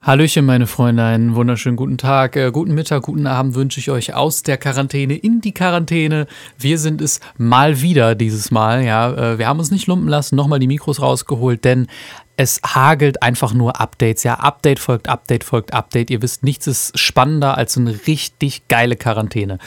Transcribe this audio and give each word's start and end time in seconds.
Hallöchen, 0.00 0.46
meine 0.46 0.68
Freunde, 0.68 1.02
einen 1.02 1.34
wunderschönen 1.34 1.74
guten 1.74 1.98
Tag, 1.98 2.36
äh, 2.36 2.52
guten 2.52 2.72
Mittag, 2.72 3.02
guten 3.02 3.26
Abend 3.26 3.56
wünsche 3.56 3.80
ich 3.80 3.90
euch 3.90 4.14
aus 4.14 4.44
der 4.44 4.56
Quarantäne 4.56 5.16
in 5.16 5.40
die 5.40 5.52
Quarantäne. 5.52 6.28
Wir 6.56 6.78
sind 6.78 7.00
es 7.00 7.18
mal 7.36 7.82
wieder 7.82 8.14
dieses 8.14 8.52
Mal, 8.52 8.84
ja. 8.84 9.12
Äh, 9.12 9.38
wir 9.38 9.48
haben 9.48 9.58
uns 9.58 9.72
nicht 9.72 9.88
lumpen 9.88 10.08
lassen, 10.08 10.36
nochmal 10.36 10.60
die 10.60 10.68
Mikros 10.68 11.02
rausgeholt, 11.02 11.64
denn 11.64 11.88
es 12.36 12.60
hagelt 12.64 13.24
einfach 13.24 13.52
nur 13.52 13.80
Updates. 13.80 14.22
Ja, 14.22 14.34
Update 14.34 14.78
folgt 14.78 15.08
Update 15.08 15.42
folgt 15.42 15.74
Update. 15.74 16.10
Ihr 16.10 16.22
wisst, 16.22 16.44
nichts 16.44 16.68
ist 16.68 16.96
spannender 16.96 17.58
als 17.58 17.74
so 17.74 17.80
eine 17.80 17.98
richtig 18.06 18.68
geile 18.68 18.94
Quarantäne. 18.94 19.58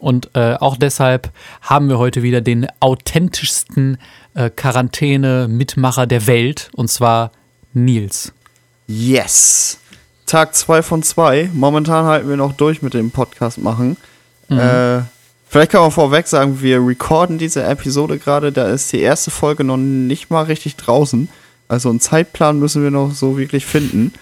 Und 0.00 0.30
äh, 0.34 0.54
auch 0.54 0.76
deshalb 0.76 1.30
haben 1.62 1.88
wir 1.88 1.98
heute 1.98 2.24
wieder 2.24 2.40
den 2.40 2.66
authentischsten 2.80 3.98
äh, 4.34 4.50
Quarantäne-Mitmacher 4.50 6.08
der 6.08 6.26
Welt, 6.26 6.70
und 6.74 6.90
zwar 6.90 7.30
Nils. 7.72 8.32
Yes. 8.86 9.80
Tag 10.26 10.54
2 10.54 10.82
von 10.82 11.02
2. 11.02 11.50
Momentan 11.54 12.04
halten 12.04 12.28
wir 12.28 12.36
noch 12.36 12.52
durch 12.52 12.82
mit 12.82 12.94
dem 12.94 13.10
Podcast 13.12 13.58
machen. 13.58 13.96
Mhm. 14.48 14.58
Äh, 14.58 15.02
vielleicht 15.48 15.70
kann 15.70 15.82
man 15.82 15.92
vorweg 15.92 16.26
sagen, 16.26 16.60
wir 16.60 16.84
recorden 16.84 17.38
diese 17.38 17.62
Episode 17.62 18.18
gerade. 18.18 18.52
Da 18.52 18.66
ist 18.66 18.92
die 18.92 19.00
erste 19.00 19.30
Folge 19.30 19.62
noch 19.64 19.76
nicht 19.76 20.30
mal 20.30 20.42
richtig 20.42 20.76
draußen. 20.76 21.28
Also 21.68 21.88
einen 21.88 22.00
Zeitplan 22.00 22.58
müssen 22.58 22.82
wir 22.82 22.90
noch 22.90 23.12
so 23.12 23.38
wirklich 23.38 23.66
finden. 23.66 24.12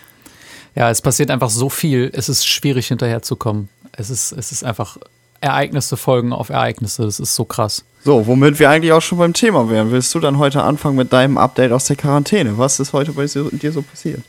Ja, 0.75 0.91
es 0.91 1.01
passiert 1.01 1.31
einfach 1.31 1.51
so 1.51 1.69
viel. 1.69 2.11
Es 2.13 2.29
ist 2.29 2.47
schwierig 2.47 2.89
hinterherzukommen. 2.89 3.69
Es 3.93 4.11
ist, 4.11 4.33
es 4.33 4.53
ist 4.53 4.65
einfach 4.65 4.99
Ereignisse 5.41 5.97
folgen 5.97 6.33
auf 6.33 6.49
Ereignisse. 6.49 7.05
Das 7.05 7.21
ist 7.21 7.35
so 7.35 7.45
krass. 7.45 7.85
So, 8.05 8.27
womit 8.27 8.59
wir 8.59 8.69
eigentlich 8.69 8.93
auch 8.93 9.01
schon 9.01 9.19
beim 9.19 9.33
Thema 9.33 9.71
wären. 9.71 9.91
Willst 9.91 10.15
du 10.15 10.21
dann 10.21 10.39
heute 10.39 10.63
anfangen 10.63 10.97
mit 10.97 11.13
deinem 11.13 11.39
Update 11.39 11.73
aus 11.73 11.85
der 11.85 11.97
Quarantäne? 11.97 12.59
Was 12.59 12.81
ist 12.81 12.93
heute 12.93 13.13
bei 13.13 13.27
dir 13.27 13.73
so 13.73 13.83
passiert? 13.83 14.21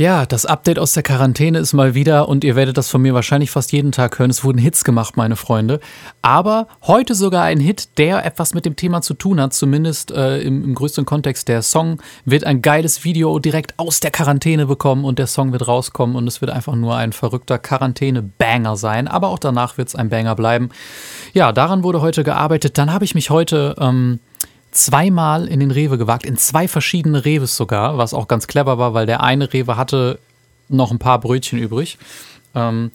Ja, 0.00 0.24
das 0.24 0.46
Update 0.46 0.78
aus 0.78 0.94
der 0.94 1.02
Quarantäne 1.02 1.58
ist 1.58 1.74
mal 1.74 1.94
wieder, 1.94 2.26
und 2.26 2.42
ihr 2.42 2.56
werdet 2.56 2.78
das 2.78 2.88
von 2.88 3.02
mir 3.02 3.12
wahrscheinlich 3.12 3.50
fast 3.50 3.70
jeden 3.70 3.92
Tag 3.92 4.18
hören, 4.18 4.30
es 4.30 4.42
wurden 4.42 4.56
Hits 4.56 4.82
gemacht, 4.82 5.18
meine 5.18 5.36
Freunde. 5.36 5.78
Aber 6.22 6.68
heute 6.86 7.14
sogar 7.14 7.44
ein 7.44 7.60
Hit, 7.60 7.98
der 7.98 8.24
etwas 8.24 8.54
mit 8.54 8.64
dem 8.64 8.76
Thema 8.76 9.02
zu 9.02 9.12
tun 9.12 9.38
hat, 9.38 9.52
zumindest 9.52 10.10
äh, 10.10 10.40
im, 10.40 10.64
im 10.64 10.74
größten 10.74 11.04
Kontext. 11.04 11.48
Der 11.48 11.60
Song 11.60 12.00
wird 12.24 12.44
ein 12.44 12.62
geiles 12.62 13.04
Video 13.04 13.38
direkt 13.40 13.74
aus 13.76 14.00
der 14.00 14.10
Quarantäne 14.10 14.64
bekommen 14.64 15.04
und 15.04 15.18
der 15.18 15.26
Song 15.26 15.52
wird 15.52 15.68
rauskommen 15.68 16.16
und 16.16 16.26
es 16.26 16.40
wird 16.40 16.50
einfach 16.50 16.76
nur 16.76 16.96
ein 16.96 17.12
verrückter 17.12 17.58
Quarantäne-Banger 17.58 18.76
sein. 18.78 19.06
Aber 19.06 19.28
auch 19.28 19.38
danach 19.38 19.76
wird 19.76 19.88
es 19.88 19.96
ein 19.96 20.08
Banger 20.08 20.34
bleiben. 20.34 20.70
Ja, 21.34 21.52
daran 21.52 21.82
wurde 21.82 22.00
heute 22.00 22.24
gearbeitet. 22.24 22.78
Dann 22.78 22.90
habe 22.90 23.04
ich 23.04 23.14
mich 23.14 23.28
heute. 23.28 23.76
Ähm, 23.78 24.20
zweimal 24.70 25.48
in 25.48 25.60
den 25.60 25.70
Rewe 25.70 25.98
gewagt, 25.98 26.24
in 26.24 26.36
zwei 26.36 26.68
verschiedene 26.68 27.24
Reves 27.24 27.56
sogar, 27.56 27.98
was 27.98 28.14
auch 28.14 28.28
ganz 28.28 28.46
clever 28.46 28.78
war, 28.78 28.94
weil 28.94 29.06
der 29.06 29.22
eine 29.22 29.52
Rewe 29.52 29.76
hatte 29.76 30.18
noch 30.68 30.90
ein 30.90 30.98
paar 30.98 31.20
Brötchen 31.20 31.58
übrig. 31.58 31.98
Ähm, 32.54 32.92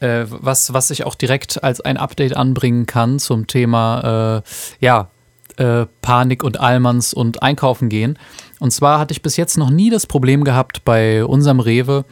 äh, 0.00 0.24
was, 0.28 0.72
was 0.72 0.90
ich 0.90 1.04
auch 1.04 1.14
direkt 1.14 1.62
als 1.64 1.80
ein 1.80 1.96
Update 1.96 2.36
anbringen 2.36 2.86
kann 2.86 3.18
zum 3.18 3.46
Thema 3.46 4.42
äh, 4.42 4.84
ja, 4.84 5.08
äh, 5.56 5.86
Panik 6.02 6.44
und 6.44 6.60
Allmanns 6.60 7.14
und 7.14 7.42
Einkaufen 7.42 7.88
gehen. 7.88 8.18
Und 8.58 8.72
zwar 8.72 8.98
hatte 8.98 9.12
ich 9.12 9.22
bis 9.22 9.36
jetzt 9.36 9.56
noch 9.56 9.70
nie 9.70 9.90
das 9.90 10.06
Problem 10.06 10.44
gehabt 10.44 10.84
bei 10.84 11.24
unserem 11.24 11.60
Rewe, 11.60 12.04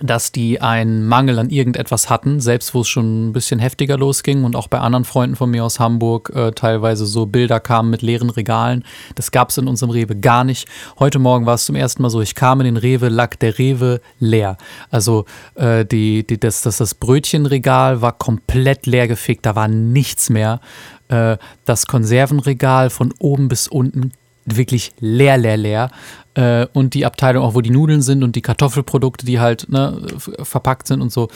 dass 0.00 0.32
die 0.32 0.60
einen 0.60 1.06
Mangel 1.06 1.38
an 1.38 1.50
irgendetwas 1.50 2.10
hatten, 2.10 2.40
selbst 2.40 2.74
wo 2.74 2.80
es 2.80 2.88
schon 2.88 3.28
ein 3.28 3.32
bisschen 3.32 3.58
heftiger 3.58 3.96
losging 3.96 4.44
und 4.44 4.56
auch 4.56 4.68
bei 4.68 4.78
anderen 4.78 5.04
Freunden 5.04 5.36
von 5.36 5.50
mir 5.50 5.64
aus 5.64 5.80
Hamburg 5.80 6.30
äh, 6.34 6.52
teilweise 6.52 7.06
so 7.06 7.26
Bilder 7.26 7.60
kamen 7.60 7.90
mit 7.90 8.02
leeren 8.02 8.30
Regalen. 8.30 8.84
Das 9.14 9.30
gab 9.30 9.50
es 9.50 9.58
in 9.58 9.68
unserem 9.68 9.90
Rewe 9.90 10.16
gar 10.16 10.44
nicht. 10.44 10.68
Heute 10.98 11.18
Morgen 11.18 11.46
war 11.46 11.54
es 11.54 11.66
zum 11.66 11.76
ersten 11.76 12.02
Mal 12.02 12.10
so, 12.10 12.20
ich 12.20 12.34
kam 12.34 12.60
in 12.60 12.66
den 12.66 12.76
Rewe, 12.76 13.08
lag 13.08 13.36
der 13.36 13.58
Rewe 13.58 14.00
leer. 14.18 14.56
Also 14.90 15.24
äh, 15.54 15.84
die, 15.84 16.26
die, 16.26 16.38
das, 16.38 16.62
das, 16.62 16.78
das 16.78 16.94
Brötchenregal 16.94 18.02
war 18.02 18.12
komplett 18.12 18.86
leer 18.86 19.08
gefegt, 19.08 19.46
da 19.46 19.56
war 19.56 19.68
nichts 19.68 20.30
mehr. 20.30 20.60
Äh, 21.08 21.38
das 21.64 21.86
Konservenregal 21.86 22.90
von 22.90 23.14
oben 23.18 23.48
bis 23.48 23.68
unten 23.68 24.12
wirklich 24.46 24.92
leer, 25.00 25.36
leer, 25.36 25.56
leer. 25.56 25.90
Äh, 26.34 26.66
und 26.72 26.94
die 26.94 27.04
Abteilung 27.04 27.44
auch, 27.44 27.54
wo 27.54 27.60
die 27.60 27.70
Nudeln 27.70 28.02
sind 28.02 28.22
und 28.22 28.36
die 28.36 28.42
Kartoffelprodukte, 28.42 29.26
die 29.26 29.40
halt 29.40 29.68
ne, 29.68 30.00
verpackt 30.42 30.86
sind 30.86 31.00
und 31.00 31.12
so, 31.12 31.28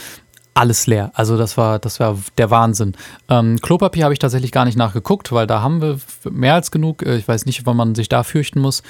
alles 0.55 0.87
leer. 0.87 1.11
Also 1.15 1.37
das 1.37 1.57
war, 1.57 1.79
das 1.79 2.01
war 2.01 2.19
der 2.39 2.51
Wahnsinn. 2.51 2.95
Ähm, 3.29 3.61
Klopapier 3.61 4.05
habe 4.05 4.13
ich 4.13 4.19
tatsächlich 4.19 4.53
gar 4.53 4.65
nicht 4.65 4.77
nachgeguckt, 4.77 5.33
weil 5.33 5.47
da 5.47 5.63
haben 5.63 5.81
wir 5.81 5.99
mehr 6.31 6.55
als 6.55 6.71
genug. 6.71 7.03
Äh, 7.03 7.17
ich 7.17 7.29
weiß 7.29 7.47
nicht, 7.47 7.67
wann 7.67 7.77
man 7.77 7.95
sich 7.95 8.09
da 8.09 8.23
fürchten 8.23 8.61
muss. 8.61 8.83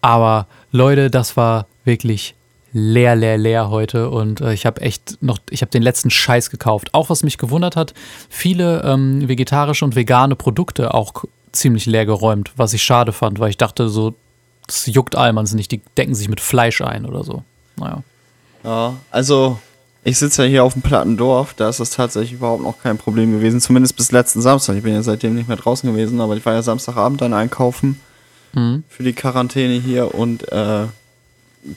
Aber 0.00 0.46
Leute, 0.70 1.10
das 1.10 1.36
war 1.36 1.66
wirklich 1.84 2.34
leer, 2.72 3.16
leer, 3.16 3.36
leer 3.36 3.70
heute 3.70 4.10
und 4.10 4.40
äh, 4.40 4.52
ich 4.54 4.64
habe 4.64 4.80
echt 4.80 5.18
noch, 5.20 5.38
ich 5.50 5.60
habe 5.62 5.70
den 5.70 5.82
letzten 5.82 6.10
Scheiß 6.10 6.50
gekauft. 6.50 6.94
Auch 6.94 7.10
was 7.10 7.22
mich 7.22 7.36
gewundert 7.36 7.76
hat, 7.76 7.94
viele 8.28 8.82
ähm, 8.84 9.28
vegetarische 9.28 9.84
und 9.84 9.96
vegane 9.96 10.36
Produkte 10.36 10.94
auch 10.94 11.24
ziemlich 11.52 11.86
leer 11.86 12.06
geräumt, 12.06 12.52
was 12.56 12.72
ich 12.72 12.82
schade 12.82 13.12
fand, 13.12 13.38
weil 13.38 13.50
ich 13.50 13.56
dachte 13.56 13.88
so, 13.88 14.14
das 14.66 14.86
juckt 14.86 15.16
Almans 15.16 15.54
nicht, 15.54 15.70
die 15.72 15.80
decken 15.96 16.14
sich 16.14 16.28
mit 16.28 16.40
Fleisch 16.40 16.80
ein 16.80 17.06
oder 17.06 17.24
so. 17.24 17.42
Naja. 17.76 18.02
Ja, 18.62 18.94
also 19.10 19.58
ich 20.04 20.18
sitze 20.18 20.44
ja 20.44 20.48
hier 20.48 20.64
auf 20.64 20.74
dem 20.74 20.82
Plattendorf, 20.82 21.54
da 21.54 21.68
ist 21.68 21.80
das 21.80 21.90
tatsächlich 21.90 22.34
überhaupt 22.34 22.62
noch 22.62 22.78
kein 22.82 22.98
Problem 22.98 23.32
gewesen, 23.32 23.60
zumindest 23.60 23.96
bis 23.96 24.12
letzten 24.12 24.40
Samstag. 24.40 24.76
Ich 24.76 24.82
bin 24.82 24.94
ja 24.94 25.02
seitdem 25.02 25.34
nicht 25.34 25.48
mehr 25.48 25.56
draußen 25.56 25.90
gewesen, 25.90 26.20
aber 26.20 26.36
ich 26.36 26.46
war 26.46 26.54
ja 26.54 26.62
Samstagabend 26.62 27.20
dann 27.20 27.34
einkaufen 27.34 28.00
mhm. 28.52 28.84
für 28.88 29.02
die 29.02 29.12
Quarantäne 29.12 29.74
hier 29.74 30.14
und 30.14 30.50
äh, 30.52 30.86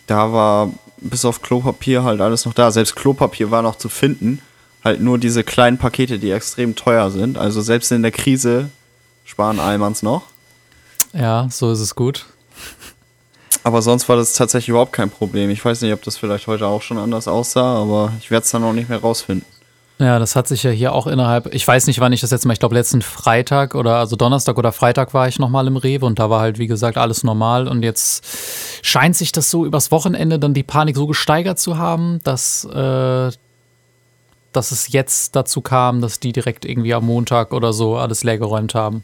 da 0.08 0.32
war 0.32 0.72
bis 0.98 1.26
auf 1.26 1.42
Klopapier 1.42 2.04
halt 2.04 2.22
alles 2.22 2.46
noch 2.46 2.54
da. 2.54 2.72
Selbst 2.72 2.96
Klopapier 2.96 3.52
war 3.52 3.62
noch 3.62 3.78
zu 3.78 3.90
finden. 3.90 4.40
Halt 4.84 5.02
nur 5.02 5.18
diese 5.18 5.44
kleinen 5.44 5.78
Pakete, 5.78 6.20
die 6.20 6.32
extrem 6.32 6.76
teuer 6.76 7.12
sind. 7.12 7.38
Also 7.38 7.62
selbst 7.62 7.92
in 7.92 8.02
der 8.02 8.12
Krise 8.12 8.70
sparen 9.24 9.60
Almans 9.60 10.04
noch. 10.04 10.24
Ja, 11.14 11.48
so 11.50 11.72
ist 11.72 11.80
es 11.80 11.96
gut. 11.96 12.26
Aber 13.64 13.82
sonst 13.82 14.10
war 14.10 14.18
das 14.18 14.34
tatsächlich 14.34 14.70
überhaupt 14.70 14.94
kein 14.94 15.10
Problem. 15.10 15.50
Ich 15.50 15.64
weiß 15.64 15.82
nicht, 15.82 15.94
ob 15.94 16.02
das 16.02 16.18
vielleicht 16.18 16.48
heute 16.48 16.68
auch 16.68 16.82
schon 16.82 16.98
anders 16.98 17.28
aussah, 17.28 17.82
aber 17.82 18.12
ich 18.20 18.30
werde 18.30 18.44
es 18.44 18.52
dann 18.52 18.62
noch 18.62 18.74
nicht 18.74 18.90
mehr 18.90 19.00
rausfinden. 19.00 19.46
Ja, 20.00 20.20
das 20.20 20.36
hat 20.36 20.48
sich 20.48 20.64
ja 20.64 20.72
hier 20.72 20.92
auch 20.92 21.08
innerhalb, 21.08 21.54
ich 21.54 21.66
weiß 21.66 21.88
nicht, 21.88 22.00
wann 22.00 22.12
ich 22.12 22.20
das 22.20 22.32
jetzt 22.32 22.46
mal, 22.46 22.54
ich 22.54 22.60
glaube 22.60 22.76
letzten 22.76 23.02
Freitag 23.02 23.76
oder 23.76 23.98
also 23.98 24.16
Donnerstag 24.16 24.58
oder 24.58 24.72
Freitag 24.72 25.14
war 25.14 25.28
ich 25.28 25.40
nochmal 25.40 25.68
im 25.68 25.78
Rewe 25.78 26.06
und 26.06 26.20
da 26.20 26.30
war 26.30 26.42
halt, 26.42 26.58
wie 26.58 26.68
gesagt, 26.68 26.98
alles 26.98 27.24
normal 27.24 27.68
und 27.68 27.84
jetzt 27.84 28.26
scheint 28.82 29.16
sich 29.16 29.32
das 29.32 29.50
so 29.50 29.66
übers 29.66 29.92
Wochenende 29.92 30.40
dann 30.40 30.54
die 30.56 30.64
Panik 30.64 30.98
so 30.98 31.06
gesteigert 31.08 31.60
zu 31.60 31.78
haben, 31.78 32.20
dass, 32.24 32.66
äh, 32.66 33.32
dass 34.52 34.72
es 34.72 34.92
jetzt 34.92 35.36
dazu 35.36 35.62
kam, 35.62 36.02
dass 36.02 36.20
die 36.20 36.34
direkt 36.34 36.66
irgendwie 36.66 36.96
am 36.96 37.06
Montag 37.06 37.54
oder 37.54 37.72
so 37.72 37.96
alles 37.96 38.24
leergeräumt 38.24 38.74
haben. 38.74 39.04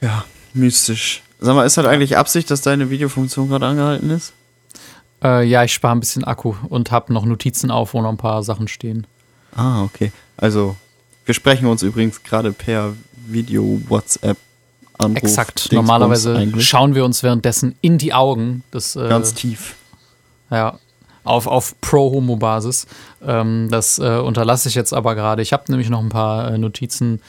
Ja, 0.00 0.24
mystisch. 0.54 1.22
Sag 1.40 1.54
mal, 1.54 1.64
ist 1.64 1.76
halt 1.76 1.86
eigentlich 1.86 2.16
Absicht, 2.16 2.50
dass 2.50 2.62
deine 2.62 2.90
Videofunktion 2.90 3.48
gerade 3.48 3.66
angehalten 3.66 4.10
ist? 4.10 4.32
Äh, 5.22 5.44
ja, 5.44 5.64
ich 5.64 5.72
spare 5.72 5.94
ein 5.94 6.00
bisschen 6.00 6.24
Akku 6.24 6.54
und 6.68 6.90
habe 6.90 7.12
noch 7.12 7.24
Notizen 7.24 7.70
auf, 7.70 7.94
wo 7.94 8.02
noch 8.02 8.10
ein 8.10 8.16
paar 8.16 8.42
Sachen 8.42 8.68
stehen. 8.68 9.06
Ah, 9.54 9.82
okay. 9.82 10.12
Also, 10.36 10.76
wir 11.24 11.34
sprechen 11.34 11.66
uns 11.66 11.82
übrigens 11.82 12.22
gerade 12.22 12.52
per 12.52 12.94
Video, 13.26 13.80
WhatsApp, 13.88 14.36
Anruf. 14.98 15.18
Exakt. 15.18 15.72
Normalerweise 15.72 16.60
schauen 16.60 16.94
wir 16.94 17.04
uns 17.04 17.22
währenddessen 17.22 17.76
in 17.80 17.98
die 17.98 18.12
Augen. 18.12 18.64
Das, 18.70 18.96
äh, 18.96 19.08
Ganz 19.08 19.34
tief. 19.34 19.76
Ja, 20.50 20.78
auf, 21.24 21.46
auf 21.46 21.80
Pro-Homo-Basis. 21.80 22.86
Ähm, 23.24 23.68
das 23.70 23.98
äh, 23.98 24.18
unterlasse 24.18 24.68
ich 24.68 24.74
jetzt 24.74 24.92
aber 24.92 25.14
gerade. 25.14 25.42
Ich 25.42 25.52
habe 25.52 25.64
nämlich 25.68 25.90
noch 25.90 26.00
ein 26.00 26.08
paar 26.08 26.52
äh, 26.52 26.58
Notizen 26.58 27.20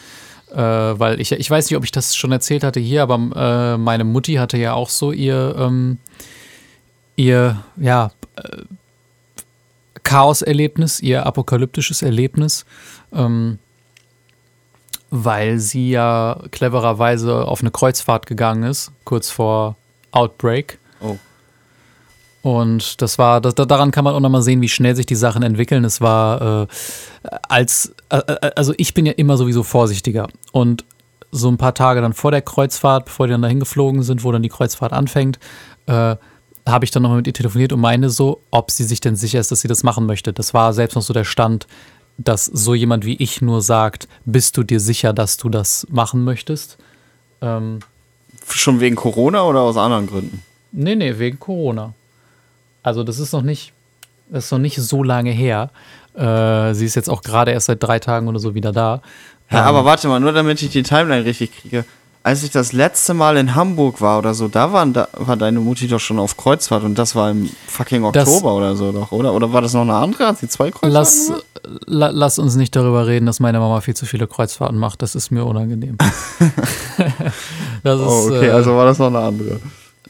äh, 0.51 0.57
weil 0.57 1.19
ich, 1.19 1.31
ich 1.31 1.49
weiß 1.49 1.69
nicht, 1.69 1.77
ob 1.77 1.83
ich 1.83 1.91
das 1.91 2.15
schon 2.15 2.31
erzählt 2.31 2.63
hatte 2.63 2.79
hier, 2.79 3.03
aber 3.03 3.15
äh, 3.35 3.77
meine 3.77 4.03
Mutti 4.03 4.35
hatte 4.35 4.57
ja 4.57 4.73
auch 4.73 4.89
so 4.89 5.11
ihr, 5.11 5.55
ähm, 5.57 5.97
ihr, 7.15 7.63
ja, 7.77 8.11
äh, 8.35 8.63
Chaos-Erlebnis, 10.03 11.01
ihr 11.01 11.25
apokalyptisches 11.25 12.01
Erlebnis, 12.01 12.65
ähm, 13.13 13.59
weil 15.11 15.59
sie 15.59 15.91
ja 15.91 16.41
clevererweise 16.51 17.45
auf 17.45 17.61
eine 17.61 17.71
Kreuzfahrt 17.71 18.25
gegangen 18.25 18.63
ist, 18.63 18.91
kurz 19.03 19.29
vor 19.29 19.75
Outbreak. 20.11 20.79
Oh. 21.01 21.17
Und 22.41 23.01
das 23.01 23.17
war, 23.17 23.41
das, 23.41 23.55
daran 23.55 23.91
kann 23.91 24.03
man 24.03 24.15
auch 24.15 24.19
nochmal 24.19 24.41
sehen, 24.41 24.61
wie 24.61 24.69
schnell 24.69 24.95
sich 24.95 25.05
die 25.05 25.15
Sachen 25.15 25.43
entwickeln. 25.43 25.83
Es 25.83 25.99
war 25.99 26.63
äh, 26.63 26.67
als, 27.49 27.93
äh, 28.09 28.17
äh, 28.17 28.51
also 28.55 28.73
ich 28.77 28.93
bin 28.93 29.05
ja 29.05 29.13
immer 29.13 29.37
sowieso 29.37 29.63
vorsichtiger. 29.63 30.27
Und 30.51 30.85
so 31.31 31.49
ein 31.49 31.57
paar 31.57 31.73
Tage 31.73 32.01
dann 32.01 32.13
vor 32.13 32.31
der 32.31 32.41
Kreuzfahrt, 32.41 33.05
bevor 33.05 33.27
die 33.27 33.31
dann 33.31 33.41
dahin 33.41 33.59
geflogen 33.59 34.03
sind, 34.03 34.23
wo 34.23 34.31
dann 34.31 34.41
die 34.41 34.49
Kreuzfahrt 34.49 34.93
anfängt, 34.93 35.37
äh, 35.85 36.15
habe 36.67 36.85
ich 36.85 36.91
dann 36.91 37.03
nochmal 37.03 37.17
mit 37.17 37.27
ihr 37.27 37.33
telefoniert 37.33 37.73
und 37.73 37.81
meine 37.81 38.09
so, 38.09 38.41
ob 38.51 38.71
sie 38.71 38.83
sich 38.83 39.01
denn 39.01 39.15
sicher 39.15 39.39
ist, 39.39 39.51
dass 39.51 39.61
sie 39.61 39.67
das 39.67 39.83
machen 39.83 40.05
möchte. 40.05 40.33
Das 40.33 40.53
war 40.53 40.73
selbst 40.73 40.95
noch 40.95 41.01
so 41.01 41.13
der 41.13 41.23
Stand, 41.23 41.67
dass 42.17 42.45
so 42.45 42.73
jemand 42.73 43.05
wie 43.05 43.15
ich 43.15 43.41
nur 43.41 43.61
sagt, 43.61 44.07
bist 44.25 44.57
du 44.57 44.63
dir 44.63 44.79
sicher, 44.79 45.13
dass 45.13 45.37
du 45.37 45.49
das 45.49 45.87
machen 45.89 46.23
möchtest? 46.23 46.77
Ähm, 47.41 47.79
Schon 48.49 48.79
wegen 48.79 48.95
Corona 48.95 49.43
oder 49.43 49.61
aus 49.61 49.77
anderen 49.77 50.07
Gründen? 50.07 50.43
Nee, 50.71 50.95
nee, 50.95 51.17
wegen 51.17 51.39
Corona. 51.39 51.93
Also 52.83 53.03
das 53.03 53.19
ist 53.19 53.33
noch 53.33 53.41
nicht, 53.41 53.73
das 54.29 54.45
ist 54.45 54.51
noch 54.51 54.59
nicht 54.59 54.77
so 54.77 55.03
lange 55.03 55.31
her. 55.31 55.69
Äh, 56.15 56.73
sie 56.73 56.85
ist 56.85 56.95
jetzt 56.95 57.09
auch 57.09 57.21
gerade 57.21 57.51
erst 57.51 57.67
seit 57.67 57.81
drei 57.81 57.99
Tagen 57.99 58.27
oder 58.27 58.39
so 58.39 58.55
wieder 58.55 58.71
da. 58.71 59.01
Ja, 59.51 59.61
ähm, 59.61 59.67
aber 59.67 59.85
warte 59.85 60.07
mal, 60.07 60.19
nur 60.19 60.33
damit 60.33 60.61
ich 60.61 60.69
die 60.69 60.83
Timeline 60.83 61.25
richtig 61.25 61.51
kriege. 61.55 61.85
Als 62.21 62.43
ich 62.43 62.51
das 62.51 62.73
letzte 62.73 63.13
Mal 63.13 63.37
in 63.37 63.55
Hamburg 63.55 64.01
war 64.01 64.19
oder 64.19 64.33
so, 64.33 64.49
da, 64.49 64.73
waren, 64.73 64.91
da 64.91 65.07
war 65.13 65.37
deine 65.37 65.61
Mutti 65.61 65.87
doch 65.87 66.01
schon 66.01 66.19
auf 66.19 66.35
Kreuzfahrt 66.35 66.83
und 66.83 66.99
das 66.99 67.15
war 67.15 67.31
im 67.31 67.49
fucking 67.67 68.03
Oktober 68.03 68.55
oder 68.55 68.75
so 68.75 68.91
doch, 68.91 69.13
oder? 69.13 69.33
Oder 69.33 69.53
war 69.53 69.61
das 69.61 69.73
noch 69.73 69.81
eine 69.81 69.95
andere? 69.95 70.27
Hat 70.27 70.37
sie 70.37 70.49
zwei 70.49 70.69
Kreuzfahrten 70.69 70.91
lass, 70.91 71.31
la, 71.85 72.09
lass 72.09 72.37
uns 72.37 72.55
nicht 72.55 72.75
darüber 72.75 73.07
reden, 73.07 73.25
dass 73.25 73.39
meine 73.39 73.59
Mama 73.59 73.79
viel 73.79 73.95
zu 73.95 74.05
viele 74.05 74.27
Kreuzfahrten 74.27 74.77
macht. 74.77 75.01
Das 75.01 75.15
ist 75.15 75.31
mir 75.31 75.45
unangenehm. 75.45 75.97
das 77.83 78.01
ist, 78.01 78.05
oh, 78.05 78.27
okay, 78.27 78.47
äh, 78.47 78.51
also 78.51 78.75
war 78.75 78.85
das 78.85 78.99
noch 78.99 79.07
eine 79.07 79.19
andere. 79.19 79.61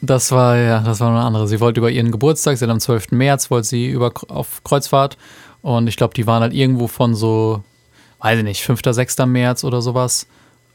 Das 0.02 0.32
war, 0.32 0.58
ja, 0.58 0.80
das 0.80 1.02
war 1.02 1.10
eine 1.10 1.22
andere. 1.22 1.48
Sie 1.48 1.60
wollte 1.60 1.80
über 1.80 1.92
ihren 1.92 2.12
Geburtstag, 2.12 2.58
sie 2.58 2.66
hat 2.66 2.72
am 2.72 2.80
12. 2.80 3.12
März, 3.12 3.52
wollte 3.52 3.68
sie 3.68 3.88
über, 3.88 4.14
auf 4.30 4.64
Kreuzfahrt 4.64 5.18
und 5.62 5.88
ich 5.88 5.98
glaube, 5.98 6.14
die 6.14 6.26
waren 6.26 6.42
halt 6.42 6.54
irgendwo 6.54 6.88
von 6.88 7.16
so, 7.16 7.64
weiß 8.20 8.38
ich 8.40 8.46
nicht, 8.46 8.64
5., 8.64 8.82
6. 8.84 9.18
März 9.26 9.64
oder 9.64 9.82
sowas. 9.82 10.28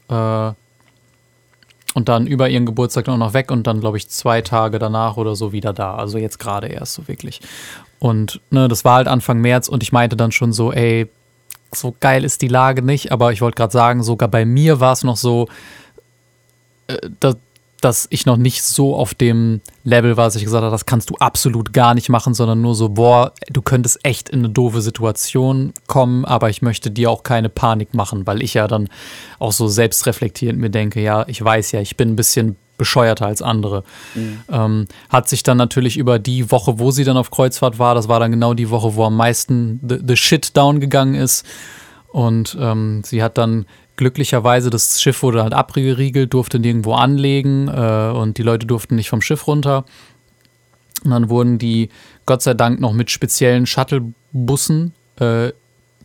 Äh, 0.09 0.51
und 1.95 2.09
dann 2.09 2.27
über 2.27 2.49
ihren 2.49 2.65
Geburtstag 2.65 3.07
auch 3.07 3.17
noch 3.17 3.33
weg 3.33 3.51
und 3.51 3.65
dann, 3.67 3.79
glaube 3.79 3.97
ich, 3.97 4.09
zwei 4.09 4.41
Tage 4.41 4.79
danach 4.79 5.15
oder 5.15 5.35
so 5.35 5.53
wieder 5.53 5.71
da. 5.71 5.95
Also 5.95 6.17
jetzt 6.17 6.39
gerade 6.39 6.67
erst 6.67 6.93
so 6.93 7.07
wirklich. 7.07 7.39
Und 7.99 8.41
ne, 8.51 8.67
das 8.67 8.83
war 8.83 8.95
halt 8.95 9.07
Anfang 9.07 9.39
März 9.39 9.69
und 9.69 9.81
ich 9.81 9.93
meinte 9.93 10.17
dann 10.17 10.33
schon 10.33 10.51
so, 10.51 10.73
ey, 10.73 11.09
so 11.73 11.95
geil 11.99 12.25
ist 12.25 12.41
die 12.41 12.49
Lage 12.49 12.81
nicht, 12.81 13.11
aber 13.13 13.31
ich 13.31 13.41
wollte 13.41 13.55
gerade 13.55 13.71
sagen, 13.71 14.03
sogar 14.03 14.27
bei 14.27 14.45
mir 14.45 14.81
war 14.81 14.91
es 14.91 15.03
noch 15.03 15.15
so, 15.15 15.47
äh, 16.87 16.97
dass, 17.21 17.37
dass 17.81 18.07
ich 18.09 18.25
noch 18.25 18.37
nicht 18.37 18.63
so 18.63 18.95
auf 18.95 19.13
dem 19.13 19.61
Level 19.83 20.17
war, 20.17 20.25
dass 20.25 20.35
ich 20.35 20.43
gesagt 20.43 20.63
habe, 20.63 20.71
das 20.71 20.85
kannst 20.85 21.09
du 21.09 21.15
absolut 21.15 21.73
gar 21.73 21.93
nicht 21.93 22.09
machen, 22.09 22.33
sondern 22.33 22.61
nur 22.61 22.73
so, 22.73 22.89
boah, 22.89 23.33
du 23.49 23.61
könntest 23.61 24.03
echt 24.03 24.29
in 24.29 24.39
eine 24.39 24.49
doofe 24.49 24.81
Situation 24.81 25.73
kommen, 25.87 26.25
aber 26.25 26.49
ich 26.49 26.61
möchte 26.61 26.89
dir 26.89 27.11
auch 27.11 27.23
keine 27.23 27.49
Panik 27.49 27.93
machen, 27.93 28.25
weil 28.25 28.41
ich 28.41 28.53
ja 28.53 28.67
dann 28.67 28.89
auch 29.39 29.51
so 29.51 29.67
selbstreflektierend 29.67 30.59
mir 30.59 30.69
denke, 30.69 31.01
ja, 31.01 31.25
ich 31.27 31.43
weiß 31.43 31.73
ja, 31.73 31.81
ich 31.81 31.97
bin 31.97 32.09
ein 32.09 32.15
bisschen 32.15 32.55
bescheuerter 32.77 33.27
als 33.27 33.41
andere. 33.41 33.83
Mhm. 34.15 34.39
Ähm, 34.49 34.87
hat 35.09 35.29
sich 35.29 35.43
dann 35.43 35.57
natürlich 35.57 35.97
über 35.97 36.19
die 36.19 36.51
Woche, 36.51 36.79
wo 36.79 36.91
sie 36.91 37.03
dann 37.03 37.17
auf 37.17 37.31
Kreuzfahrt 37.31 37.79
war, 37.79 37.95
das 37.95 38.07
war 38.07 38.19
dann 38.19 38.31
genau 38.31 38.53
die 38.53 38.69
Woche, 38.69 38.95
wo 38.95 39.05
am 39.05 39.15
meisten 39.15 39.79
the, 39.87 39.99
the 40.05 40.17
shit 40.17 40.55
down 40.57 40.79
gegangen 40.79 41.15
ist. 41.15 41.45
Und 42.07 42.57
ähm, 42.59 43.01
sie 43.05 43.21
hat 43.21 43.37
dann 43.37 43.65
glücklicherweise, 43.97 44.69
das 44.69 45.01
Schiff 45.01 45.23
wurde 45.23 45.43
halt 45.43 45.53
abgeriegelt, 45.53 46.33
durfte 46.33 46.59
nirgendwo 46.59 46.93
anlegen 46.93 47.67
äh, 47.67 48.11
und 48.15 48.37
die 48.37 48.43
Leute 48.43 48.67
durften 48.67 48.95
nicht 48.95 49.09
vom 49.09 49.21
Schiff 49.21 49.47
runter. 49.47 49.85
Und 51.03 51.11
dann 51.11 51.29
wurden 51.29 51.57
die 51.57 51.89
Gott 52.25 52.41
sei 52.41 52.53
Dank 52.53 52.79
noch 52.79 52.93
mit 52.93 53.11
speziellen 53.11 53.65
Shuttlebussen 53.65 54.93
äh, 55.19 55.51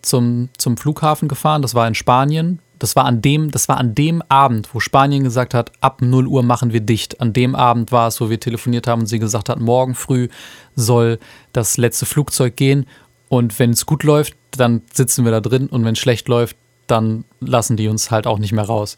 zum, 0.02 0.50
zum 0.58 0.76
Flughafen 0.76 1.28
gefahren. 1.28 1.62
Das 1.62 1.74
war 1.74 1.88
in 1.88 1.94
Spanien. 1.94 2.60
Das 2.78 2.96
war 2.96 3.04
an 3.04 3.20
dem, 3.20 3.50
das 3.50 3.68
war 3.68 3.76
an 3.76 3.94
dem 3.94 4.22
Abend, 4.30 4.70
wo 4.72 4.80
Spanien 4.80 5.22
gesagt 5.22 5.52
hat, 5.52 5.70
ab 5.82 6.00
0 6.00 6.26
Uhr 6.26 6.42
machen 6.42 6.72
wir 6.72 6.80
dicht. 6.80 7.20
An 7.20 7.34
dem 7.34 7.54
Abend 7.54 7.92
war 7.92 8.08
es, 8.08 8.22
wo 8.22 8.30
wir 8.30 8.40
telefoniert 8.40 8.86
haben 8.86 9.00
und 9.00 9.06
sie 9.06 9.18
gesagt 9.18 9.50
hat, 9.50 9.60
morgen 9.60 9.94
früh 9.94 10.28
soll 10.76 11.18
das 11.52 11.76
letzte 11.76 12.06
Flugzeug 12.06 12.56
gehen. 12.56 12.86
Und 13.28 13.58
wenn 13.58 13.70
es 13.70 13.84
gut 13.84 14.02
läuft, 14.02 14.34
dann 14.52 14.80
sitzen 14.92 15.24
wir 15.26 15.30
da 15.30 15.40
drin. 15.40 15.66
Und 15.66 15.84
wenn 15.84 15.92
es 15.92 15.98
schlecht 15.98 16.26
läuft, 16.28 16.56
dann 16.90 17.24
lassen 17.40 17.76
die 17.76 17.88
uns 17.88 18.10
halt 18.10 18.26
auch 18.26 18.38
nicht 18.38 18.52
mehr 18.52 18.64
raus. 18.64 18.96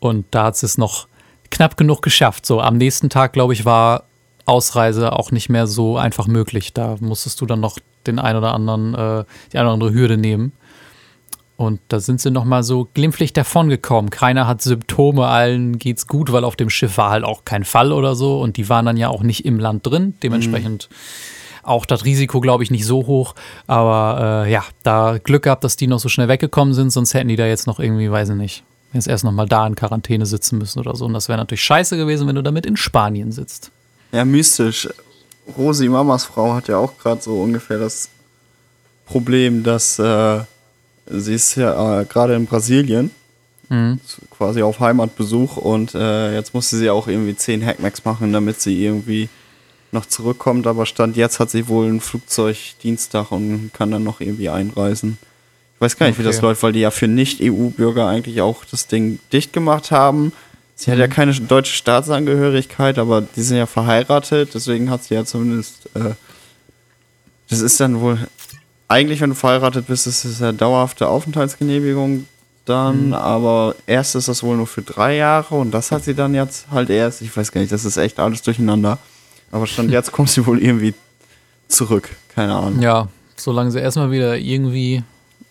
Und 0.00 0.26
da 0.30 0.44
hat 0.44 0.62
es 0.62 0.78
noch 0.78 1.06
knapp 1.50 1.76
genug 1.76 2.02
geschafft. 2.02 2.46
So 2.46 2.60
am 2.60 2.76
nächsten 2.76 3.10
Tag, 3.10 3.32
glaube 3.32 3.52
ich, 3.52 3.64
war 3.64 4.04
Ausreise 4.46 5.12
auch 5.12 5.30
nicht 5.30 5.48
mehr 5.48 5.66
so 5.66 5.96
einfach 5.96 6.26
möglich. 6.26 6.72
Da 6.72 6.96
musstest 7.00 7.40
du 7.40 7.46
dann 7.46 7.60
noch 7.60 7.78
den 8.06 8.18
ein 8.18 8.36
oder 8.36 8.54
anderen, 8.54 8.94
äh, 8.94 9.24
die 9.52 9.58
eine 9.58 9.68
oder 9.68 9.74
andere 9.74 9.92
Hürde 9.92 10.16
nehmen. 10.16 10.52
Und 11.56 11.80
da 11.88 12.00
sind 12.00 12.20
sie 12.20 12.32
noch 12.32 12.44
mal 12.44 12.64
so 12.64 12.88
glimpflich 12.92 13.32
davongekommen. 13.32 14.10
Keiner 14.10 14.48
hat 14.48 14.62
Symptome, 14.62 15.26
allen 15.26 15.78
geht's 15.78 16.08
gut, 16.08 16.32
weil 16.32 16.42
auf 16.42 16.56
dem 16.56 16.70
Schiff 16.70 16.96
war 16.96 17.10
halt 17.10 17.24
auch 17.24 17.44
kein 17.44 17.62
Fall 17.62 17.92
oder 17.92 18.16
so. 18.16 18.40
Und 18.40 18.56
die 18.56 18.68
waren 18.68 18.86
dann 18.86 18.96
ja 18.96 19.08
auch 19.08 19.22
nicht 19.22 19.44
im 19.44 19.60
Land 19.60 19.86
drin. 19.86 20.14
Dementsprechend 20.22 20.88
mhm 20.90 20.94
auch 21.62 21.86
das 21.86 22.04
Risiko, 22.04 22.40
glaube 22.40 22.62
ich, 22.62 22.70
nicht 22.70 22.84
so 22.84 23.06
hoch. 23.06 23.34
Aber 23.66 24.44
äh, 24.46 24.52
ja, 24.52 24.64
da 24.82 25.18
Glück 25.22 25.44
gehabt, 25.44 25.64
dass 25.64 25.76
die 25.76 25.86
noch 25.86 26.00
so 26.00 26.08
schnell 26.08 26.28
weggekommen 26.28 26.74
sind, 26.74 26.90
sonst 26.90 27.14
hätten 27.14 27.28
die 27.28 27.36
da 27.36 27.46
jetzt 27.46 27.66
noch 27.66 27.78
irgendwie, 27.78 28.10
weiß 28.10 28.30
ich 28.30 28.36
nicht, 28.36 28.64
jetzt 28.92 29.08
erst 29.08 29.24
noch 29.24 29.32
mal 29.32 29.46
da 29.46 29.66
in 29.66 29.74
Quarantäne 29.74 30.26
sitzen 30.26 30.58
müssen 30.58 30.80
oder 30.80 30.96
so. 30.96 31.04
Und 31.04 31.14
das 31.14 31.28
wäre 31.28 31.38
natürlich 31.38 31.62
scheiße 31.62 31.96
gewesen, 31.96 32.26
wenn 32.26 32.36
du 32.36 32.42
damit 32.42 32.66
in 32.66 32.76
Spanien 32.76 33.32
sitzt. 33.32 33.70
Ja, 34.12 34.24
mystisch. 34.24 34.88
Rosi, 35.56 35.88
Mamas 35.88 36.24
Frau, 36.24 36.54
hat 36.54 36.68
ja 36.68 36.76
auch 36.76 36.98
gerade 36.98 37.22
so 37.22 37.40
ungefähr 37.40 37.78
das 37.78 38.08
Problem, 39.06 39.62
dass 39.62 39.98
äh, 39.98 40.40
sie 41.06 41.34
ist 41.34 41.56
ja 41.56 42.00
äh, 42.00 42.04
gerade 42.04 42.34
in 42.34 42.46
Brasilien, 42.46 43.10
mhm. 43.68 44.00
quasi 44.30 44.62
auf 44.62 44.80
Heimatbesuch 44.80 45.56
und 45.56 45.94
äh, 45.94 46.34
jetzt 46.34 46.54
musste 46.54 46.76
sie 46.76 46.90
auch 46.90 47.08
irgendwie 47.08 47.34
10 47.34 47.64
Hackmacks 47.64 48.04
machen, 48.04 48.32
damit 48.32 48.60
sie 48.60 48.84
irgendwie 48.84 49.28
noch 49.92 50.06
zurückkommt, 50.06 50.66
aber 50.66 50.86
Stand 50.86 51.16
jetzt 51.16 51.38
hat 51.38 51.50
sie 51.50 51.68
wohl 51.68 51.86
ein 51.86 52.00
Flugzeug 52.00 52.56
Dienstag 52.82 53.30
und 53.30 53.70
kann 53.72 53.90
dann 53.90 54.04
noch 54.04 54.20
irgendwie 54.20 54.48
einreisen. 54.48 55.18
Ich 55.76 55.80
weiß 55.80 55.96
gar 55.96 56.06
nicht, 56.06 56.16
okay. 56.16 56.24
wie 56.24 56.26
das 56.26 56.40
läuft, 56.40 56.62
weil 56.62 56.72
die 56.72 56.80
ja 56.80 56.90
für 56.90 57.08
Nicht-EU-Bürger 57.08 58.06
eigentlich 58.06 58.40
auch 58.40 58.64
das 58.64 58.86
Ding 58.86 59.18
dicht 59.32 59.52
gemacht 59.52 59.90
haben. 59.90 60.32
Sie 60.74 60.90
mhm. 60.90 60.92
hat 60.92 61.00
ja 61.00 61.06
mhm. 61.06 61.12
keine 61.12 61.32
deutsche 61.34 61.74
Staatsangehörigkeit, 61.74 62.98
aber 62.98 63.20
die 63.20 63.42
sind 63.42 63.58
ja 63.58 63.66
verheiratet, 63.66 64.54
deswegen 64.54 64.90
hat 64.90 65.04
sie 65.04 65.14
ja 65.14 65.24
zumindest. 65.24 65.90
Äh, 65.94 66.14
das 67.50 67.60
ist 67.60 67.78
dann 67.80 68.00
wohl. 68.00 68.18
Eigentlich, 68.88 69.20
wenn 69.20 69.30
du 69.30 69.36
verheiratet 69.36 69.86
bist, 69.86 70.06
ist 70.06 70.24
es 70.24 70.40
ja 70.40 70.52
dauerhafte 70.52 71.08
Aufenthaltsgenehmigung 71.08 72.26
dann, 72.64 73.08
mhm. 73.08 73.14
aber 73.14 73.74
erst 73.86 74.14
ist 74.14 74.28
das 74.28 74.42
wohl 74.42 74.56
nur 74.56 74.66
für 74.66 74.82
drei 74.82 75.16
Jahre 75.16 75.56
und 75.56 75.72
das 75.72 75.90
hat 75.90 76.04
sie 76.04 76.14
dann 76.14 76.34
jetzt 76.34 76.70
halt 76.70 76.90
erst. 76.90 77.22
Ich 77.22 77.36
weiß 77.36 77.52
gar 77.52 77.60
nicht, 77.60 77.72
das 77.72 77.84
ist 77.84 77.96
echt 77.96 78.18
alles 78.20 78.42
durcheinander. 78.42 78.98
Aber 79.52 79.66
Stand 79.66 79.90
jetzt 79.90 80.10
kommt 80.10 80.30
sie 80.30 80.44
wohl 80.46 80.60
irgendwie 80.60 80.94
zurück. 81.68 82.08
Keine 82.34 82.54
Ahnung. 82.54 82.82
Ja, 82.82 83.08
solange 83.36 83.70
sie 83.70 83.78
erstmal 83.78 84.10
wieder 84.10 84.36
irgendwie 84.36 85.04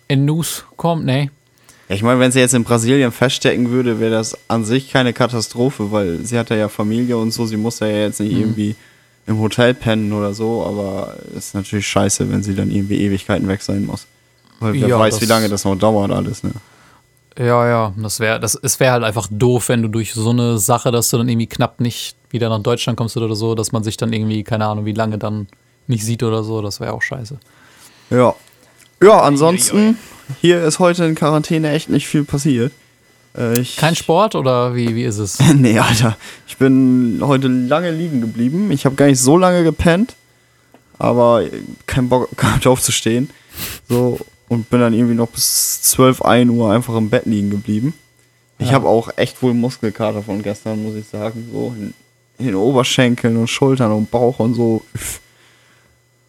in 0.08 0.26
News 0.26 0.66
kommt, 0.76 1.06
ne? 1.06 1.30
Ja, 1.88 1.96
ich 1.96 2.04
meine, 2.04 2.20
wenn 2.20 2.32
sie 2.32 2.40
jetzt 2.40 2.54
in 2.54 2.64
Brasilien 2.64 3.12
feststecken 3.12 3.70
würde, 3.70 4.00
wäre 4.00 4.12
das 4.12 4.38
an 4.48 4.66
sich 4.66 4.92
keine 4.92 5.14
Katastrophe, 5.14 5.92
weil 5.92 6.26
sie 6.26 6.38
hat 6.38 6.50
ja 6.50 6.68
Familie 6.68 7.18
und 7.18 7.32
so, 7.32 7.46
sie 7.46 7.58
muss 7.58 7.80
ja 7.80 7.88
jetzt 7.88 8.20
nicht 8.20 8.34
mhm. 8.34 8.40
irgendwie 8.40 8.76
im 9.28 9.40
Hotel 9.40 9.74
pennen 9.74 10.12
oder 10.14 10.34
so, 10.34 10.66
aber 10.66 11.16
es 11.32 11.48
ist 11.48 11.54
natürlich 11.54 11.88
scheiße, 11.88 12.30
wenn 12.32 12.44
sie 12.44 12.56
dann 12.56 12.72
irgendwie 12.72 13.02
Ewigkeiten 13.02 13.48
weg 13.48 13.62
sein 13.62 13.86
muss. 13.86 14.08
Weil 14.60 14.74
wer 14.74 14.88
ja, 14.88 15.00
weiß, 15.00 15.22
wie 15.22 15.26
lange 15.26 15.50
das 15.50 15.64
noch 15.64 15.76
dauert 15.76 16.12
alles, 16.12 16.44
ne? 16.44 16.52
Ja, 17.38 17.68
ja, 17.68 17.94
das 17.98 18.20
wäre, 18.20 18.40
das, 18.40 18.56
es 18.56 18.80
wäre 18.80 18.94
halt 18.94 19.04
einfach 19.04 19.28
doof, 19.32 19.70
wenn 19.70 19.82
du 19.82 19.88
durch 19.88 20.14
so 20.14 20.32
eine 20.32 20.58
Sache, 20.58 20.92
dass 20.92 21.10
du 21.10 21.18
dann 21.18 21.30
irgendwie 21.30 21.48
knapp 21.48 21.80
nicht 21.80 22.16
wieder 22.30 22.50
nach 22.50 22.60
Deutschland 22.60 22.98
kommst 22.98 23.16
oder 23.16 23.34
so, 23.36 23.56
dass 23.56 23.72
man 23.72 23.84
sich 23.84 23.96
dann 23.98 24.12
irgendwie, 24.12 24.44
keine 24.44 24.66
Ahnung, 24.66 24.86
wie 24.86 24.92
lange 24.92 25.18
dann 25.18 25.48
nicht 25.88 26.04
sieht 26.06 26.24
oder 26.24 26.44
so, 26.44 26.62
das 26.62 26.80
wäre 26.80 26.94
auch 26.94 27.02
scheiße. 27.02 27.38
Ja. 28.10 28.36
Ja, 29.02 29.22
ansonsten, 29.22 29.98
hier 30.42 30.64
ist 30.64 30.80
heute 30.80 31.06
in 31.06 31.16
Quarantäne 31.16 31.72
echt 31.72 31.90
nicht 31.90 32.08
viel 32.08 32.24
passiert. 32.24 32.72
Äh, 33.38 33.60
ich, 33.60 33.78
Kein 33.78 33.96
Sport 33.96 34.36
oder 34.36 34.76
wie, 34.76 34.96
wie 34.96 35.04
ist 35.04 35.18
es? 35.18 35.40
nee, 35.56 35.80
Alter. 35.80 36.18
Ich 36.48 36.58
bin 36.58 37.20
heute 37.22 37.48
lange 37.48 37.92
liegen 37.92 38.22
geblieben. 38.22 38.72
Ich 38.72 38.86
habe 38.86 38.96
gar 38.96 39.08
nicht 39.08 39.20
so 39.20 39.38
lange 39.38 39.64
gepennt, 39.64 40.16
aber 41.00 41.44
kein 41.88 42.10
Bock 42.10 42.30
gehabt 42.38 42.68
aufzustehen. 42.68 43.30
So, 43.90 44.20
und 44.52 44.70
bin 44.70 44.82
dann 44.82 44.94
irgendwie 44.94 45.16
noch 45.16 45.30
bis 45.30 45.82
12, 45.84 46.24
1 46.24 46.52
Uhr 46.52 46.74
einfach 46.74 46.98
im 46.98 47.10
Bett 47.10 47.26
liegen 47.26 47.50
geblieben. 47.50 47.94
Ich 48.60 48.68
ja. 48.68 48.74
habe 48.74 48.90
auch 48.90 49.10
echt 49.16 49.42
wohl 49.42 49.54
Muskelkater 49.54 50.22
von 50.24 50.44
gestern, 50.44 50.84
muss 50.84 50.96
ich 50.96 51.08
sagen. 51.08 51.48
So 51.54 51.74
in, 51.78 51.94
in, 52.38 52.48
den 52.48 52.56
Oberschenkeln 52.56 53.38
und 53.38 53.48
Schultern 53.48 53.94
und 53.94 54.12
Bauch 54.12 54.40
und 54.40 54.56
so. 54.56 54.84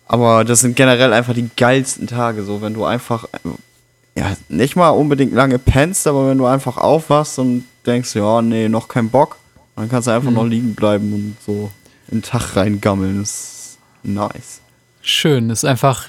Aber 0.06 0.44
das 0.44 0.60
sind 0.60 0.76
generell 0.76 1.12
einfach 1.12 1.34
die 1.34 1.50
geilsten 1.56 2.06
Tage, 2.06 2.44
so 2.44 2.62
wenn 2.62 2.74
du 2.74 2.84
einfach, 2.84 3.24
ja, 4.14 4.36
nicht 4.48 4.76
mal 4.76 4.90
unbedingt 4.90 5.32
lange 5.32 5.58
pennst, 5.58 6.06
aber 6.06 6.28
wenn 6.28 6.38
du 6.38 6.46
einfach 6.46 6.76
aufwachst 6.76 7.40
und 7.40 7.64
denkst, 7.86 8.14
ja, 8.14 8.40
nee, 8.40 8.68
noch 8.68 8.86
kein 8.86 9.10
Bock, 9.10 9.36
dann 9.74 9.88
kannst 9.88 10.06
du 10.06 10.12
einfach 10.12 10.30
mhm. 10.30 10.36
noch 10.36 10.46
liegen 10.46 10.74
bleiben 10.76 11.12
und 11.12 11.36
so 11.44 11.72
in 12.06 12.18
den 12.18 12.22
Tag 12.22 12.54
reingammeln. 12.54 13.18
Das 13.18 13.30
ist 13.30 13.78
nice. 14.04 14.60
Schön, 15.00 15.50
ist 15.50 15.64
einfach 15.64 16.06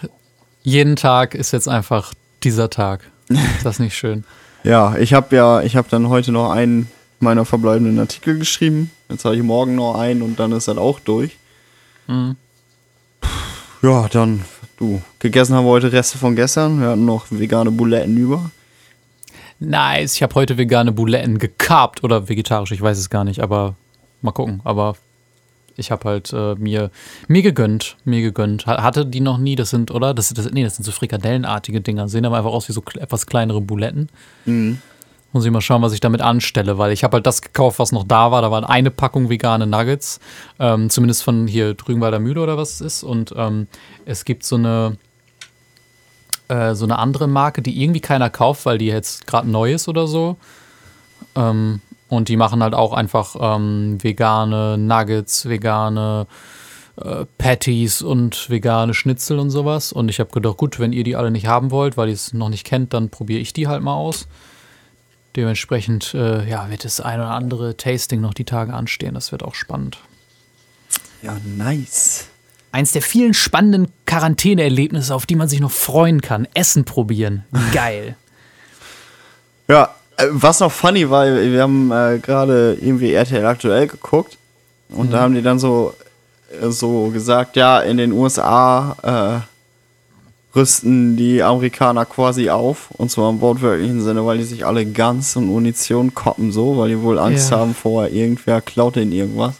jeden 0.63 0.96
Tag 0.96 1.36
ist 1.36 1.51
jetzt 1.51 1.67
einfach 1.67 2.13
dieser 2.43 2.70
Tag. 2.70 3.10
Ist 3.29 3.65
das 3.65 3.79
nicht 3.79 3.96
schön? 3.96 4.25
ja, 4.63 4.96
ich 4.98 5.13
habe 5.13 5.36
ja, 5.36 5.62
ich 5.62 5.75
habe 5.75 5.88
dann 5.89 6.10
heute 6.10 6.32
noch 6.32 6.51
einen 6.51 6.89
meiner 7.20 7.46
verbleibenden 7.46 8.00
Artikel 8.00 8.38
geschrieben. 8.38 8.91
Jetzt 9.10 9.25
habe 9.25 9.36
ich 9.36 9.43
morgen 9.43 9.75
noch 9.75 9.96
einen 9.96 10.22
und 10.22 10.39
dann 10.39 10.51
ist 10.51 10.67
das 10.67 10.77
auch 10.77 11.00
durch. 11.00 11.38
Mhm. 12.08 12.36
Ja, 13.82 14.08
dann, 14.10 14.43
du, 14.77 15.01
gegessen 15.20 15.55
haben 15.55 15.65
wir 15.65 15.72
heute 15.72 15.91
Reste 15.91 16.17
von 16.17 16.36
gestern. 16.36 16.79
Wir 16.79 16.89
hatten 16.89 17.05
noch 17.05 17.25
vegane 17.29 17.72
Buletten 17.72 18.17
über. 18.17 18.51
Nice, 19.60 20.15
ich 20.15 20.24
habe 20.24 20.36
heute 20.36 20.58
vegane 20.58 20.91
Buletten 20.91 21.39
gekarbt 21.39 22.03
oder 22.03 22.27
vegetarisch, 22.27 22.72
ich 22.72 22.82
weiß 22.82 22.98
es 22.98 23.10
gar 23.10 23.24
nicht, 23.24 23.39
aber 23.39 23.75
mal 24.22 24.32
gucken. 24.32 24.62
Aber 24.63 24.96
ich 25.75 25.92
habe 25.92 26.08
halt 26.08 26.34
äh, 26.34 26.56
mir, 26.56 26.92
mir 27.27 27.42
gegönnt, 27.42 27.98
mir 28.06 28.22
gegönnt. 28.22 28.65
Hatte 28.68 29.06
die 29.06 29.22
noch 29.22 29.38
nie, 29.38 29.56
das 29.56 29.70
sind, 29.70 29.92
oder? 29.92 30.13
Das, 30.13 30.30
das, 30.30 30.51
nee, 30.51 30.63
das 30.63 30.75
sind 30.75 30.84
so 30.84 30.92
frikadellenartige 30.92 31.82
Dinger. 31.82 32.08
Sehen 32.08 32.25
aber 32.25 32.38
einfach 32.38 32.51
aus 32.51 32.70
wie 32.70 32.74
so 32.74 32.84
etwas 33.00 33.25
kleinere 33.25 33.62
Buletten. 33.62 34.10
Mhm. 34.46 34.80
Muss 35.32 35.46
ich 35.46 35.51
mal 35.51 35.62
schauen, 35.62 35.82
was 35.82 35.94
ich 35.94 36.00
damit 36.00 36.22
anstelle, 36.22 36.77
weil 36.77 36.92
ich 36.92 37.03
habe 37.03 37.15
halt 37.15 37.25
das 37.25 37.42
gekauft, 37.42 37.80
was 37.80 37.92
noch 37.92 38.03
da 38.03 38.30
war. 38.32 38.44
Da 38.44 38.51
war 38.51 38.70
eine 38.70 38.92
Packung 38.92 39.30
vegane 39.30 39.65
Nuggets, 39.65 40.20
ähm, 40.60 40.92
zumindest 40.92 41.24
von 41.24 41.48
hier 41.48 41.74
Drügenwalder 41.74 42.20
Mühle 42.20 42.42
oder 42.42 42.56
was 42.56 42.74
es 42.74 42.82
ist. 42.82 43.03
Und 43.03 43.34
ähm, 43.36 43.68
es 44.06 44.25
gibt 44.25 44.44
so 44.44 44.58
eine, 44.58 44.98
äh, 46.50 46.75
so 46.75 46.86
eine 46.86 47.00
andere 47.00 47.27
Marke, 47.27 47.63
die 47.63 47.82
irgendwie 47.82 48.00
keiner 48.00 48.30
kauft, 48.30 48.68
weil 48.68 48.77
die 48.77 48.86
jetzt 48.86 49.25
gerade 49.25 49.50
neu 49.50 49.74
ist 49.74 49.88
oder 49.88 50.06
so. 50.06 50.38
Ähm, 51.36 51.82
und 52.15 52.29
die 52.29 52.38
machen 52.38 52.63
halt 52.63 52.74
auch 52.74 52.93
einfach 52.93 53.36
ähm, 53.39 53.98
vegane 54.01 54.77
Nuggets, 54.77 55.48
vegane 55.50 56.27
äh, 56.96 57.25
Patties 57.38 58.01
und 58.01 58.50
vegane 58.50 58.93
Schnitzel 58.93 59.39
und 59.39 59.50
sowas. 59.50 59.91
Und 59.91 60.10
ich 60.10 60.20
habe 60.20 60.32
gedacht, 60.32 60.58
gut, 60.58 60.79
wenn 60.79 60.93
ihr 60.93 61.03
die 61.03 61.15
alle 61.15 61.32
nicht 61.32 61.48
haben 61.48 61.72
wollt, 61.72 61.98
weil 61.98 62.10
ihr 62.10 62.13
es 62.13 62.34
noch 62.34 62.50
nicht 62.50 62.65
kennt, 62.65 62.93
dann 62.93 63.10
probiere 63.10 63.39
ich 63.39 63.53
die 63.53 63.67
halt 63.67 63.82
mal 63.82 63.96
aus. 63.96 64.27
Dementsprechend 65.36 66.13
äh, 66.13 66.48
ja, 66.48 66.70
wird 66.70 66.86
das 66.86 67.01
ein 67.01 67.20
oder 67.20 67.32
andere 67.32 67.75
Tasting 67.75 68.22
noch 68.22 68.36
die 68.36 68.46
Tage 68.46 68.74
anstehen. 68.74 69.15
Das 69.15 69.32
wird 69.32 69.43
auch 69.43 69.55
spannend. 69.55 69.98
Ja, 71.24 71.38
nice. 71.43 72.27
Eins 72.72 72.91
der 72.91 73.01
vielen 73.01 73.34
spannenden 73.34 73.88
Quarantäneerlebnisse, 74.05 75.13
auf 75.13 75.25
die 75.25 75.36
man 75.36 75.48
sich 75.48 75.60
noch 75.60 75.72
freuen 75.72 76.22
kann. 76.22 76.48
Essen 76.53 76.86
probieren. 76.86 77.46
Geil. 77.74 78.15
ja, 79.67 79.96
was 80.32 80.60
noch 80.60 80.72
funny 80.72 81.10
war, 81.10 81.25
wir 81.25 81.62
haben 81.62 81.91
äh, 81.91 82.20
gerade 82.20 82.77
irgendwie 82.79 83.13
RTL 83.13 83.46
aktuell 83.46 83.88
geguckt 83.88 84.38
und 84.89 85.08
mhm. 85.08 85.12
da 85.12 85.22
haben 85.22 85.34
die 85.34 85.41
dann 85.41 85.60
so, 85.60 85.93
äh, 86.62 86.70
so 86.70 87.10
gesagt, 87.10 87.55
ja, 87.55 87.79
in 87.79 87.98
den 87.98 88.12
USA 88.12 89.43
äh, 89.43 90.55
rüsten 90.55 91.17
die 91.17 91.41
Amerikaner 91.41 92.05
quasi 92.05 92.50
auf 92.50 92.91
und 92.91 93.10
zwar 93.10 93.29
im 93.29 93.41
wortwörtlichen 93.41 94.01
Sinne, 94.01 94.25
weil 94.25 94.38
die 94.38 94.43
sich 94.43 94.65
alle 94.65 94.86
Guns 94.86 95.36
und 95.36 95.48
Munition 95.48 96.13
koppen 96.13 96.51
so, 96.51 96.77
weil 96.77 96.89
die 96.89 97.01
wohl 97.01 97.17
Angst 97.17 97.51
ja. 97.51 97.58
haben 97.58 97.74
vor 97.74 98.08
irgendwer 98.08 98.62
klaut 98.62 98.98
ihnen 98.98 99.12
irgendwas. 99.12 99.55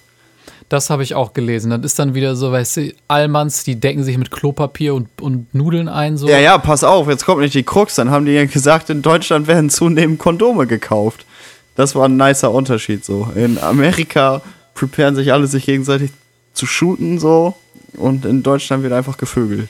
Das 0.74 0.90
habe 0.90 1.04
ich 1.04 1.14
auch 1.14 1.34
gelesen. 1.34 1.70
Das 1.70 1.82
ist 1.84 2.00
dann 2.00 2.16
wieder 2.16 2.36
so, 2.36 2.52
weißt 2.52 2.78
du, 2.78 2.94
Allmanns, 3.08 3.64
die 3.64 3.76
decken 3.80 4.04
sich 4.04 4.18
mit 4.18 4.32
Klopapier 4.32 4.96
und, 4.96 5.08
und 5.22 5.54
Nudeln 5.54 5.88
ein. 5.88 6.18
So. 6.18 6.28
Ja, 6.28 6.40
ja, 6.40 6.58
pass 6.58 6.84
auf, 6.84 7.08
jetzt 7.08 7.26
kommt 7.26 7.42
nicht 7.42 7.54
die 7.54 7.62
Krux. 7.62 7.94
Dann 7.94 8.10
haben 8.10 8.26
die 8.26 8.32
ja 8.32 8.46
gesagt, 8.46 8.90
in 8.90 9.04
Deutschland 9.04 9.46
werden 9.46 9.70
zunehmend 9.70 10.18
Kondome 10.18 10.66
gekauft. 10.66 11.28
Das 11.76 11.94
war 11.94 12.10
ein 12.10 12.18
nicer 12.18 12.50
Unterschied 12.50 13.06
so. 13.06 13.28
In 13.36 13.60
Amerika 13.60 14.42
preparen 14.74 15.14
sich 15.14 15.32
alle, 15.32 15.46
sich 15.46 15.68
gegenseitig 15.68 16.10
zu 16.54 16.66
shooten 16.66 17.20
so. 17.20 17.54
Und 17.96 18.26
in 18.26 18.42
Deutschland 18.42 18.82
wird 18.82 18.94
einfach 18.94 19.18
gevögelt. 19.18 19.70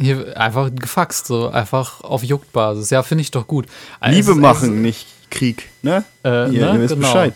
Hier 0.00 0.36
einfach 0.36 0.68
gefaxt, 0.74 1.28
so 1.28 1.48
einfach 1.50 2.00
auf 2.00 2.24
Juktbasis. 2.24 2.90
Ja, 2.90 3.04
finde 3.04 3.22
ich 3.22 3.30
doch 3.30 3.46
gut. 3.46 3.66
Also 4.00 4.16
Liebe 4.16 4.34
machen, 4.34 4.82
nicht 4.82 5.06
Krieg, 5.30 5.68
ne? 5.82 6.02
Äh, 6.24 6.48
Hier, 6.48 6.66
ne? 6.66 6.72
ihr 6.74 6.80
wisst 6.80 6.94
genau. 6.94 7.06
Bescheid 7.06 7.34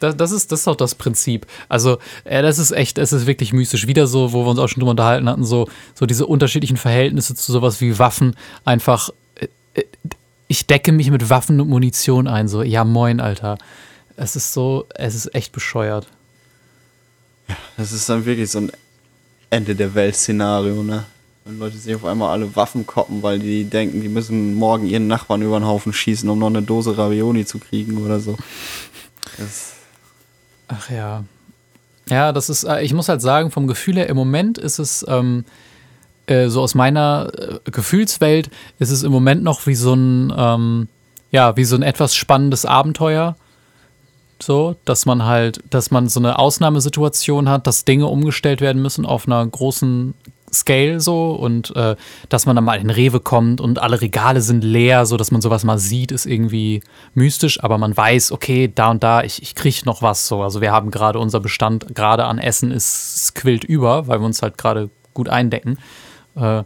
das, 0.00 0.16
das, 0.16 0.32
ist, 0.32 0.52
das 0.52 0.60
ist 0.60 0.68
auch 0.68 0.76
das 0.76 0.94
Prinzip. 0.94 1.46
Also, 1.68 1.98
äh, 2.24 2.42
das 2.42 2.58
ist 2.58 2.72
echt, 2.72 2.98
es 2.98 3.12
ist 3.12 3.26
wirklich 3.26 3.52
mystisch. 3.52 3.86
Wieder 3.86 4.06
so, 4.06 4.32
wo 4.32 4.44
wir 4.44 4.50
uns 4.50 4.58
auch 4.58 4.68
schon 4.68 4.80
drüber 4.80 4.92
unterhalten 4.92 5.28
hatten, 5.28 5.44
so, 5.44 5.68
so 5.94 6.06
diese 6.06 6.26
unterschiedlichen 6.26 6.76
Verhältnisse 6.76 7.34
zu 7.34 7.52
sowas 7.52 7.80
wie 7.80 7.98
Waffen. 7.98 8.34
Einfach, 8.64 9.10
äh, 9.34 9.48
äh, 9.74 9.84
ich 10.48 10.66
decke 10.66 10.92
mich 10.92 11.10
mit 11.10 11.28
Waffen 11.30 11.60
und 11.60 11.68
Munition 11.68 12.26
ein. 12.26 12.48
So, 12.48 12.62
ja, 12.62 12.84
moin, 12.84 13.20
Alter. 13.20 13.58
Es 14.16 14.36
ist 14.36 14.52
so, 14.52 14.86
es 14.94 15.14
ist 15.14 15.34
echt 15.34 15.52
bescheuert. 15.52 16.06
Ja, 17.48 17.56
das 17.76 17.92
ist 17.92 18.08
dann 18.08 18.24
wirklich 18.24 18.50
so 18.50 18.58
ein 18.58 18.72
Ende 19.50 19.74
der 19.74 19.94
Welt-Szenario, 19.94 20.82
ne? 20.82 21.04
Wenn 21.44 21.60
Leute 21.60 21.76
sich 21.76 21.94
auf 21.94 22.04
einmal 22.04 22.30
alle 22.32 22.56
Waffen 22.56 22.84
koppen, 22.86 23.22
weil 23.22 23.38
die 23.38 23.64
denken, 23.64 24.00
die 24.00 24.08
müssen 24.08 24.54
morgen 24.54 24.86
ihren 24.86 25.06
Nachbarn 25.06 25.42
über 25.42 25.60
den 25.60 25.66
Haufen 25.66 25.92
schießen, 25.92 26.28
um 26.28 26.40
noch 26.40 26.48
eine 26.48 26.62
Dose 26.62 26.98
Ravioli 26.98 27.46
zu 27.46 27.60
kriegen 27.60 27.98
oder 27.98 28.18
so. 28.18 28.36
Das 29.38 29.75
Ach 30.68 30.90
ja. 30.90 31.24
Ja, 32.08 32.32
das 32.32 32.48
ist, 32.48 32.64
äh, 32.64 32.82
ich 32.82 32.92
muss 32.92 33.08
halt 33.08 33.20
sagen, 33.20 33.50
vom 33.50 33.66
Gefühl 33.66 33.96
her, 33.96 34.08
im 34.08 34.16
Moment 34.16 34.58
ist 34.58 34.78
es, 34.78 35.04
ähm, 35.08 35.44
äh, 36.26 36.48
so 36.48 36.62
aus 36.62 36.74
meiner 36.74 37.30
äh, 37.36 37.70
Gefühlswelt, 37.70 38.50
ist 38.78 38.90
es 38.90 39.02
im 39.02 39.12
Moment 39.12 39.42
noch 39.42 39.66
wie 39.66 39.74
so 39.74 39.94
ein, 39.94 40.32
ähm, 40.36 40.88
ja, 41.30 41.56
wie 41.56 41.64
so 41.64 41.76
ein 41.76 41.82
etwas 41.82 42.14
spannendes 42.14 42.64
Abenteuer. 42.64 43.36
So, 44.40 44.76
dass 44.84 45.06
man 45.06 45.24
halt, 45.24 45.60
dass 45.70 45.90
man 45.90 46.08
so 46.08 46.20
eine 46.20 46.38
Ausnahmesituation 46.38 47.48
hat, 47.48 47.66
dass 47.66 47.86
Dinge 47.86 48.06
umgestellt 48.06 48.60
werden 48.60 48.82
müssen 48.82 49.06
auf 49.06 49.26
einer 49.26 49.46
großen 49.46 50.12
Scale 50.60 51.00
so 51.00 51.32
und 51.32 51.74
äh, 51.76 51.96
dass 52.28 52.46
man 52.46 52.56
dann 52.56 52.64
mal 52.64 52.78
in 52.78 52.90
Rewe 52.90 53.20
kommt 53.20 53.60
und 53.60 53.78
alle 53.78 54.00
Regale 54.00 54.40
sind 54.40 54.64
leer, 54.64 55.06
so 55.06 55.16
dass 55.16 55.30
man 55.30 55.40
sowas 55.40 55.64
mal 55.64 55.78
sieht, 55.78 56.12
ist 56.12 56.26
irgendwie 56.26 56.82
mystisch, 57.14 57.62
aber 57.62 57.78
man 57.78 57.96
weiß, 57.96 58.32
okay, 58.32 58.70
da 58.72 58.90
und 58.90 59.02
da, 59.02 59.22
ich, 59.22 59.42
ich 59.42 59.54
kriege 59.54 59.80
noch 59.84 60.02
was 60.02 60.26
so. 60.26 60.42
Also 60.42 60.60
wir 60.60 60.72
haben 60.72 60.90
gerade 60.90 61.18
unser 61.18 61.40
Bestand 61.40 61.94
gerade 61.94 62.24
an 62.24 62.38
Essen 62.38 62.70
ist, 62.70 63.34
quillt 63.34 63.64
über, 63.64 64.06
weil 64.08 64.20
wir 64.20 64.26
uns 64.26 64.42
halt 64.42 64.58
gerade 64.58 64.90
gut 65.14 65.28
eindecken. 65.28 65.78
Äh, 66.34 66.62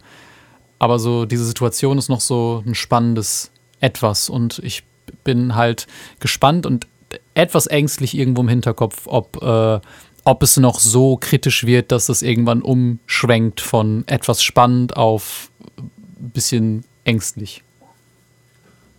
aber 0.79 0.99
so 0.99 1.25
diese 1.25 1.45
Situation 1.45 1.97
ist 1.97 2.09
noch 2.09 2.21
so 2.21 2.63
ein 2.65 2.75
spannendes 2.75 3.51
Etwas 3.79 4.29
und 4.29 4.59
ich 4.59 4.83
bin 5.23 5.55
halt 5.55 5.87
gespannt 6.19 6.65
und 6.65 6.87
etwas 7.33 7.67
ängstlich 7.67 8.17
irgendwo 8.17 8.41
im 8.41 8.47
Hinterkopf, 8.47 9.03
ob 9.05 9.41
äh, 9.41 9.79
ob 10.23 10.43
es 10.43 10.57
noch 10.57 10.79
so 10.79 11.17
kritisch 11.17 11.65
wird, 11.65 11.91
dass 11.91 12.09
es 12.09 12.21
irgendwann 12.21 12.61
umschwenkt 12.61 13.61
von 13.61 14.03
etwas 14.07 14.43
spannend 14.43 14.95
auf 14.97 15.49
ein 15.77 16.29
bisschen 16.29 16.83
ängstlich. 17.03 17.63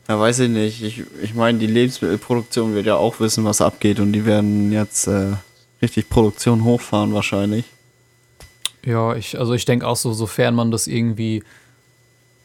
Ja, 0.08 0.18
weiß 0.18 0.40
ich 0.40 0.50
nicht. 0.50 0.82
Ich, 0.82 1.04
ich 1.22 1.34
meine, 1.34 1.58
die 1.58 1.66
Lebensmittelproduktion 1.66 2.74
wird 2.74 2.86
ja 2.86 2.96
auch 2.96 3.20
wissen, 3.20 3.44
was 3.44 3.60
abgeht 3.60 4.00
und 4.00 4.12
die 4.12 4.26
werden 4.26 4.72
jetzt 4.72 5.06
äh, 5.06 5.36
richtig 5.80 6.08
Produktion 6.08 6.64
hochfahren 6.64 7.14
wahrscheinlich. 7.14 7.64
Ja, 8.84 9.14
ich, 9.14 9.38
also 9.38 9.52
ich 9.54 9.64
denke 9.64 9.86
auch 9.86 9.96
so, 9.96 10.12
sofern 10.12 10.56
man 10.56 10.72
das 10.72 10.88
irgendwie 10.88 11.44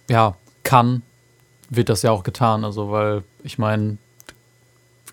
ja, 0.09 0.35
kann, 0.63 1.01
wird 1.69 1.89
das 1.89 2.01
ja 2.01 2.11
auch 2.11 2.23
getan. 2.23 2.63
Also, 2.63 2.91
weil 2.91 3.23
ich 3.43 3.57
meine, 3.57 3.97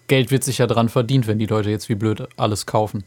Geld 0.07 0.31
wird 0.31 0.45
sich 0.45 0.59
ja 0.59 0.67
dran 0.67 0.89
verdient, 0.89 1.27
wenn 1.27 1.39
die 1.39 1.47
Leute 1.47 1.71
jetzt 1.71 1.89
wie 1.89 1.95
blöd 1.95 2.29
alles 2.37 2.67
kaufen. 2.67 3.05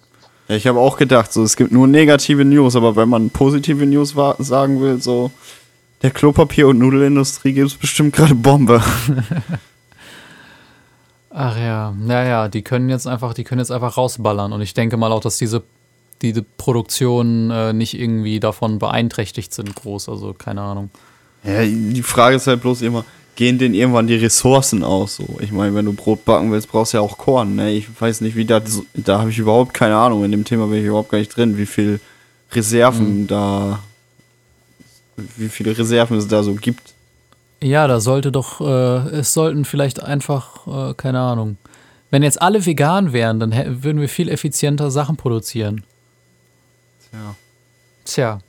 Ja, 0.48 0.56
ich 0.56 0.66
habe 0.68 0.80
auch 0.80 0.98
gedacht, 0.98 1.34
so 1.34 1.44
es 1.44 1.58
gibt 1.58 1.72
nur 1.72 1.88
negative 1.88 2.46
News, 2.46 2.76
aber 2.76 2.96
wenn 2.96 3.10
man 3.10 3.30
positive 3.30 3.86
News 3.86 4.16
sagen 4.40 4.82
will, 4.82 5.02
so 5.02 5.32
der 6.02 6.12
Klopapier- 6.12 6.68
und 6.68 6.80
Nudelindustrie 6.80 7.54
gibt 7.54 7.68
es 7.68 7.76
bestimmt 7.76 8.16
gerade 8.16 8.36
Bombe. 8.36 8.82
Ach 11.30 11.58
ja, 11.58 11.94
naja, 12.00 12.48
die 12.48 12.62
können 12.64 12.90
jetzt 12.90 13.08
einfach, 13.08 13.34
die 13.34 13.44
können 13.44 13.60
jetzt 13.60 13.72
einfach 13.72 13.98
rausballern 13.98 14.54
und 14.54 14.62
ich 14.62 14.74
denke 14.74 14.98
mal 14.98 15.12
auch, 15.12 15.20
dass 15.20 15.38
diese, 15.38 15.64
diese 16.22 16.42
Produktionen 16.42 17.52
äh, 17.52 17.74
nicht 17.74 18.00
irgendwie 18.00 18.40
davon 18.40 18.80
beeinträchtigt 18.80 19.54
sind, 19.54 19.76
groß, 19.76 20.10
also 20.10 20.34
keine 20.34 20.62
Ahnung. 20.62 20.90
Ja, 21.44 21.64
die 21.64 22.02
Frage 22.02 22.38
ist 22.38 22.48
halt 22.48 22.62
bloß 22.62 22.82
immer, 22.82 23.06
gehen 23.38 23.60
denn 23.60 23.76
irgendwann 23.76 24.08
die 24.08 24.16
Ressourcen 24.16 24.84
aus. 24.84 25.16
So. 25.16 25.38
Ich 25.40 25.52
meine, 25.52 25.74
wenn 25.76 25.86
du 25.86 25.94
Brot 25.94 26.26
backen 26.26 26.52
willst, 26.52 26.70
brauchst 26.70 26.92
du 26.92 26.98
ja 26.98 27.02
auch 27.02 27.18
Korn. 27.18 27.56
Ne? 27.56 27.72
Ich 27.72 27.88
weiß 28.02 28.22
nicht, 28.22 28.36
wie 28.36 28.46
das, 28.46 28.82
da 28.96 29.20
habe 29.20 29.30
ich 29.30 29.38
überhaupt 29.38 29.74
keine 29.74 29.96
Ahnung. 29.96 30.26
In 30.26 30.32
dem 30.32 30.44
Thema 30.44 30.66
bin 30.68 30.80
ich 30.80 30.86
überhaupt 30.86 31.10
gar 31.10 31.20
nicht 31.20 31.38
drin, 31.38 31.58
wie 31.58 31.68
viel 31.68 32.02
Reserven 32.52 33.22
mhm. 33.22 33.28
da, 33.28 33.80
wie 35.38 35.50
viele 35.50 35.78
Reserven 35.78 36.18
es 36.18 36.28
da 36.28 36.42
so 36.42 36.56
gibt. 36.56 36.94
Ja, 37.62 37.88
da 37.88 38.00
sollte 38.00 38.32
doch, 38.32 38.60
äh, 38.60 39.18
es 39.18 39.34
sollten 39.34 39.66
vielleicht 39.66 40.02
einfach, 40.02 40.92
äh, 40.92 40.94
keine 40.96 41.20
Ahnung. 41.20 41.58
Wenn 42.10 42.24
jetzt 42.24 42.42
alle 42.42 42.66
vegan 42.66 43.14
wären, 43.14 43.40
dann 43.40 43.84
würden 43.84 44.02
wir 44.02 44.10
viel 44.10 44.30
effizienter 44.30 44.90
Sachen 44.90 45.16
produzieren. 45.16 45.84
Tja. 47.12 47.36
Tja. 48.04 48.40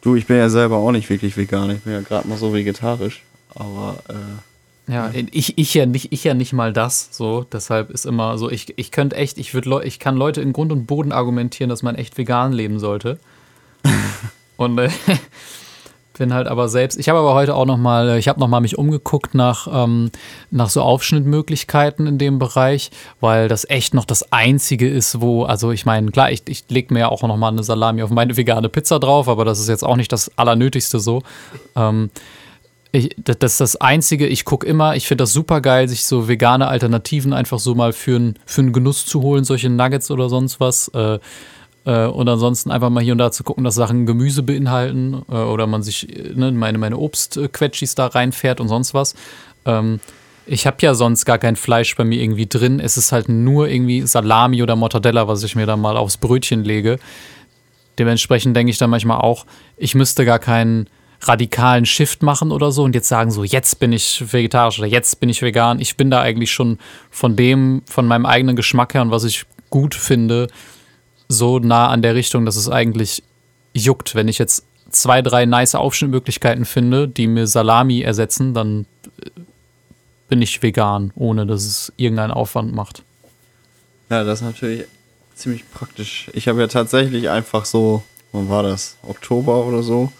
Du, 0.00 0.14
ich 0.14 0.26
bin 0.26 0.36
ja 0.36 0.48
selber 0.48 0.76
auch 0.76 0.92
nicht 0.92 1.10
wirklich 1.10 1.36
vegan. 1.36 1.70
Ich 1.70 1.80
bin 1.80 1.92
ja 1.92 2.00
gerade 2.02 2.28
mal 2.28 2.38
so 2.38 2.52
vegetarisch. 2.52 3.22
Aber 3.54 3.96
äh, 4.08 4.92
ja, 4.92 5.10
ja, 5.10 5.22
Ich, 5.30 5.58
ich 5.58 5.74
ja 5.74 5.86
nicht, 5.86 6.12
ich 6.12 6.24
ja 6.24 6.34
nicht 6.34 6.52
mal 6.52 6.72
das. 6.72 7.08
So, 7.12 7.44
deshalb 7.52 7.90
ist 7.90 8.06
immer 8.06 8.38
so, 8.38 8.50
ich, 8.50 8.76
ich 8.76 8.90
könnte 8.90 9.16
echt, 9.16 9.38
ich 9.38 9.54
würde 9.54 9.84
ich 9.84 9.98
kann 9.98 10.16
Leute 10.16 10.40
in 10.40 10.52
Grund 10.52 10.72
und 10.72 10.86
Boden 10.86 11.12
argumentieren, 11.12 11.70
dass 11.70 11.82
man 11.82 11.94
echt 11.94 12.18
vegan 12.18 12.52
leben 12.52 12.78
sollte. 12.78 13.18
und 14.56 14.78
äh, 14.78 14.90
bin 16.18 16.34
halt 16.34 16.46
aber 16.46 16.68
selbst. 16.68 16.98
Ich 16.98 17.08
habe 17.08 17.18
aber 17.18 17.34
heute 17.34 17.54
auch 17.54 17.64
noch 17.64 17.78
mal, 17.78 18.18
ich 18.18 18.28
habe 18.28 18.38
noch 18.38 18.48
mal 18.48 18.60
mich 18.60 18.76
umgeguckt 18.76 19.34
nach, 19.34 19.66
ähm, 19.72 20.10
nach 20.50 20.68
so 20.68 20.82
Aufschnittmöglichkeiten 20.82 22.06
in 22.06 22.18
dem 22.18 22.38
Bereich, 22.38 22.90
weil 23.20 23.48
das 23.48 23.68
echt 23.68 23.94
noch 23.94 24.04
das 24.04 24.30
Einzige 24.32 24.88
ist, 24.88 25.20
wo, 25.20 25.44
also 25.44 25.70
ich 25.70 25.86
meine, 25.86 26.10
klar, 26.10 26.30
ich, 26.30 26.42
ich 26.48 26.64
lege 26.68 26.92
mir 26.92 27.00
ja 27.00 27.08
auch 27.08 27.22
noch 27.22 27.36
mal 27.36 27.48
eine 27.48 27.62
Salami 27.62 28.02
auf 28.02 28.10
meine 28.10 28.36
vegane 28.36 28.68
Pizza 28.68 29.00
drauf, 29.00 29.28
aber 29.28 29.44
das 29.44 29.58
ist 29.58 29.68
jetzt 29.68 29.84
auch 29.84 29.96
nicht 29.96 30.12
das 30.12 30.36
Allernötigste 30.36 31.00
so. 31.00 31.22
Ähm, 31.76 32.10
ich, 32.92 33.16
das, 33.16 33.52
ist 33.52 33.60
das 33.60 33.76
Einzige, 33.76 34.26
ich 34.26 34.44
gucke 34.44 34.66
immer, 34.66 34.94
ich 34.96 35.08
finde 35.08 35.22
das 35.22 35.32
super 35.32 35.60
geil, 35.60 35.88
sich 35.88 36.04
so 36.04 36.28
vegane 36.28 36.68
Alternativen 36.68 37.32
einfach 37.32 37.58
so 37.58 37.74
mal 37.74 37.92
für, 37.92 38.16
einen 38.16 38.72
Genuss 38.72 39.06
zu 39.06 39.22
holen, 39.22 39.44
solche 39.44 39.70
Nuggets 39.70 40.10
oder 40.10 40.28
sonst 40.28 40.60
was. 40.60 40.88
Äh, 40.88 41.18
Äh, 41.84 42.06
und 42.06 42.28
ansonsten 42.28 42.70
einfach 42.70 42.90
mal 42.90 43.02
hier 43.02 43.12
und 43.12 43.18
da 43.18 43.32
zu 43.32 43.42
gucken, 43.42 43.64
dass 43.64 43.74
Sachen 43.74 44.06
Gemüse 44.06 44.42
beinhalten 44.42 45.22
äh, 45.28 45.34
oder 45.34 45.66
man 45.66 45.82
sich 45.82 46.06
ne, 46.34 46.52
meine, 46.52 46.78
meine 46.78 46.96
Obstquetschis 46.96 47.96
da 47.96 48.06
reinfährt 48.06 48.60
und 48.60 48.68
sonst 48.68 48.94
was. 48.94 49.14
Ähm, 49.64 49.98
ich 50.46 50.66
habe 50.66 50.76
ja 50.80 50.94
sonst 50.94 51.24
gar 51.24 51.38
kein 51.38 51.56
Fleisch 51.56 51.96
bei 51.96 52.04
mir 52.04 52.20
irgendwie 52.20 52.46
drin. 52.46 52.78
Es 52.78 52.96
ist 52.96 53.10
halt 53.10 53.28
nur 53.28 53.68
irgendwie 53.68 54.02
Salami 54.02 54.62
oder 54.62 54.76
Mortadella, 54.76 55.26
was 55.26 55.42
ich 55.42 55.56
mir 55.56 55.66
dann 55.66 55.80
mal 55.80 55.96
aufs 55.96 56.18
Brötchen 56.18 56.62
lege. 56.64 56.98
Dementsprechend 57.98 58.56
denke 58.56 58.70
ich 58.70 58.78
dann 58.78 58.90
manchmal 58.90 59.18
auch, 59.18 59.44
ich 59.76 59.94
müsste 59.96 60.24
gar 60.24 60.38
keinen 60.38 60.86
radikalen 61.22 61.86
Shift 61.86 62.22
machen 62.22 62.50
oder 62.50 62.72
so 62.72 62.82
und 62.82 62.94
jetzt 62.94 63.08
sagen 63.08 63.30
so, 63.30 63.44
jetzt 63.44 63.78
bin 63.78 63.92
ich 63.92 64.32
vegetarisch 64.32 64.78
oder 64.78 64.88
jetzt 64.88 65.20
bin 65.20 65.28
ich 65.28 65.40
vegan. 65.40 65.80
Ich 65.80 65.96
bin 65.96 66.10
da 66.10 66.20
eigentlich 66.20 66.50
schon 66.50 66.78
von 67.10 67.36
dem, 67.36 67.82
von 67.86 68.06
meinem 68.06 68.26
eigenen 68.26 68.56
Geschmack 68.56 68.94
her 68.94 69.02
und 69.02 69.10
was 69.10 69.24
ich 69.24 69.44
gut 69.70 69.94
finde, 69.94 70.48
so 71.28 71.58
nah 71.58 71.88
an 71.88 72.02
der 72.02 72.14
Richtung, 72.14 72.44
dass 72.44 72.56
es 72.56 72.68
eigentlich 72.68 73.22
juckt. 73.72 74.14
Wenn 74.14 74.28
ich 74.28 74.38
jetzt 74.38 74.64
zwei, 74.90 75.22
drei 75.22 75.46
nice 75.46 75.74
Aufschnittmöglichkeiten 75.74 76.64
finde, 76.64 77.08
die 77.08 77.26
mir 77.26 77.46
Salami 77.46 78.02
ersetzen, 78.02 78.52
dann 78.52 78.86
äh, 79.24 79.30
bin 80.28 80.42
ich 80.42 80.62
vegan, 80.62 81.12
ohne 81.14 81.46
dass 81.46 81.64
es 81.64 81.92
irgendeinen 81.96 82.32
Aufwand 82.32 82.74
macht. 82.74 83.02
Ja, 84.10 84.24
das 84.24 84.40
ist 84.40 84.44
natürlich 84.44 84.84
ziemlich 85.34 85.70
praktisch. 85.70 86.30
Ich 86.34 86.48
habe 86.48 86.60
ja 86.60 86.66
tatsächlich 86.66 87.30
einfach 87.30 87.64
so, 87.64 88.02
wann 88.32 88.48
war 88.48 88.62
das? 88.62 88.96
Oktober 89.02 89.64
oder 89.64 89.82
so, 89.82 90.12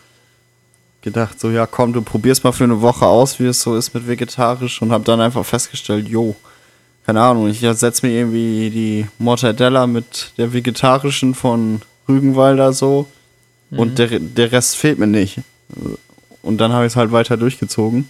gedacht, 1.02 1.38
so, 1.38 1.50
ja, 1.50 1.66
komm, 1.66 1.92
du 1.92 2.00
probierst 2.00 2.44
mal 2.44 2.52
für 2.52 2.64
eine 2.64 2.80
Woche 2.80 3.06
aus, 3.06 3.38
wie 3.38 3.46
es 3.46 3.60
so 3.60 3.76
ist 3.76 3.92
mit 3.92 4.06
vegetarisch 4.06 4.80
und 4.80 4.92
habe 4.92 5.04
dann 5.04 5.20
einfach 5.20 5.44
festgestellt, 5.44 6.08
jo, 6.08 6.36
keine 7.04 7.20
Ahnung, 7.20 7.48
ich 7.48 7.62
ersetze 7.62 8.06
mir 8.06 8.12
irgendwie 8.12 8.70
die 8.70 9.06
Mortadella 9.18 9.86
mit 9.86 10.32
der 10.38 10.52
vegetarischen 10.52 11.34
von 11.34 11.82
Rügenwalder 12.08 12.72
so 12.72 13.06
mhm. 13.70 13.78
und 13.78 13.98
der, 13.98 14.20
der 14.20 14.52
Rest 14.52 14.76
fehlt 14.76 14.98
mir 14.98 15.08
nicht. 15.08 15.40
Und 16.42 16.58
dann 16.58 16.72
habe 16.72 16.86
ich 16.86 16.92
es 16.92 16.96
halt 16.96 17.12
weiter 17.12 17.36
durchgezogen. 17.36 18.08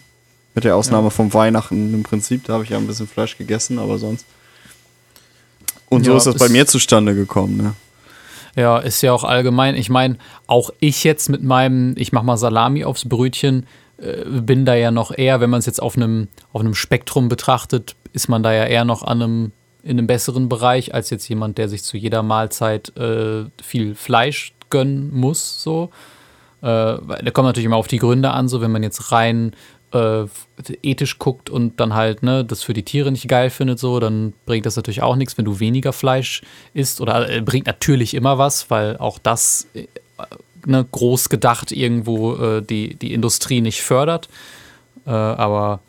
Mit 0.54 0.64
der 0.64 0.76
Ausnahme 0.76 1.06
ja. 1.06 1.10
vom 1.10 1.32
Weihnachten 1.32 1.94
im 1.94 2.02
Prinzip, 2.02 2.44
da 2.44 2.54
habe 2.54 2.64
ich 2.64 2.70
ja 2.70 2.76
ein 2.76 2.86
bisschen 2.86 3.08
Fleisch 3.08 3.38
gegessen, 3.38 3.78
aber 3.78 3.98
sonst. 3.98 4.26
Und 5.88 6.04
so 6.04 6.10
ja, 6.10 6.16
ist 6.18 6.26
das 6.26 6.36
bei 6.36 6.50
mir 6.50 6.66
zustande 6.66 7.14
gekommen, 7.14 7.56
ne? 7.56 7.74
Ja, 8.54 8.78
ist 8.78 9.02
ja 9.02 9.12
auch 9.12 9.24
allgemein. 9.24 9.76
Ich 9.76 9.88
meine, 9.88 10.18
auch 10.46 10.70
ich 10.78 11.04
jetzt 11.04 11.30
mit 11.30 11.42
meinem, 11.42 11.94
ich 11.96 12.12
mach 12.12 12.22
mal 12.22 12.36
Salami 12.36 12.84
aufs 12.84 13.08
Brötchen, 13.08 13.66
äh, 13.98 14.24
bin 14.24 14.64
da 14.64 14.74
ja 14.74 14.90
noch 14.90 15.16
eher, 15.16 15.40
wenn 15.40 15.50
man 15.50 15.60
es 15.60 15.66
jetzt 15.66 15.80
auf 15.80 15.96
einem, 15.96 16.28
auf 16.52 16.62
Spektrum 16.76 17.28
betrachtet, 17.28 17.96
ist 18.12 18.28
man 18.28 18.42
da 18.42 18.52
ja 18.52 18.64
eher 18.64 18.84
noch 18.84 19.02
an 19.02 19.22
einem, 19.22 19.52
in 19.82 19.98
einem 19.98 20.06
besseren 20.06 20.48
Bereich 20.48 20.94
als 20.94 21.10
jetzt 21.10 21.28
jemand, 21.28 21.58
der 21.58 21.68
sich 21.68 21.82
zu 21.82 21.96
jeder 21.96 22.22
Mahlzeit 22.22 22.96
äh, 22.96 23.44
viel 23.62 23.94
Fleisch 23.94 24.54
gönnen 24.70 25.10
muss. 25.12 25.62
So. 25.62 25.90
Äh, 26.60 26.64
da 26.66 27.30
kommt 27.32 27.46
natürlich 27.46 27.66
immer 27.66 27.76
auf 27.76 27.88
die 27.88 27.98
Gründe 27.98 28.30
an, 28.30 28.48
so 28.48 28.60
wenn 28.60 28.70
man 28.70 28.82
jetzt 28.82 29.12
rein 29.12 29.52
äh, 29.92 30.24
ethisch 30.82 31.18
guckt 31.18 31.50
und 31.50 31.80
dann 31.80 31.94
halt 31.94 32.22
ne, 32.22 32.44
das 32.44 32.62
für 32.62 32.72
die 32.72 32.84
Tiere 32.84 33.12
nicht 33.12 33.28
geil 33.28 33.50
findet, 33.50 33.78
so, 33.78 34.00
dann 34.00 34.32
bringt 34.46 34.66
das 34.66 34.76
natürlich 34.76 35.02
auch 35.02 35.16
nichts, 35.16 35.36
wenn 35.38 35.44
du 35.44 35.60
weniger 35.60 35.92
Fleisch 35.92 36.42
isst. 36.74 37.00
Oder 37.00 37.28
äh, 37.28 37.40
bringt 37.40 37.66
natürlich 37.66 38.14
immer 38.14 38.38
was, 38.38 38.70
weil 38.70 38.96
auch 38.96 39.18
das 39.18 39.66
äh, 39.74 39.86
ne, 40.66 40.86
groß 40.90 41.28
gedacht 41.28 41.72
irgendwo 41.72 42.34
äh, 42.36 42.62
die, 42.62 42.94
die 42.94 43.12
Industrie 43.12 43.60
nicht 43.60 43.82
fördert. 43.82 44.28
Äh, 45.06 45.10
aber 45.10 45.80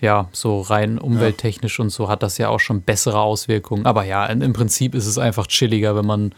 ja, 0.00 0.28
so 0.32 0.60
rein 0.62 0.98
umwelttechnisch 0.98 1.78
ja. 1.78 1.84
und 1.84 1.90
so 1.90 2.08
hat 2.08 2.22
das 2.22 2.38
ja 2.38 2.48
auch 2.48 2.60
schon 2.60 2.82
bessere 2.82 3.20
Auswirkungen. 3.20 3.86
Aber 3.86 4.04
ja, 4.04 4.26
im 4.26 4.52
Prinzip 4.52 4.94
ist 4.94 5.06
es 5.06 5.18
einfach 5.18 5.46
chilliger, 5.46 5.94
wenn 5.94 6.06
man, 6.06 6.34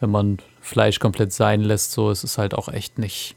wenn 0.00 0.10
man 0.10 0.38
Fleisch 0.60 0.98
komplett 0.98 1.32
sein 1.32 1.60
lässt. 1.60 1.92
So, 1.92 2.10
es 2.10 2.24
ist 2.24 2.38
halt 2.38 2.54
auch 2.54 2.68
echt 2.68 2.98
nicht 2.98 3.36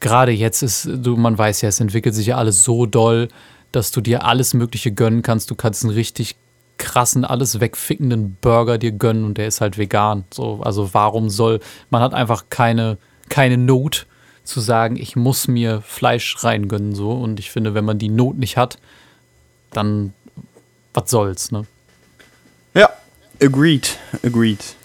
gerade 0.00 0.32
jetzt 0.32 0.62
ist, 0.62 0.88
du, 0.90 1.16
man 1.16 1.36
weiß 1.36 1.62
ja, 1.62 1.68
es 1.68 1.80
entwickelt 1.80 2.14
sich 2.14 2.28
ja 2.28 2.36
alles 2.36 2.62
so 2.62 2.86
doll, 2.86 3.28
dass 3.72 3.90
du 3.90 4.00
dir 4.00 4.24
alles 4.24 4.54
Mögliche 4.54 4.92
gönnen 4.92 5.22
kannst. 5.22 5.50
Du 5.50 5.54
kannst 5.54 5.84
einen 5.84 5.92
richtig 5.92 6.36
krassen, 6.78 7.24
alles 7.24 7.60
wegfickenden 7.60 8.36
Burger 8.40 8.78
dir 8.78 8.92
gönnen 8.92 9.24
und 9.24 9.38
der 9.38 9.48
ist 9.48 9.60
halt 9.60 9.78
vegan. 9.78 10.24
So, 10.32 10.60
also 10.62 10.94
warum 10.94 11.28
soll, 11.28 11.60
man 11.90 12.02
hat 12.02 12.14
einfach 12.14 12.44
keine, 12.50 12.98
keine 13.28 13.58
Not 13.58 14.06
zu 14.44 14.60
sagen, 14.60 14.96
ich 14.96 15.16
muss 15.16 15.48
mir 15.48 15.82
Fleisch 15.82 16.42
reingönnen, 16.42 16.94
so. 16.94 17.12
Und 17.12 17.38
ich 17.38 17.50
finde, 17.50 17.74
wenn 17.74 17.84
man 17.84 17.98
die 17.98 18.08
Not 18.08 18.38
nicht 18.38 18.56
hat, 18.56 18.78
dann 19.70 20.14
was 20.94 21.10
soll's, 21.10 21.52
ne? 21.52 21.66
Ja, 22.74 22.88
agreed, 23.42 23.98
agreed. 24.24 24.76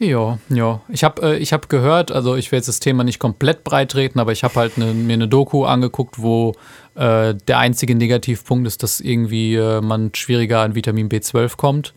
Ja, 0.00 0.38
ja. 0.48 0.80
Ich 0.88 1.04
habe 1.04 1.36
äh, 1.38 1.44
hab 1.44 1.68
gehört, 1.68 2.10
also 2.10 2.34
ich 2.34 2.50
will 2.50 2.56
jetzt 2.58 2.68
das 2.68 2.80
Thema 2.80 3.04
nicht 3.04 3.18
komplett 3.18 3.64
breit 3.64 3.90
treten, 3.90 4.18
aber 4.18 4.32
ich 4.32 4.42
habe 4.42 4.54
halt 4.54 4.78
ne, 4.78 4.94
mir 4.94 5.12
eine 5.12 5.28
Doku 5.28 5.64
angeguckt, 5.64 6.22
wo 6.22 6.54
äh, 6.94 7.34
der 7.34 7.58
einzige 7.58 7.94
Negativpunkt 7.94 8.66
ist, 8.66 8.82
dass 8.82 9.00
irgendwie 9.00 9.56
äh, 9.56 9.82
man 9.82 10.10
schwieriger 10.14 10.60
an 10.60 10.74
Vitamin 10.74 11.10
B12 11.10 11.58
kommt. 11.58 11.92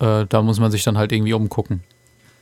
Äh, 0.00 0.26
da 0.28 0.42
muss 0.42 0.60
man 0.60 0.70
sich 0.70 0.84
dann 0.84 0.98
halt 0.98 1.12
irgendwie 1.12 1.32
umgucken. 1.32 1.82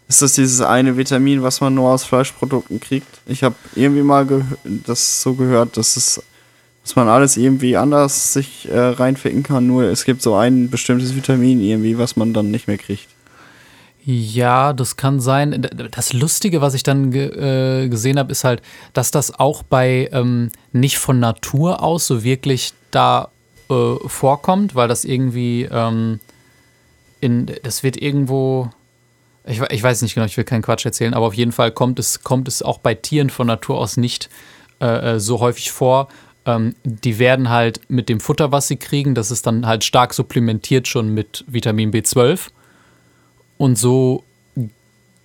Ist 0.09 0.21
das 0.21 0.35
dieses 0.35 0.61
eine 0.61 0.97
Vitamin, 0.97 1.45
was 1.45 1.61
man 1.61 1.75
nur 1.75 1.90
aus 1.90 2.03
Fleischprodukten 2.03 2.81
kriegt? 2.81 3.21
Ich 3.27 3.45
habe 3.45 3.55
irgendwie 3.77 4.03
mal 4.03 4.27
das 4.64 5.23
so 5.23 5.35
gehört, 5.35 5.77
dass 5.77 5.97
es 5.97 6.21
dass 6.83 6.97
man 6.97 7.07
alles 7.07 7.37
irgendwie 7.37 7.77
anders 7.77 8.33
sich 8.33 8.68
äh, 8.68 8.77
reinficken 8.77 9.45
kann, 9.45 9.68
nur 9.68 9.85
es 9.85 10.05
gibt 10.05 10.21
so 10.21 10.35
ein 10.35 10.68
bestimmtes 10.68 11.14
Vitamin 11.14 11.61
irgendwie, 11.61 11.97
was 11.97 12.16
man 12.16 12.35
dann 12.35 12.51
nicht 12.51 12.66
mehr 12.66 12.79
kriegt. 12.79 13.07
Ja, 14.05 14.73
das 14.73 14.97
kann 14.97 15.21
sein. 15.21 15.69
Das 15.93 16.12
Lustige, 16.12 16.61
was 16.61 16.75
ich 16.75 16.83
dann 16.83 17.12
ge 17.12 17.85
äh, 17.85 17.88
gesehen 17.88 18.19
habe, 18.19 18.33
ist 18.33 18.43
halt, 18.43 18.61
dass 18.95 19.12
das 19.12 19.38
auch 19.38 19.62
bei 19.62 20.09
ähm, 20.12 20.51
nicht 20.73 20.99
von 20.99 21.21
Natur 21.21 21.83
aus 21.83 22.09
so 22.09 22.25
wirklich 22.25 22.73
da 22.91 23.31
äh, 23.71 23.95
vorkommt, 24.07 24.75
weil 24.75 24.88
das 24.88 25.05
irgendwie 25.05 25.69
ähm, 25.71 26.19
in, 27.21 27.47
das 27.62 27.85
wird 27.85 27.97
irgendwo, 27.97 28.71
ich, 29.45 29.61
ich, 29.71 29.83
weiß 29.83 30.03
nicht 30.03 30.15
genau, 30.15 30.27
ich 30.27 30.37
will 30.37 30.45
keinen 30.45 30.62
Quatsch 30.62 30.85
erzählen, 30.85 31.15
aber 31.15 31.27
auf 31.27 31.35
jeden 31.35 31.53
Fall 31.53 31.71
kommt 31.71 32.01
es, 32.01 32.25
kommt 32.25 32.49
es 32.49 32.61
auch 32.61 32.79
bei 32.79 32.95
Tieren 32.95 33.31
von 33.31 33.47
Natur 33.47 33.79
aus 33.79 33.97
nicht 33.97 34.29
äh, 34.81 35.15
äh 35.15 35.21
so 35.21 35.38
häufig 35.38 35.71
vor. 35.71 36.09
Ähm, 36.45 36.75
die 36.83 37.21
werden 37.21 37.51
halt 37.51 37.83
mit 37.88 38.09
dem 38.09 38.19
Futter, 38.19 38.51
was 38.51 38.67
sie 38.67 38.79
kriegen, 38.79 39.15
das 39.15 39.31
ist 39.31 39.47
dann 39.47 39.65
halt 39.65 39.85
stark 39.85 40.12
supplementiert 40.12 40.88
schon 40.88 41.15
mit 41.15 41.45
Vitamin 41.47 41.93
B12 41.93 42.49
und 43.62 43.79
so 43.79 44.25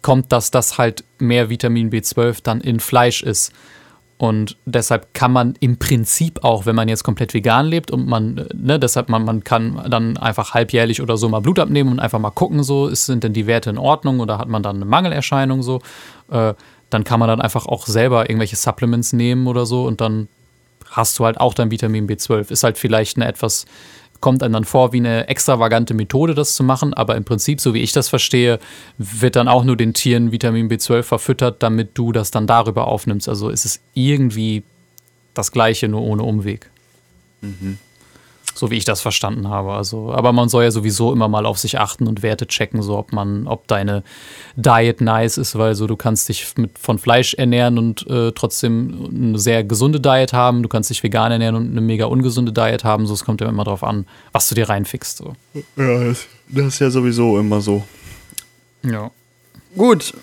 kommt, 0.04 0.32
dass 0.32 0.52
das 0.52 0.78
halt 0.78 1.04
mehr 1.17 1.50
Vitamin 1.50 1.89
B12 1.89 2.43
dann 2.43 2.62
in 2.62 2.80
Fleisch 2.80 3.23
ist. 3.23 3.52
Und 4.19 4.58
deshalb 4.65 5.15
kann 5.15 5.32
man 5.32 5.56
im 5.60 5.78
Prinzip 5.78 6.43
auch, 6.43 6.67
wenn 6.67 6.76
man 6.76 6.88
jetzt 6.88 7.04
komplett 7.04 7.34
vegan 7.34 7.65
lebt 7.65 7.89
und 7.89 8.08
man, 8.08 8.47
ne, 8.54 8.78
deshalb 8.78 9.10
man, 9.10 9.26
man 9.26 9.43
kann 9.43 9.89
dann 9.89 10.17
einfach 10.17 10.54
halbjährlich 10.54 11.02
oder 11.02 11.17
so 11.17 11.28
mal 11.30 11.39
Blut 11.39 11.58
abnehmen 11.58 11.91
und 11.91 12.00
einfach 12.00 12.19
mal 12.19 12.30
gucken, 12.30 12.62
so, 12.62 12.93
sind 12.93 13.23
denn 13.23 13.34
die 13.34 13.47
Werte 13.47 13.71
in 13.71 13.80
Ordnung 13.80 14.19
oder 14.19 14.38
hat 14.38 14.50
man 14.50 14.62
dann 14.62 14.76
eine 14.76 14.86
Mangelerscheinung 14.86 15.63
so, 15.63 15.82
äh, 16.30 16.54
dann 16.91 17.04
kann 17.04 17.19
man 17.19 17.30
dann 17.30 17.41
einfach 17.41 17.65
auch 17.65 17.88
selber 17.88 18.30
irgendwelche 18.30 18.56
Supplements 18.56 19.13
nehmen 19.13 19.47
oder 19.47 19.65
so 19.65 19.88
und 19.88 20.00
dann 20.00 20.28
hast 20.91 21.17
du 21.17 21.26
halt 21.26 21.39
auch 21.39 21.56
dein 21.56 21.71
Vitamin 21.71 22.08
B12. 22.08 22.52
Ist 22.52 22.63
halt 22.63 22.78
vielleicht 22.78 23.17
eine 23.17 23.28
etwas 23.28 23.65
kommt 24.19 24.43
einem 24.43 24.53
dann 24.53 24.63
vor 24.63 24.93
wie 24.93 24.97
eine 24.97 25.27
extravagante 25.27 25.93
Methode, 25.93 26.34
das 26.34 26.56
zu 26.56 26.63
machen, 26.63 26.93
aber 26.93 27.15
im 27.15 27.23
Prinzip, 27.23 27.62
so 27.62 27.73
wie 27.73 27.82
ich 27.82 27.91
das 27.91 28.10
verstehe, 28.10 28.60
wird 28.97 29.36
dann 29.36 29.47
auch 29.47 29.63
nur 29.63 29.77
den 29.77 29.93
Tieren 29.93 30.32
Vitamin 30.32 30.69
B12 30.69 31.03
verfüttert, 31.03 31.63
damit 31.63 31.97
du 31.97 32.12
das 32.12 32.32
dann 32.32 32.47
darüber 32.47 32.88
aufnimmst. 32.88 33.30
Also 33.30 33.49
ist 33.49 33.65
es 33.65 33.80
irgendwie 33.93 34.63
das 35.34 35.51
Gleiche, 35.51 35.88
nur 35.88 36.01
ohne 36.01 36.23
Umweg. 36.23 36.69
Mhm. 37.41 37.77
So 38.58 38.72
wie 38.72 38.78
ich 38.78 38.86
das 38.86 39.02
verstanden 39.02 39.50
habe. 39.50 39.74
Also, 39.74 40.12
aber 40.12 40.34
man 40.34 40.50
soll 40.50 40.63
ja 40.63 40.72
sowieso 40.72 41.13
immer 41.13 41.28
mal 41.28 41.46
auf 41.46 41.60
sich 41.60 41.78
achten 41.78 42.08
und 42.08 42.24
Werte 42.24 42.48
checken, 42.48 42.82
so 42.82 42.98
ob 42.98 43.13
man, 43.13 43.46
ob 43.46 43.67
deine 43.67 44.04
Diet 44.56 45.00
nice 45.00 45.38
ist, 45.38 45.56
weil 45.58 45.76
so 45.76 45.86
du 45.86 45.96
kannst 45.96 46.28
dich 46.28 46.58
mit, 46.58 46.80
von 46.80 46.98
Fleisch 46.98 47.36
ernähren 47.36 47.78
und 47.78 48.08
äh, 48.08 48.32
trotzdem 48.32 49.10
eine 49.13 49.38
sehr 49.38 49.63
gesunde 49.63 50.00
Diet 50.00 50.34
haben. 50.34 50.63
Du 50.63 50.70
kannst 50.70 50.89
dich 50.89 51.04
vegan 51.04 51.32
ernähren 51.32 51.56
und 51.56 51.70
eine 51.70 51.82
mega 51.82 52.06
ungesunde 52.06 52.52
Diet 52.52 52.84
haben. 52.84 53.06
So, 53.06 53.13
es 53.13 53.24
kommt 53.24 53.41
ja 53.41 53.48
immer 53.48 53.63
drauf 53.63 53.84
an, 53.84 54.08
was 54.32 54.50
du 54.50 54.56
dir 54.56 54.67
reinfixst. 54.67 55.20
So. 55.20 55.36
Ja, 55.76 56.04
das, 56.06 56.26
das 56.48 56.65
ist 56.65 56.80
ja 56.80 56.89
sowieso 56.89 57.38
immer 57.38 57.62
so. 57.62 57.84
Ja. 58.82 59.12
Gut. 59.76 60.13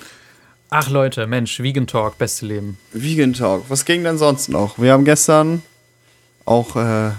Ach 0.71 0.91
Leute, 0.91 1.29
Mensch, 1.29 1.61
Vegan 1.61 1.87
Talk, 1.87 2.19
beste 2.19 2.47
Leben. 2.47 2.79
Vegan 2.93 3.33
Talk. 3.33 3.67
Was 3.69 3.85
ging 3.85 4.03
denn 4.03 4.19
sonst 4.19 4.49
noch? 4.49 4.77
Wir 4.77 4.93
haben 4.93 5.05
gestern 5.05 5.63
auch 6.45 6.75
äh, 6.75 7.13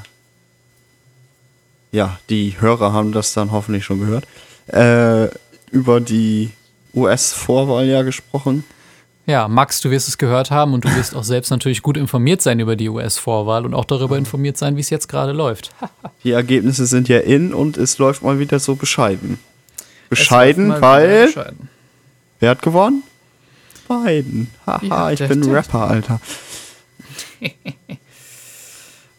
ja, 1.96 2.20
die 2.30 2.56
Hörer 2.60 2.92
haben 2.92 3.14
das 3.14 3.34
dann 3.34 3.52
hoffentlich 3.52 3.86
schon 3.86 4.02
gehört, 4.02 4.28
äh, 4.68 5.30
über 5.72 6.02
die 6.02 6.52
US-Vorwahl 6.94 7.86
ja 7.86 8.04
gesprochen. 8.04 8.66
Ja, 9.26 9.48
Max, 9.48 9.82
du 9.82 9.90
wirst 9.90 10.08
es 10.08 10.18
gehört 10.18 10.52
haben 10.52 10.74
und 10.74 10.86
du 10.86 10.96
wirst 10.96 11.16
auch 11.16 11.24
selbst 11.24 11.50
natürlich 11.50 11.82
gut 11.82 11.98
informiert 11.98 12.42
sein 12.42 12.60
über 12.60 12.76
die 12.76 12.90
US-Vorwahl 12.90 13.66
und 13.66 13.74
auch 13.74 13.86
darüber 13.86 14.18
informiert 14.18 14.58
sein, 14.58 14.76
wie 14.76 14.82
es 14.82 14.90
jetzt 14.90 15.08
gerade 15.08 15.32
läuft. 15.32 15.74
die 16.24 16.32
Ergebnisse 16.32 16.86
sind 16.86 17.08
ja 17.08 17.20
in 17.20 17.54
und 17.54 17.78
es 17.78 17.98
läuft 17.98 18.22
mal 18.22 18.40
wieder 18.40 18.60
so 18.60 18.76
bescheiden. 18.76 19.40
Bescheiden, 20.10 20.70
weil. 20.82 21.28
Bescheiden. 21.28 21.70
Wer 22.40 22.52
hat 22.52 22.62
gewonnen? 22.62 23.04
Biden. 23.88 24.52
Haha, 24.66 24.86
ja, 24.86 25.12
ich 25.12 25.28
bin 25.28 25.44
Rapper, 25.50 25.88
Alter. 25.88 26.20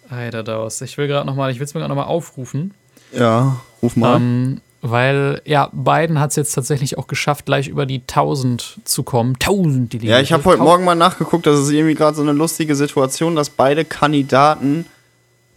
Alter, 0.09 0.43
Daus. 0.43 0.81
Ich 0.81 0.97
will 0.99 1.09
gerade 1.09 1.27
nochmal, 1.27 1.51
ich 1.51 1.59
will 1.59 1.65
es 1.65 1.75
mir 1.75 1.81
gerade 1.81 1.95
nochmal 1.95 2.09
aufrufen. 2.09 2.75
Ja, 3.13 3.61
ruf 3.83 3.97
mal. 3.97 4.17
Ähm, 4.17 4.61
weil, 4.83 5.41
ja, 5.45 5.71
Biden 5.73 6.21
hat 6.21 6.31
es 6.31 6.37
jetzt 6.37 6.53
tatsächlich 6.53 6.99
auch 6.99 7.07
geschafft, 7.07 7.47
gleich 7.47 7.69
über 7.69 7.87
die 7.87 8.01
1000 8.01 8.79
zu 8.85 9.03
kommen. 9.03 9.35
1000 9.35 9.93
Delegierte. 9.93 10.17
Ja, 10.17 10.21
ich 10.21 10.33
habe 10.33 10.45
heute 10.45 10.63
Morgen 10.63 10.85
mal 10.85 10.95
nachgeguckt, 10.95 11.47
das 11.47 11.61
ist 11.61 11.71
irgendwie 11.71 11.95
gerade 11.95 12.17
so 12.17 12.23
eine 12.23 12.33
lustige 12.33 12.77
Situation, 12.77 13.35
dass 13.35 13.51
beide 13.51 13.85
Kandidaten 13.85 14.87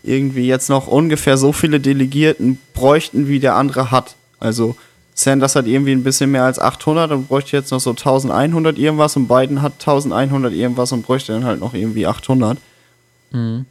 irgendwie 0.04 0.48
jetzt 0.48 0.70
noch 0.70 0.88
ungefähr 0.88 1.38
so 1.38 1.52
viele 1.52 1.80
Delegierten 1.80 2.58
bräuchten, 2.74 3.28
wie 3.28 3.40
der 3.40 3.56
andere 3.56 3.92
hat. 3.92 4.16
Also 4.40 4.76
Sanders 5.14 5.56
hat 5.56 5.68
irgendwie 5.68 5.92
ein 5.92 6.04
bisschen 6.04 6.32
mehr 6.32 6.46
als 6.46 6.60
800 6.60 7.12
und 7.12 7.28
bräuchte 7.28 7.58
jetzt 7.58 7.72
noch 7.72 7.82
so 7.82 7.92
1100 7.92 8.78
irgendwas 8.78 9.18
und 9.18 9.28
Biden 9.28 9.62
hat 9.62 9.74
1100 9.74 10.54
irgendwas 10.54 10.92
und 10.94 11.06
bräuchte 11.06 11.34
dann 11.34 11.44
halt 11.44 11.60
noch 11.60 11.74
irgendwie 11.74 12.08
800. 12.08 12.58
Mhm. 13.32 13.66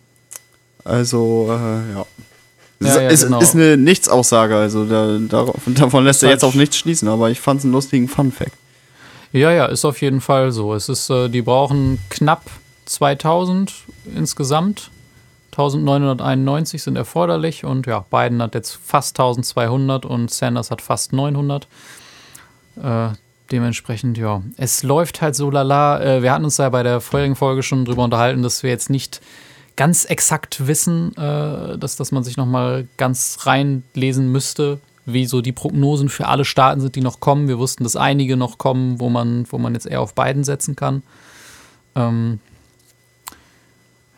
Also, 0.85 1.49
äh, 1.51 1.93
ja. 1.95 2.07
Ja, 2.81 3.01
ja, 3.01 3.09
ist, 3.09 3.25
genau. 3.25 3.41
ist 3.41 3.57
eine 3.57 3.77
Nichtsaussage, 3.77 4.55
also 4.57 4.85
da, 4.85 5.19
da, 5.19 5.53
davon 5.67 6.05
lässt 6.05 6.23
er 6.23 6.31
jetzt 6.31 6.45
auch 6.45 6.55
nichts 6.55 6.77
schließen, 6.77 7.09
aber 7.09 7.29
ich 7.29 7.41
fand 7.41 7.59
es 7.59 7.65
einen 7.65 7.73
lustigen 7.73 8.07
Fun-Fact. 8.07 8.53
Ja, 9.33 9.51
ja, 9.51 9.67
ist 9.67 9.85
auf 9.85 10.01
jeden 10.01 10.21
Fall 10.21 10.53
so. 10.53 10.75
Es 10.75 10.89
ist, 10.89 11.11
äh, 11.11 11.29
die 11.29 11.43
brauchen 11.43 11.99
knapp 12.09 12.45
2000 12.87 13.73
insgesamt. 14.15 14.91
1991 15.53 16.83
sind 16.83 16.97
erforderlich 16.97 17.65
und 17.65 17.87
ja, 17.87 18.05
Biden 18.11 18.41
hat 18.41 18.55
jetzt 18.55 18.79
fast 18.83 19.19
1200 19.19 20.07
und 20.07 20.31
Sanders 20.31 20.71
hat 20.71 20.81
fast 20.81 21.13
900. 21.13 21.67
Äh, 22.81 23.09
dementsprechend, 23.51 24.19
ja, 24.19 24.43
es 24.57 24.85
läuft 24.85 25.21
halt 25.21 25.35
so 25.35 25.51
lala. 25.51 26.01
Äh, 26.01 26.23
wir 26.23 26.33
hatten 26.33 26.45
uns 26.45 26.59
ja 26.59 26.69
bei 26.69 26.85
der 26.85 27.01
vorherigen 27.01 27.35
Folge 27.35 27.65
schon 27.65 27.85
drüber 27.85 28.05
unterhalten, 28.05 28.43
dass 28.43 28.63
wir 28.63 28.71
jetzt 28.71 28.89
nicht 28.89 29.21
ganz 29.79 30.05
exakt 30.05 30.67
wissen, 30.67 31.17
äh, 31.17 31.79
dass, 31.79 31.97
dass 31.97 32.13
man 32.13 32.25
sich 32.25 32.37
nochmal 32.37 32.87
ganz 32.99 33.39
reinlesen 33.45 34.31
müsste, 34.31 34.81
wie 35.07 35.25
so 35.25 35.41
die 35.41 35.53
Prognosen 35.53 36.09
für 36.09 36.27
alle 36.27 36.45
Staaten 36.45 36.81
sind, 36.81 36.97
die 36.97 37.01
noch 37.01 37.21
kommen. 37.21 37.49
Wir 37.49 37.59
wussten, 37.59 37.85
dass 37.85 37.97
einige 37.97 38.37
noch 38.37 38.59
kommen, 38.59 39.01
wo 39.01 39.09
man, 39.09 39.47
wo 39.51 39.57
man 39.57 39.73
jetzt 39.75 39.87
eher 39.87 40.03
auf 40.03 40.15
beiden 40.15 40.43
setzen 40.45 40.77
kann. 40.77 41.03
Ähm, 41.95 42.41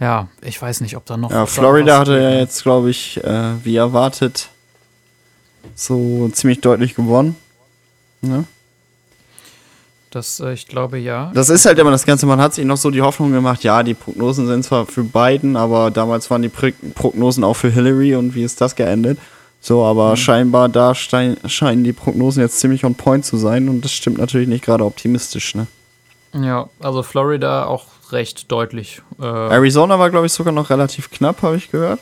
ja, 0.00 0.28
ich 0.40 0.60
weiß 0.60 0.80
nicht, 0.80 0.96
ob 0.96 1.04
da 1.04 1.18
noch. 1.18 1.30
Ja, 1.30 1.44
Florida 1.44 1.98
hatte 1.98 2.18
ja 2.18 2.30
jetzt, 2.30 2.62
glaube 2.62 2.88
ich, 2.88 3.22
äh, 3.22 3.64
wie 3.64 3.76
erwartet, 3.76 4.48
so 5.74 6.30
ziemlich 6.30 6.62
deutlich 6.62 6.94
gewonnen. 6.94 7.36
Ne? 8.22 8.44
Das, 10.10 10.40
äh, 10.40 10.52
ich 10.52 10.66
glaube, 10.66 10.98
ja. 10.98 11.30
Das 11.34 11.50
ist 11.50 11.64
halt 11.64 11.78
immer 11.78 11.92
das 11.92 12.04
Ganze. 12.04 12.26
Man 12.26 12.40
hat 12.40 12.54
sich 12.54 12.64
noch 12.64 12.76
so 12.76 12.90
die 12.90 13.02
Hoffnung 13.02 13.32
gemacht, 13.32 13.62
ja, 13.62 13.82
die 13.82 13.94
Prognosen 13.94 14.46
sind 14.46 14.64
zwar 14.64 14.86
für 14.86 15.04
Biden, 15.04 15.56
aber 15.56 15.90
damals 15.90 16.30
waren 16.30 16.42
die 16.42 16.48
Prognosen 16.48 17.44
auch 17.44 17.54
für 17.54 17.70
Hillary 17.70 18.16
und 18.16 18.34
wie 18.34 18.42
ist 18.42 18.60
das 18.60 18.74
geendet? 18.74 19.18
So, 19.60 19.84
aber 19.84 20.12
mhm. 20.12 20.16
scheinbar 20.16 20.68
da 20.68 20.94
scheinen 20.94 21.84
die 21.84 21.92
Prognosen 21.92 22.42
jetzt 22.42 22.58
ziemlich 22.58 22.84
on 22.84 22.94
point 22.94 23.24
zu 23.24 23.36
sein 23.36 23.68
und 23.68 23.84
das 23.84 23.92
stimmt 23.92 24.18
natürlich 24.18 24.48
nicht 24.48 24.64
gerade 24.64 24.84
optimistisch, 24.84 25.54
ne? 25.54 25.66
Ja, 26.32 26.68
also 26.80 27.02
Florida 27.02 27.66
auch 27.66 27.86
recht 28.10 28.50
deutlich. 28.50 29.02
Äh, 29.20 29.24
Arizona 29.24 29.98
war, 29.98 30.10
glaube 30.10 30.26
ich, 30.26 30.32
sogar 30.32 30.52
noch 30.52 30.70
relativ 30.70 31.10
knapp, 31.10 31.42
habe 31.42 31.56
ich 31.56 31.70
gehört. 31.70 32.00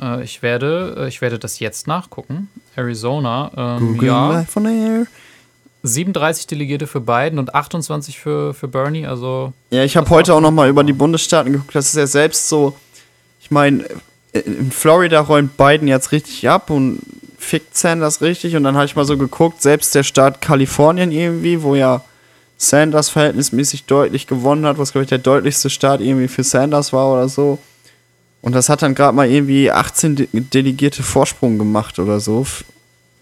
Äh, 0.00 0.22
ich, 0.22 0.42
werde, 0.42 0.94
äh, 0.98 1.08
ich 1.08 1.20
werde 1.20 1.38
das 1.38 1.58
jetzt 1.60 1.86
nachgucken. 1.86 2.48
Arizona, 2.76 3.50
ähm, 3.56 3.94
Google 3.94 4.08
ja. 4.08 4.44
Von 4.44 4.66
Air. 4.66 5.06
37 5.82 6.46
Delegierte 6.46 6.86
für 6.86 7.00
Biden 7.00 7.38
und 7.38 7.54
28 7.54 8.18
für, 8.18 8.54
für 8.54 8.68
Bernie. 8.68 9.06
Also 9.06 9.52
ja, 9.70 9.84
ich 9.84 9.96
habe 9.96 10.10
heute 10.10 10.34
auch 10.34 10.40
noch 10.40 10.50
mal 10.50 10.68
über 10.68 10.84
die 10.84 10.92
Bundesstaaten 10.92 11.52
geguckt. 11.52 11.74
Das 11.74 11.86
ist 11.86 11.96
ja 11.96 12.06
selbst 12.06 12.48
so. 12.48 12.74
Ich 13.40 13.50
meine, 13.50 13.84
in 14.32 14.70
Florida 14.72 15.20
räumt 15.20 15.56
Biden 15.56 15.88
jetzt 15.88 16.12
richtig 16.12 16.48
ab 16.48 16.70
und 16.70 17.00
fickt 17.38 17.76
Sanders 17.76 18.20
richtig. 18.20 18.56
Und 18.56 18.64
dann 18.64 18.74
habe 18.74 18.86
ich 18.86 18.96
mal 18.96 19.04
so 19.04 19.16
geguckt, 19.16 19.62
selbst 19.62 19.94
der 19.94 20.02
Staat 20.02 20.40
Kalifornien 20.40 21.12
irgendwie, 21.12 21.62
wo 21.62 21.74
ja 21.74 22.02
Sanders 22.56 23.08
verhältnismäßig 23.08 23.84
deutlich 23.84 24.26
gewonnen 24.26 24.66
hat, 24.66 24.78
was 24.78 24.92
glaube 24.92 25.04
ich 25.04 25.08
der 25.08 25.18
deutlichste 25.18 25.70
Staat 25.70 26.00
irgendwie 26.00 26.28
für 26.28 26.42
Sanders 26.42 26.92
war 26.92 27.12
oder 27.12 27.28
so. 27.28 27.58
Und 28.42 28.54
das 28.54 28.68
hat 28.68 28.82
dann 28.82 28.94
gerade 28.94 29.14
mal 29.14 29.28
irgendwie 29.28 29.70
18 29.70 30.16
De 30.16 30.28
Delegierte 30.32 31.02
Vorsprung 31.02 31.58
gemacht 31.58 31.98
oder 31.98 32.20
so. 32.20 32.46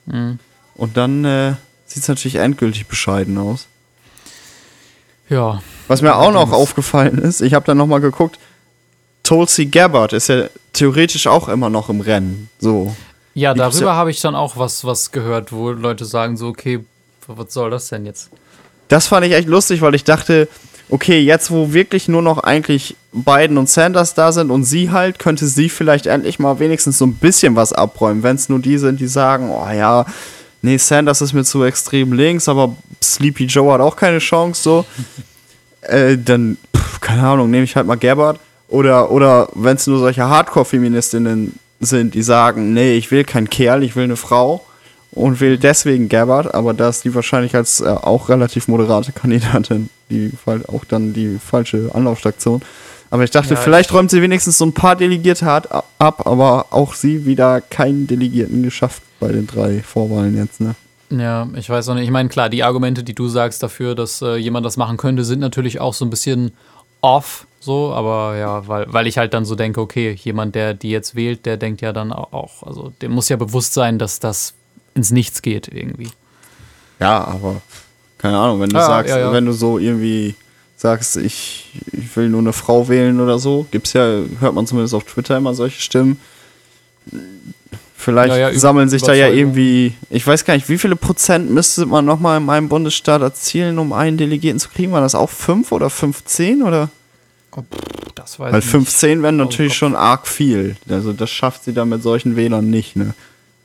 Mhm. 0.06 0.38
Und 0.74 0.96
dann 0.96 1.24
äh, 1.24 1.54
sieht 1.86 2.02
es 2.02 2.08
natürlich 2.08 2.36
endgültig 2.36 2.86
bescheiden 2.86 3.38
aus. 3.38 3.66
Ja. 5.28 5.62
Was 5.88 6.02
mir 6.02 6.16
auch 6.16 6.32
noch 6.32 6.52
aufgefallen 6.52 7.18
ist, 7.18 7.40
ich 7.40 7.54
habe 7.54 7.64
dann 7.64 7.78
nochmal 7.78 8.00
geguckt, 8.00 8.38
Tulsi 9.22 9.66
Gabbard 9.66 10.12
ist 10.12 10.28
ja 10.28 10.44
theoretisch 10.72 11.26
auch 11.26 11.48
immer 11.48 11.68
noch 11.68 11.88
im 11.88 12.00
Rennen. 12.00 12.48
So. 12.58 12.94
Ja, 13.34 13.54
darüber 13.54 13.94
habe 13.94 14.10
ich 14.10 14.20
dann 14.20 14.34
auch 14.34 14.56
was, 14.56 14.84
was 14.84 15.10
gehört, 15.10 15.52
wo 15.52 15.70
Leute 15.70 16.04
sagen 16.04 16.36
so, 16.36 16.48
okay, 16.48 16.84
was 17.26 17.52
soll 17.52 17.70
das 17.70 17.88
denn 17.88 18.06
jetzt? 18.06 18.30
Das 18.88 19.08
fand 19.08 19.26
ich 19.26 19.32
echt 19.32 19.48
lustig, 19.48 19.80
weil 19.80 19.94
ich 19.94 20.04
dachte, 20.04 20.48
okay, 20.88 21.20
jetzt 21.20 21.50
wo 21.50 21.72
wirklich 21.72 22.08
nur 22.08 22.22
noch 22.22 22.38
eigentlich 22.38 22.96
Biden 23.12 23.58
und 23.58 23.68
Sanders 23.68 24.14
da 24.14 24.30
sind 24.32 24.50
und 24.50 24.64
sie 24.64 24.90
halt, 24.90 25.18
könnte 25.18 25.46
sie 25.46 25.68
vielleicht 25.68 26.06
endlich 26.06 26.38
mal 26.38 26.60
wenigstens 26.60 26.98
so 26.98 27.06
ein 27.06 27.14
bisschen 27.14 27.56
was 27.56 27.72
abräumen, 27.72 28.22
wenn 28.22 28.36
es 28.36 28.48
nur 28.48 28.60
die 28.60 28.78
sind, 28.78 29.00
die 29.00 29.08
sagen, 29.08 29.50
oh 29.50 29.68
ja, 29.68 30.06
nee, 30.62 30.76
Sanders 30.76 31.20
ist 31.20 31.32
mir 31.32 31.44
zu 31.44 31.64
extrem 31.64 32.12
links, 32.12 32.48
aber 32.48 32.76
Sleepy 33.02 33.44
Joe 33.44 33.72
hat 33.72 33.80
auch 33.80 33.96
keine 33.96 34.18
Chance, 34.18 34.62
so. 34.62 34.84
äh, 35.82 36.16
dann, 36.18 36.58
pff, 36.76 37.00
keine 37.00 37.26
Ahnung, 37.26 37.50
nehme 37.50 37.64
ich 37.64 37.76
halt 37.76 37.86
mal 37.86 37.96
Gabbard. 37.96 38.40
Oder, 38.68 39.10
oder 39.10 39.48
wenn 39.54 39.76
es 39.76 39.86
nur 39.86 39.98
solche 39.98 40.28
Hardcore-Feministinnen 40.28 41.58
sind, 41.80 42.14
die 42.14 42.22
sagen, 42.22 42.72
nee, 42.72 42.96
ich 42.96 43.10
will 43.10 43.24
keinen 43.24 43.48
Kerl, 43.48 43.82
ich 43.82 43.94
will 43.94 44.04
eine 44.04 44.16
Frau 44.16 44.64
und 45.12 45.40
will 45.40 45.56
deswegen 45.56 46.08
Gabbard, 46.08 46.54
aber 46.54 46.74
da 46.74 46.88
ist 46.88 47.04
die 47.04 47.14
wahrscheinlich 47.14 47.54
als 47.54 47.80
äh, 47.80 47.86
auch 47.86 48.28
relativ 48.28 48.68
moderate 48.68 49.12
Kandidatin, 49.12 49.88
die 50.10 50.32
auch 50.46 50.84
dann 50.84 51.12
die 51.12 51.38
falsche 51.38 51.90
Anlaufstation. 51.94 52.62
Aber 53.10 53.24
ich 53.24 53.30
dachte, 53.30 53.54
ja, 53.54 53.60
vielleicht 53.60 53.92
räumt 53.92 54.10
sie 54.10 54.20
wenigstens 54.20 54.58
so 54.58 54.66
ein 54.66 54.72
paar 54.72 54.96
Delegierte 54.96 55.46
ab, 55.98 56.26
aber 56.26 56.66
auch 56.70 56.94
sie 56.94 57.24
wieder 57.24 57.60
keinen 57.60 58.06
Delegierten 58.06 58.62
geschafft 58.62 59.02
bei 59.20 59.28
den 59.28 59.46
drei 59.46 59.82
Vorwahlen 59.82 60.36
jetzt, 60.36 60.60
ne? 60.60 60.74
Ja, 61.10 61.48
ich 61.54 61.70
weiß 61.70 61.88
auch 61.88 61.94
nicht. 61.94 62.04
Ich 62.04 62.10
meine, 62.10 62.28
klar, 62.28 62.48
die 62.48 62.64
Argumente, 62.64 63.04
die 63.04 63.14
du 63.14 63.28
sagst 63.28 63.62
dafür, 63.62 63.94
dass 63.94 64.22
äh, 64.22 64.36
jemand 64.36 64.66
das 64.66 64.76
machen 64.76 64.96
könnte, 64.96 65.24
sind 65.24 65.38
natürlich 65.38 65.80
auch 65.80 65.94
so 65.94 66.04
ein 66.04 66.10
bisschen 66.10 66.52
off, 67.00 67.46
so, 67.60 67.92
aber 67.92 68.36
ja, 68.36 68.66
weil, 68.66 68.92
weil 68.92 69.06
ich 69.06 69.18
halt 69.18 69.32
dann 69.32 69.44
so 69.44 69.54
denke, 69.54 69.80
okay, 69.80 70.16
jemand, 70.22 70.54
der 70.54 70.74
die 70.74 70.90
jetzt 70.90 71.14
wählt, 71.14 71.46
der 71.46 71.56
denkt 71.56 71.80
ja 71.80 71.92
dann 71.92 72.12
auch, 72.12 72.62
also 72.64 72.92
dem 73.02 73.12
muss 73.12 73.28
ja 73.28 73.36
bewusst 73.36 73.74
sein, 73.74 73.98
dass 73.98 74.18
das 74.18 74.54
ins 74.94 75.12
Nichts 75.12 75.42
geht 75.42 75.68
irgendwie. 75.68 76.10
Ja, 76.98 77.24
aber 77.24 77.60
keine 78.18 78.38
Ahnung, 78.38 78.60
wenn 78.60 78.70
du 78.70 78.76
ja, 78.76 78.86
sagst, 78.86 79.14
ja, 79.14 79.32
wenn 79.32 79.46
du 79.46 79.52
so 79.52 79.78
irgendwie 79.78 80.34
sagst, 80.86 81.16
ich, 81.16 81.72
ich 81.92 82.16
will 82.16 82.28
nur 82.28 82.40
eine 82.40 82.52
Frau 82.52 82.88
wählen 82.88 83.20
oder 83.20 83.40
so, 83.40 83.66
gibt's 83.72 83.92
ja, 83.92 84.20
hört 84.38 84.54
man 84.54 84.68
zumindest 84.68 84.94
auf 84.94 85.02
Twitter 85.02 85.36
immer 85.36 85.52
solche 85.52 85.80
Stimmen. 85.80 86.16
Vielleicht 87.96 88.36
ja, 88.36 88.50
ja, 88.50 88.56
sammeln 88.56 88.88
sich 88.88 89.02
da 89.02 89.14
ja 89.14 89.28
irgendwie, 89.28 89.94
ich 90.10 90.24
weiß 90.24 90.44
gar 90.44 90.54
nicht, 90.54 90.68
wie 90.68 90.78
viele 90.78 90.94
Prozent 90.94 91.50
müsste 91.50 91.86
man 91.86 92.04
nochmal 92.04 92.40
in 92.40 92.48
einem 92.48 92.68
Bundesstaat 92.68 93.20
erzielen, 93.20 93.80
um 93.80 93.92
einen 93.92 94.16
Delegierten 94.16 94.60
zu 94.60 94.68
kriegen? 94.68 94.92
War 94.92 95.00
das 95.00 95.16
auch 95.16 95.30
5 95.30 95.72
oder 95.72 95.90
15 95.90 96.62
oder? 96.62 96.88
Oh, 97.56 97.64
das 98.14 98.38
weiß 98.38 98.52
Weil 98.52 98.62
15 98.62 99.24
wären 99.24 99.36
natürlich 99.36 99.74
schon 99.74 99.96
arg 99.96 100.28
viel. 100.28 100.76
Also 100.88 101.12
das 101.12 101.30
schafft 101.30 101.64
sie 101.64 101.72
dann 101.72 101.88
mit 101.88 102.04
solchen 102.04 102.36
Wählern 102.36 102.70
nicht, 102.70 102.94
ne? 102.94 103.12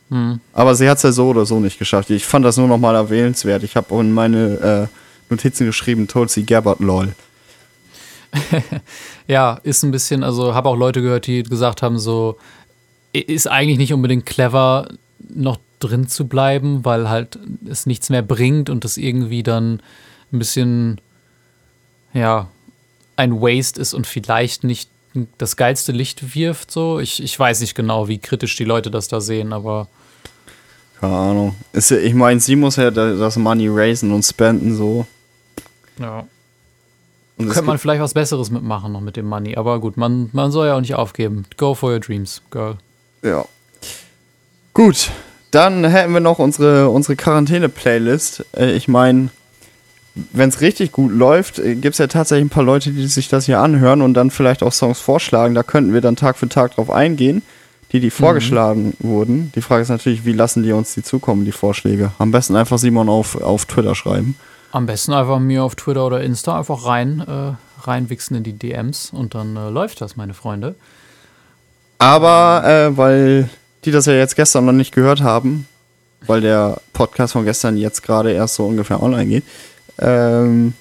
Hm. 0.10 0.40
Aber 0.54 0.74
sie 0.74 0.90
hat 0.90 0.98
es 0.98 1.04
ja 1.04 1.12
so 1.12 1.30
oder 1.30 1.46
so 1.46 1.60
nicht 1.60 1.78
geschafft. 1.78 2.10
Ich 2.10 2.26
fand 2.26 2.44
das 2.44 2.58
nur 2.58 2.68
nochmal 2.68 2.96
erwähnenswert. 2.96 3.62
Ich 3.62 3.76
habe 3.76 3.94
in 4.00 4.12
meine 4.12 4.90
äh, 4.90 4.98
Notizen 5.32 5.66
geschrieben, 5.66 6.08
Tulsi 6.08 6.44
Gabbard 6.44 6.80
lol. 6.80 7.14
ja, 9.28 9.60
ist 9.64 9.84
ein 9.84 9.92
bisschen, 9.92 10.24
also 10.24 10.54
habe 10.54 10.70
auch 10.70 10.76
Leute 10.76 11.02
gehört, 11.02 11.28
die 11.28 11.44
gesagt 11.44 11.82
haben, 11.82 12.00
so 12.00 12.38
ist 13.14 13.48
eigentlich 13.48 13.78
nicht 13.78 13.94
unbedingt 13.94 14.26
clever, 14.26 14.88
noch 15.34 15.58
drin 15.80 16.08
zu 16.08 16.28
bleiben, 16.28 16.86
weil 16.86 17.10
halt 17.10 17.40
es 17.68 17.86
nichts 17.86 18.10
mehr 18.10 18.22
bringt 18.22 18.70
und 18.70 18.84
das 18.84 18.98
irgendwie 18.98 19.44
dann 19.44 19.82
ein 20.32 20.40
bisschen, 20.40 21.02
ja, 22.14 22.48
ein 23.18 23.42
Waste 23.42 23.82
ist 23.82 23.94
und 23.94 24.08
vielleicht 24.08 24.64
nicht 24.64 24.90
das 25.38 25.58
geilste 25.58 25.92
Licht 25.92 26.36
wirft. 26.36 26.72
So, 26.72 27.00
ich, 27.00 27.22
ich 27.22 27.38
weiß 27.38 27.60
nicht 27.62 27.76
genau, 27.76 28.08
wie 28.08 28.20
kritisch 28.20 28.56
die 28.56 28.64
Leute 28.64 28.92
das 28.92 29.08
da 29.08 29.20
sehen, 29.20 29.52
aber 29.52 29.88
keine 31.02 31.16
Ahnung. 31.16 31.56
Ich 31.74 32.14
meine, 32.14 32.40
sie 32.40 32.56
muss 32.56 32.76
ja 32.76 32.92
das 32.92 33.36
Money 33.36 33.68
raisen 33.70 34.12
und 34.12 34.24
spenden 34.24 34.76
so. 34.76 35.08
Ja. 36.02 36.26
Und 37.38 37.48
Könnte 37.48 37.64
man 37.64 37.78
vielleicht 37.78 38.02
was 38.02 38.14
Besseres 38.14 38.52
mitmachen 38.52 38.92
noch 38.92 39.02
mit 39.02 39.16
dem 39.16 39.26
Money. 39.26 39.56
Aber 39.56 39.80
gut, 39.80 39.98
man, 39.98 40.30
man 40.34 40.52
soll 40.52 40.68
ja 40.68 40.76
auch 40.76 40.82
nicht 40.82 40.96
aufgeben. 40.96 41.46
Go 41.58 41.74
for 41.74 41.92
your 41.92 42.00
dreams, 42.00 42.42
girl. 42.52 42.78
Ja. 43.24 43.46
Gut, 44.74 45.12
Dann 45.52 45.84
hätten 45.84 46.14
wir 46.14 46.22
noch 46.22 46.40
unsere, 46.40 46.90
unsere 46.90 47.18
Quarantäne-Playlist. 47.18 48.46
Äh, 48.56 48.72
ich 48.72 48.88
meine, 48.88 49.30
wenn 50.16 50.50
es 50.50 50.62
richtig 50.62 50.94
gut 50.94 51.12
läuft, 51.12 51.60
äh, 51.60 51.76
gibt 51.76 51.94
es 51.94 52.00
ja 52.00 52.08
tatsächlich 52.08 52.46
ein 52.46 52.50
paar 52.50 52.64
Leute, 52.64 52.92
die 52.92 53.06
sich 53.08 53.28
das 53.28 53.46
hier 53.46 53.60
anhören 53.60 54.02
und 54.02 54.14
dann 54.14 54.32
vielleicht 54.32 54.64
auch 54.64 54.72
Songs 54.72 55.00
vorschlagen. 55.00 55.54
Da 55.54 55.64
könnten 55.64 55.94
wir 55.94 56.00
dann 56.00 56.16
Tag 56.16 56.38
für 56.38 56.48
Tag 56.48 56.76
drauf 56.76 56.90
eingehen, 56.90 57.42
die, 57.92 58.00
die 58.00 58.12
vorgeschlagen 58.12 58.94
mhm. 59.00 59.08
wurden. 59.08 59.52
Die 59.54 59.62
Frage 59.62 59.82
ist 59.82 59.90
natürlich, 59.90 60.26
wie 60.26 60.32
lassen 60.32 60.64
die 60.64 60.72
uns 60.72 60.94
die 60.94 61.04
zukommen, 61.04 61.44
die 61.44 61.52
Vorschläge? 61.52 62.12
Am 62.18 62.32
besten 62.32 62.56
einfach 62.56 62.78
Simon 62.78 63.10
auf, 63.10 63.36
auf 63.42 63.66
Twitter 63.66 63.94
schreiben. 63.94 64.36
Am 64.72 64.86
besten 64.86 65.14
einfach 65.14 65.40
mir 65.40 65.64
auf 65.64 65.76
Twitter 65.76 66.06
oder 66.06 66.22
Insta 66.22 66.58
einfach 66.58 66.86
rein, 66.86 67.20
äh, 67.20 67.86
reinwichsen 67.86 68.38
in 68.38 68.44
die 68.44 68.54
DMs 68.54 69.12
und 69.12 69.36
dann 69.36 69.56
äh, 69.58 69.70
läuft 69.70 70.02
das, 70.02 70.16
meine 70.16 70.34
Freunde. 70.34 70.76
Aber 72.00 72.64
äh, 72.66 72.98
weil 72.98 73.50
die 73.84 73.92
das 73.92 74.06
ja 74.06 74.14
jetzt 74.14 74.36
gestern 74.36 74.66
noch 74.66 74.72
nicht 74.72 74.94
gehört 74.94 75.22
haben, 75.22 75.68
weil 76.26 76.42
der 76.42 76.80
Podcast 76.94 77.34
von 77.34 77.46
gestern 77.46 77.78
jetzt 77.78 78.04
gerade 78.04 78.32
erst 78.32 78.56
so 78.56 78.66
ungefähr 78.66 79.04
online 79.04 79.26
geht, 79.26 79.44
ähm, 80.00 80.74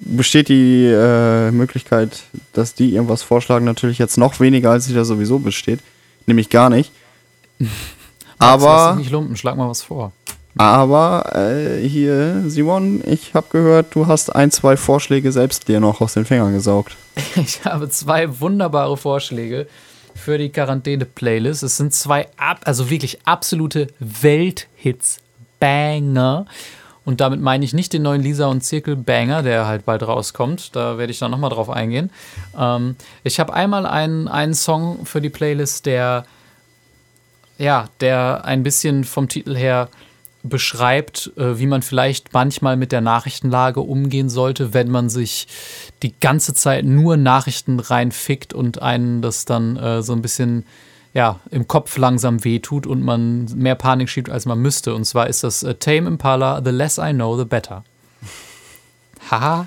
besteht 0.00 0.48
die 0.48 0.86
äh, 0.86 1.50
Möglichkeit, 1.50 2.24
dass 2.52 2.74
die 2.74 2.94
irgendwas 2.94 3.22
vorschlagen, 3.22 3.64
natürlich 3.64 3.98
jetzt 3.98 4.18
noch 4.18 4.40
weniger, 4.40 4.70
als 4.70 4.84
sie 4.84 4.94
da 4.94 5.04
sowieso 5.04 5.38
besteht. 5.38 5.80
Nämlich 6.26 6.50
gar 6.50 6.68
nicht. 6.68 6.92
aber. 8.38 8.96
nicht 8.96 9.10
lumpen, 9.10 9.36
schlag 9.36 9.56
mal 9.56 9.68
was 9.68 9.82
vor. 9.82 10.12
Aber 10.56 11.34
äh, 11.34 11.86
hier, 11.86 12.42
Simon, 12.46 13.02
ich 13.06 13.34
habe 13.34 13.46
gehört, 13.50 13.94
du 13.94 14.06
hast 14.06 14.34
ein, 14.34 14.50
zwei 14.50 14.76
Vorschläge 14.76 15.32
selbst 15.32 15.68
dir 15.68 15.80
noch 15.80 16.00
aus 16.00 16.14
den 16.14 16.24
Fingern 16.24 16.52
gesaugt. 16.52 16.96
Ich 17.36 17.64
habe 17.64 17.88
zwei 17.88 18.40
wunderbare 18.40 18.96
Vorschläge 18.96 19.66
für 20.14 20.38
die 20.38 20.50
Quarantäne-Playlist. 20.50 21.62
Es 21.62 21.76
sind 21.76 21.94
zwei, 21.94 22.28
ab, 22.36 22.60
also 22.64 22.90
wirklich 22.90 23.18
absolute 23.24 23.88
Welthits, 23.98 25.18
Banger. 25.58 26.46
Und 27.04 27.20
damit 27.20 27.40
meine 27.40 27.64
ich 27.64 27.72
nicht 27.72 27.92
den 27.92 28.02
neuen 28.02 28.22
Lisa 28.22 28.46
und 28.46 28.62
Zirkel 28.62 28.96
Banger, 28.96 29.42
der 29.42 29.66
halt 29.66 29.84
bald 29.84 30.02
rauskommt. 30.02 30.76
Da 30.76 30.98
werde 30.98 31.10
ich 31.10 31.18
dann 31.18 31.30
nochmal 31.30 31.50
drauf 31.50 31.70
eingehen. 31.70 32.10
Ähm, 32.58 32.96
ich 33.24 33.40
habe 33.40 33.52
einmal 33.52 33.86
einen, 33.86 34.28
einen 34.28 34.54
Song 34.54 35.04
für 35.06 35.20
die 35.20 35.30
Playlist, 35.30 35.86
der, 35.86 36.24
ja, 37.58 37.88
der 38.00 38.44
ein 38.44 38.62
bisschen 38.62 39.04
vom 39.04 39.28
Titel 39.28 39.56
her 39.56 39.88
beschreibt, 40.42 41.32
äh, 41.36 41.58
wie 41.58 41.66
man 41.66 41.82
vielleicht 41.82 42.32
manchmal 42.32 42.76
mit 42.76 42.92
der 42.92 43.00
Nachrichtenlage 43.00 43.80
umgehen 43.80 44.28
sollte, 44.28 44.74
wenn 44.74 44.90
man 44.90 45.08
sich 45.08 45.46
die 46.02 46.14
ganze 46.18 46.54
Zeit 46.54 46.84
nur 46.84 47.16
Nachrichten 47.16 47.78
reinfickt 47.78 48.52
und 48.52 48.82
einen 48.82 49.22
das 49.22 49.44
dann 49.44 49.76
äh, 49.76 50.02
so 50.02 50.12
ein 50.12 50.22
bisschen 50.22 50.64
ja, 51.14 51.40
im 51.50 51.68
Kopf 51.68 51.98
langsam 51.98 52.42
wehtut 52.44 52.86
und 52.86 53.02
man 53.02 53.44
mehr 53.54 53.74
Panik 53.74 54.08
schiebt, 54.08 54.30
als 54.30 54.46
man 54.46 54.58
müsste. 54.58 54.94
Und 54.94 55.04
zwar 55.04 55.26
ist 55.26 55.44
das 55.44 55.62
äh, 55.62 55.74
Tame 55.74 56.08
Impala, 56.08 56.62
The 56.64 56.70
Less 56.70 56.98
I 56.98 57.12
Know, 57.12 57.36
The 57.36 57.44
Better. 57.44 57.84
Haha. 59.30 59.66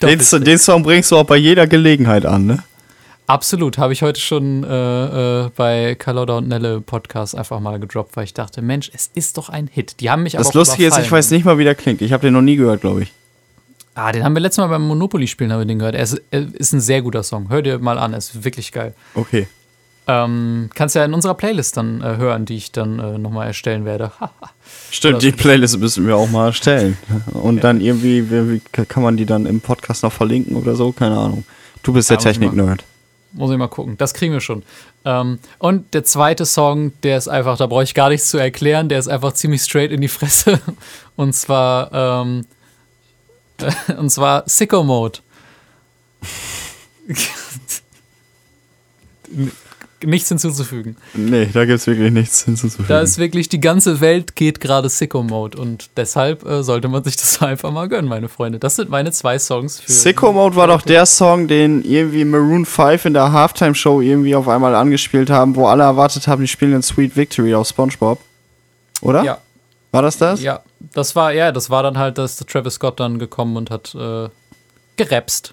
Den, 0.00 0.18
den, 0.18 0.58
Song 0.58 0.82
bringst 0.82 1.12
du 1.12 1.16
auch 1.16 1.24
bei 1.24 1.36
jeder 1.36 1.66
Gelegenheit 1.66 2.26
an, 2.26 2.44
ne? 2.46 2.62
Absolut, 3.26 3.78
habe 3.78 3.92
ich 3.92 4.02
heute 4.02 4.20
schon 4.20 4.64
äh, 4.64 5.44
äh, 5.44 5.50
bei 5.56 5.94
Carlotta 5.94 6.38
und 6.38 6.48
Nelle 6.48 6.80
Podcast 6.80 7.36
einfach 7.36 7.60
mal 7.60 7.78
gedroppt, 7.78 8.16
weil 8.16 8.24
ich 8.24 8.34
dachte, 8.34 8.62
Mensch, 8.62 8.90
es 8.92 9.10
ist 9.14 9.38
doch 9.38 9.48
ein 9.48 9.68
Hit. 9.68 10.00
Die 10.00 10.10
haben 10.10 10.24
mich 10.24 10.36
aber 10.36 10.44
Das 10.44 10.54
Lustige 10.54 10.86
ist, 10.86 10.98
ich 10.98 11.10
weiß 11.10 11.30
nicht 11.30 11.44
mal, 11.44 11.56
wie 11.56 11.64
der 11.64 11.74
klingt. 11.74 12.02
Ich 12.02 12.12
habe 12.12 12.26
den 12.26 12.34
noch 12.34 12.42
nie 12.42 12.56
gehört, 12.56 12.80
glaube 12.80 13.02
ich. 13.02 13.12
Ah, 13.94 14.10
den 14.10 14.24
haben 14.24 14.34
wir 14.34 14.40
letztes 14.40 14.58
Mal 14.58 14.68
beim 14.68 14.86
Monopoly-Spielen 14.86 15.52
haben 15.52 15.60
wir 15.60 15.66
den 15.66 15.78
gehört. 15.78 15.94
Er 15.94 16.02
ist, 16.02 16.20
er 16.30 16.46
ist, 16.54 16.72
ein 16.72 16.80
sehr 16.80 17.02
guter 17.02 17.22
Song. 17.22 17.50
Hör 17.50 17.62
dir 17.62 17.78
mal 17.78 17.98
an, 17.98 18.12
er 18.12 18.18
ist 18.18 18.42
wirklich 18.44 18.72
geil. 18.72 18.94
Okay. 19.14 19.46
Ähm, 20.08 20.70
kannst 20.74 20.94
ja 20.96 21.04
in 21.04 21.14
unserer 21.14 21.34
Playlist 21.34 21.76
dann 21.76 22.00
äh, 22.00 22.16
hören, 22.16 22.44
die 22.44 22.56
ich 22.56 22.72
dann 22.72 22.98
äh, 22.98 23.18
nochmal 23.18 23.46
erstellen 23.46 23.84
werde. 23.84 24.10
Stimmt, 24.90 25.22
die 25.22 25.30
Playlist 25.30 25.78
müssen 25.78 26.06
wir 26.06 26.16
auch 26.16 26.28
mal 26.28 26.46
erstellen. 26.46 26.96
Und 27.32 27.56
ja. 27.56 27.62
dann 27.62 27.80
irgendwie, 27.80 28.30
wie, 28.30 28.54
wie, 28.54 28.60
kann 28.86 29.02
man 29.02 29.16
die 29.16 29.26
dann 29.26 29.46
im 29.46 29.60
Podcast 29.60 30.02
noch 30.02 30.12
verlinken 30.12 30.56
oder 30.56 30.74
so? 30.74 30.92
Keine 30.92 31.16
Ahnung. 31.16 31.44
Du 31.82 31.92
bist 31.92 32.10
der 32.10 32.18
Technik-Nerd. 32.18 32.84
Muss 33.32 33.50
ich 33.50 33.56
mal 33.56 33.68
gucken. 33.68 33.96
Das 33.96 34.14
kriegen 34.14 34.32
wir 34.32 34.40
schon. 34.40 34.62
Ähm, 35.04 35.38
und 35.58 35.94
der 35.94 36.04
zweite 36.04 36.46
Song, 36.46 36.92
der 37.02 37.18
ist 37.18 37.28
einfach, 37.28 37.56
da 37.56 37.66
brauche 37.66 37.82
ich 37.82 37.94
gar 37.94 38.10
nichts 38.10 38.28
zu 38.28 38.38
erklären, 38.38 38.88
der 38.88 38.98
ist 38.98 39.08
einfach 39.08 39.32
ziemlich 39.32 39.62
straight 39.62 39.90
in 39.90 40.00
die 40.00 40.08
Fresse. 40.08 40.60
Und 41.16 41.34
zwar, 41.34 41.92
ähm, 41.92 42.46
und 43.98 44.10
zwar 44.10 44.44
Sicko 44.46 44.82
Mode. 44.82 45.18
nichts 50.04 50.28
hinzuzufügen. 50.28 50.96
Nee, 51.14 51.48
da 51.52 51.64
gibt 51.64 51.78
es 51.78 51.86
wirklich 51.86 52.12
nichts 52.12 52.44
hinzuzufügen. 52.44 52.88
Da 52.88 53.00
ist 53.00 53.18
wirklich, 53.18 53.48
die 53.48 53.60
ganze 53.60 54.00
Welt 54.00 54.36
geht 54.36 54.60
gerade 54.60 54.88
Sicko-Mode 54.88 55.58
und 55.58 55.90
deshalb 55.96 56.44
äh, 56.44 56.62
sollte 56.62 56.88
man 56.88 57.04
sich 57.04 57.16
das 57.18 57.40
einfach 57.42 57.70
mal 57.70 57.88
gönnen, 57.88 58.08
meine 58.08 58.28
Freunde. 58.28 58.58
Das 58.58 58.76
sind 58.76 58.90
meine 58.90 59.12
zwei 59.12 59.38
Songs 59.38 59.80
für. 59.80 59.90
Sicko-Mode 59.90 60.56
war 60.56 60.66
doch 60.66 60.82
der 60.82 61.06
Song, 61.06 61.48
den 61.48 61.82
irgendwie 61.84 62.24
Maroon 62.24 62.64
5 62.64 63.06
in 63.06 63.14
der 63.14 63.32
Halftime-Show 63.32 64.00
irgendwie 64.00 64.34
auf 64.34 64.48
einmal 64.48 64.74
angespielt 64.74 65.30
haben, 65.30 65.56
wo 65.56 65.66
alle 65.66 65.82
erwartet 65.82 66.26
haben, 66.26 66.42
die 66.42 66.48
spielen 66.48 66.74
in 66.74 66.82
Sweet 66.82 67.16
Victory 67.16 67.54
auf 67.54 67.68
Spongebob. 67.68 68.20
Oder? 69.00 69.24
Ja. 69.24 69.38
War 69.90 70.02
das 70.02 70.16
das? 70.16 70.42
Ja, 70.42 70.62
das 70.94 71.14
war, 71.14 71.32
ja, 71.32 71.52
das 71.52 71.68
war 71.68 71.82
dann 71.82 71.98
halt, 71.98 72.16
dass 72.16 72.36
Travis 72.36 72.74
Scott 72.74 72.98
dann 72.98 73.18
gekommen 73.18 73.56
und 73.56 73.70
hat 73.70 73.94
äh, 73.94 74.28
gerapst. 74.96 75.52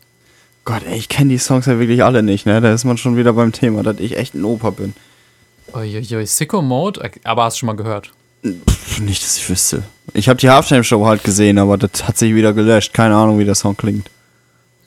Gott, 0.69 0.84
ey, 0.86 0.97
ich 0.99 1.10
kenne 1.10 1.32
die 1.32 1.39
Songs 1.39 1.65
ja 1.65 1.79
wirklich 1.79 2.03
alle 2.03 2.21
nicht, 2.21 2.45
ne? 2.45 2.62
Da 2.62 2.71
ist 2.71 2.86
man 2.86 2.95
schon 2.95 3.17
wieder 3.17 3.34
beim 3.34 3.51
Thema, 3.51 3.82
dass 3.82 3.99
ich 3.99 4.15
echt 4.15 4.36
ein 4.36 4.45
Opa 4.45 4.69
bin. 4.69 4.93
Uiuiui, 5.73 6.27
Sicko 6.27 6.62
Mode? 6.62 7.10
Aber 7.23 7.45
hast 7.45 7.55
du 7.55 7.62
schon 7.62 7.67
mal 7.67 7.75
gehört? 7.75 8.12
Pff, 8.45 8.99
nicht, 8.99 9.23
dass 9.23 9.36
ich 9.38 9.49
wüsste. 9.49 9.82
Ich 10.13 10.29
habe 10.29 10.38
die 10.38 10.47
Halftime-Show 10.47 11.08
halt 11.08 11.23
gesehen, 11.23 11.58
aber 11.58 11.79
das 11.79 12.08
hat 12.08 12.19
sich 12.19 12.36
wieder 12.36 12.53
gelöscht. 12.53 12.93
Keine 12.93 13.15
Ahnung, 13.15 13.39
wie 13.39 13.45
der 13.45 13.55
Song 13.55 13.75
klingt. 13.75 14.12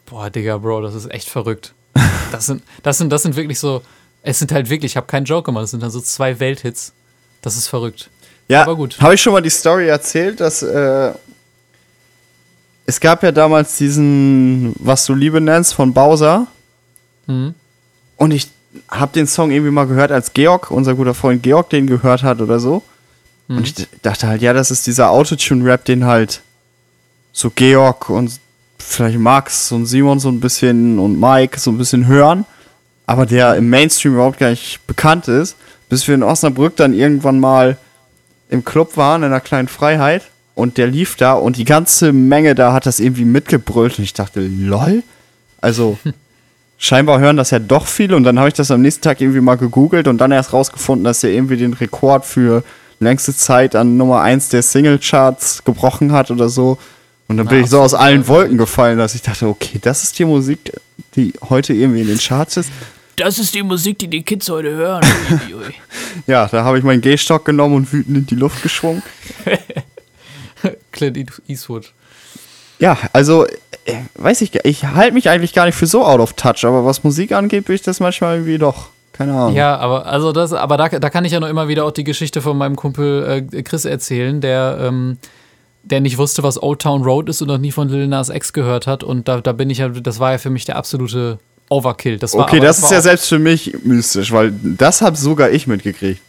Boah, 0.07 0.31
Digga, 0.31 0.57
Bro, 0.59 0.83
das 0.83 0.95
ist 0.95 1.11
echt 1.11 1.29
verrückt. 1.29 1.75
Das 2.31 2.47
sind, 2.47 2.63
das 2.85 2.99
sind, 2.99 3.11
das 3.11 3.25
sind 3.25 3.35
wirklich 3.35 3.59
so. 3.59 3.83
Es 4.23 4.39
sind 4.39 4.53
halt 4.53 4.71
wirklich, 4.71 4.93
ich 4.93 4.97
habe 4.97 5.09
keinen 5.09 5.25
Joke 5.25 5.47
gemacht, 5.47 5.65
es 5.65 5.73
sind 5.73 5.83
dann 5.83 5.91
so 5.91 6.01
zwei 6.01 6.39
Welthits. 6.39 6.93
Das 7.43 7.57
ist 7.57 7.67
verrückt. 7.67 8.09
Ja, 8.47 8.63
aber 8.63 8.77
gut. 8.77 9.01
Habe 9.01 9.15
ich 9.15 9.21
schon 9.21 9.33
mal 9.33 9.43
die 9.43 9.51
Story 9.51 9.89
erzählt, 9.89 10.39
dass 10.41 10.63
äh, 10.63 11.13
es 12.87 13.01
gab 13.01 13.23
ja 13.23 13.33
damals 13.33 13.77
diesen, 13.77 14.75
was 14.79 15.07
du 15.07 15.15
Liebe 15.15 15.41
nennst, 15.41 15.75
von 15.75 15.93
Bowser. 15.93 16.47
Mhm. 17.27 17.55
Und 18.17 18.31
ich 18.33 18.49
habe 18.89 19.13
den 19.13 19.27
Song 19.27 19.51
irgendwie 19.51 19.71
mal 19.71 19.87
gehört, 19.87 20.13
als 20.13 20.33
Georg, 20.33 20.71
unser 20.71 20.95
guter 20.95 21.15
Freund 21.15 21.43
Georg, 21.43 21.71
den 21.71 21.87
gehört 21.87 22.23
hat 22.23 22.41
oder 22.41 22.59
so. 22.59 22.83
Mhm. 23.49 23.59
Und 23.59 23.67
ich 23.67 23.89
dachte 24.03 24.27
halt, 24.27 24.43
ja, 24.43 24.53
das 24.53 24.71
ist 24.71 24.87
dieser 24.87 25.11
Autotune-Rap, 25.11 25.85
den 25.85 26.05
halt 26.05 26.43
so 27.33 27.51
Georg 27.51 28.11
und 28.11 28.41
vielleicht 28.79 29.19
Max 29.19 29.73
und 29.73 29.87
Simon 29.87 30.21
so 30.21 30.29
ein 30.29 30.41
bisschen 30.41 30.99
und 30.99 31.19
Mike 31.19 31.59
so 31.59 31.71
ein 31.71 31.79
bisschen 31.79 32.07
hören, 32.07 32.45
aber 33.07 33.27
der 33.27 33.57
im 33.57 33.71
Mainstream 33.71 34.15
überhaupt 34.15 34.39
gar 34.39 34.51
nicht 34.51 34.87
bekannt 34.87 35.29
ist, 35.29 35.57
bis 35.89 36.07
wir 36.07 36.15
in 36.15 36.23
Osnabrück 36.23 36.77
dann 36.77 36.93
irgendwann 36.93 37.41
mal 37.41 37.77
im 38.51 38.65
Club 38.65 38.97
waren, 38.97 39.23
in 39.23 39.27
einer 39.27 39.41
kleinen 39.41 39.69
Freiheit 39.69 40.25
und 40.55 40.79
der 40.79 40.87
lief 40.87 41.17
da 41.17 41.33
und 41.33 41.57
die 41.57 41.65
ganze 41.65 42.13
Menge 42.13 42.55
da 42.55 42.73
hat 42.73 42.87
das 42.87 43.01
irgendwie 43.01 43.25
mitgebrüllt 43.25 43.99
und 43.99 44.05
ich 44.05 44.15
dachte, 44.15 44.41
lol. 44.41 45.03
Also 45.61 45.99
scheinbar 46.79 47.21
hören 47.21 47.37
das 47.37 47.51
ja 47.51 47.59
doch 47.59 47.87
viele 47.87 48.17
und 48.17 48.25
dann 48.25 48.39
habe 48.39 48.49
ich 48.49 48.55
das 48.55 48.71
am 48.71 48.83
nächsten 48.83 49.03
Tag 49.03 49.21
irgendwie 49.21 49.41
mal 49.41 49.57
gegoogelt 49.57 50.09
und 50.09 50.19
dann 50.19 50.33
erst 50.33 50.53
rausgefunden, 50.53 51.05
dass 51.05 51.25
er 51.25 51.31
irgendwie 51.31 51.57
den 51.57 51.73
Rekord 51.73 52.27
für 52.27 52.65
längste 53.01 53.35
Zeit 53.35 53.75
an 53.77 53.97
Nummer 53.97 54.21
1 54.23 54.51
der 54.51 54.63
Singlecharts 54.63 55.65
gebrochen 55.65 56.13
hat 56.13 56.31
oder 56.31 56.49
so. 56.49 56.79
Und 57.29 57.37
dann 57.37 57.47
Na, 57.47 57.51
bin 57.51 57.65
ich 57.65 57.71
so 57.71 57.81
aus 57.81 57.95
allen 57.95 58.27
Wolken 58.29 58.59
gefallen, 58.59 58.99
dass 58.99 59.15
ich 59.15 59.23
dachte, 59.23 59.47
okay, 59.47 59.79
das 59.81 60.03
ist 60.03 60.19
die 60.19 60.25
Musik, 60.25 60.73
die 61.17 61.33
heute 61.49 61.73
irgendwie 61.73 62.03
in 62.03 62.09
den 62.09 62.19
Charts 62.19 62.59
ist. 62.59 62.71
Das 63.17 63.39
ist 63.39 63.55
die 63.55 63.63
Musik, 63.63 63.99
die 63.99 64.09
die 64.09 64.23
Kids 64.23 64.49
heute 64.49 64.71
hören. 64.71 65.05
ja, 66.27 66.47
da 66.47 66.65
habe 66.65 66.79
ich 66.79 66.85
meinen 66.85 67.01
Gehstock 67.01 67.45
genommen 67.45 67.77
und 67.77 67.93
wütend 67.93 68.17
in 68.17 68.27
die 68.27 68.35
Luft 68.35 68.63
geschwungen. 68.63 69.03
Clint 70.93 71.19
Eastwood. 71.47 71.93
Ja, 72.79 72.99
also, 73.13 73.47
äh, 73.47 73.95
weiß 74.15 74.41
ich, 74.41 74.53
ich 74.65 74.85
halte 74.85 75.15
mich 75.15 75.29
eigentlich 75.29 75.53
gar 75.53 75.67
nicht 75.67 75.77
für 75.77 75.87
so 75.87 76.05
out 76.05 76.21
of 76.21 76.33
touch, 76.33 76.65
aber 76.65 76.85
was 76.85 77.05
Musik 77.05 77.33
angeht, 77.33 77.67
bin 77.67 77.77
ich 77.77 77.83
das 77.83 78.01
manchmal 78.01 78.37
irgendwie 78.37 78.59
doch. 78.59 78.89
Keine 79.13 79.35
Ahnung. 79.35 79.55
Ja, 79.55 79.77
aber 79.77 80.07
also 80.07 80.33
das, 80.33 80.53
aber 80.53 80.77
da, 80.77 80.89
da 80.89 81.11
kann 81.11 81.25
ich 81.25 81.33
ja 81.33 81.41
noch 81.41 81.49
immer 81.49 81.69
wieder 81.69 81.85
auch 81.85 81.91
die 81.91 82.05
Geschichte 82.05 82.41
von 82.41 82.57
meinem 82.57 82.77
Kumpel 82.77 83.47
äh, 83.53 83.63
Chris 83.63 83.85
erzählen, 83.85 84.41
der, 84.41 84.79
ähm, 84.81 85.19
der 85.83 86.01
nicht 86.01 86.17
wusste, 86.19 86.43
was 86.43 86.63
Old 86.63 86.81
Town 86.81 87.03
Road 87.03 87.29
ist 87.29 87.43
und 87.43 87.49
noch 87.49 87.59
nie 87.59 87.73
von 87.73 87.89
Lil 87.89 88.09
Nas 88.09 88.31
X 88.31 88.53
gehört 88.53 88.87
hat. 88.87 89.05
Und 89.05 89.29
da, 89.29 89.41
da 89.41 89.53
bin 89.53 89.69
ich 89.69 89.79
ja, 89.79 89.89
das 89.89 90.19
war 90.19 90.33
ja 90.33 90.39
für 90.39 90.51
mich 90.51 90.65
der 90.65 90.77
absolute 90.77 91.39
Overkill. 91.69 92.19
Das 92.19 92.35
war, 92.35 92.43
okay, 92.43 92.59
das, 92.59 92.77
das 92.77 92.87
ist 92.87 92.91
ja 92.91 93.01
selbst 93.01 93.29
für 93.29 93.39
mich 93.39 93.77
mystisch, 93.85 94.33
weil 94.33 94.53
das 94.63 95.03
habe 95.03 95.17
sogar 95.17 95.51
ich 95.51 95.67
mitgekriegt. 95.67 96.21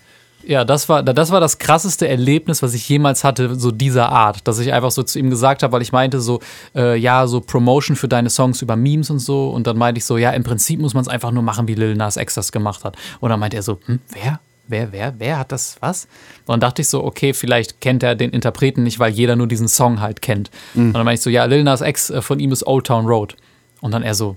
Ja, 0.45 0.65
das 0.65 0.89
war, 0.89 1.03
das 1.03 1.32
war 1.32 1.39
das 1.39 1.58
krasseste 1.58 2.08
Erlebnis, 2.08 2.62
was 2.62 2.73
ich 2.73 2.88
jemals 2.89 3.23
hatte, 3.23 3.56
so 3.56 3.71
dieser 3.71 4.10
Art. 4.10 4.47
Dass 4.47 4.60
ich 4.60 4.73
einfach 4.73 4.91
so 4.91 5.03
zu 5.03 5.19
ihm 5.19 5.29
gesagt 5.29 5.63
habe, 5.63 5.73
weil 5.73 5.82
ich 5.82 5.91
meinte 5.91 6.19
so, 6.19 6.39
äh, 6.75 6.97
ja, 6.97 7.27
so 7.27 7.41
Promotion 7.41 7.95
für 7.95 8.08
deine 8.08 8.29
Songs 8.29 8.62
über 8.62 8.75
Memes 8.75 9.10
und 9.10 9.19
so. 9.19 9.49
Und 9.49 9.67
dann 9.67 9.77
meinte 9.77 9.99
ich 9.99 10.06
so, 10.06 10.17
ja, 10.17 10.32
im 10.32 10.43
Prinzip 10.43 10.79
muss 10.79 10.93
man 10.93 11.01
es 11.01 11.08
einfach 11.08 11.32
nur 11.32 11.43
machen, 11.43 11.67
wie 11.67 11.75
Lil 11.75 11.95
Nas 11.95 12.17
X 12.17 12.36
das 12.36 12.51
gemacht 12.51 12.84
hat. 12.84 12.95
Und 13.19 13.29
dann 13.29 13.39
meinte 13.39 13.58
er 13.58 13.63
so, 13.63 13.79
hm, 13.86 13.99
wer? 14.12 14.39
wer, 14.67 14.91
wer, 14.91 15.13
wer 15.17 15.39
hat 15.39 15.51
das, 15.51 15.77
was? 15.79 16.06
Und 16.45 16.49
dann 16.49 16.60
dachte 16.60 16.82
ich 16.82 16.89
so, 16.89 17.03
okay, 17.03 17.34
vielleicht 17.34 17.82
kennt 17.82 18.03
er 18.03 18.15
den 18.15 18.32
Interpreten 18.32 18.84
nicht, 18.84 18.99
weil 18.99 19.12
jeder 19.12 19.36
nur 19.36 19.47
diesen 19.47 19.67
Song 19.67 20.01
halt 20.01 20.21
kennt. 20.21 20.49
Mhm. 20.73 20.88
Und 20.88 20.93
dann 20.93 21.06
meinte 21.06 21.19
ich 21.19 21.23
so, 21.23 21.29
ja, 21.29 21.45
Lil 21.45 21.63
Nas 21.63 21.82
X 21.82 22.10
äh, 22.10 22.21
von 22.21 22.39
ihm 22.39 22.51
ist 22.51 22.65
Old 22.65 22.88
Town 22.88 23.06
Road. 23.06 23.36
Und 23.82 23.91
dann 23.91 24.03
er 24.03 24.15
so, 24.15 24.36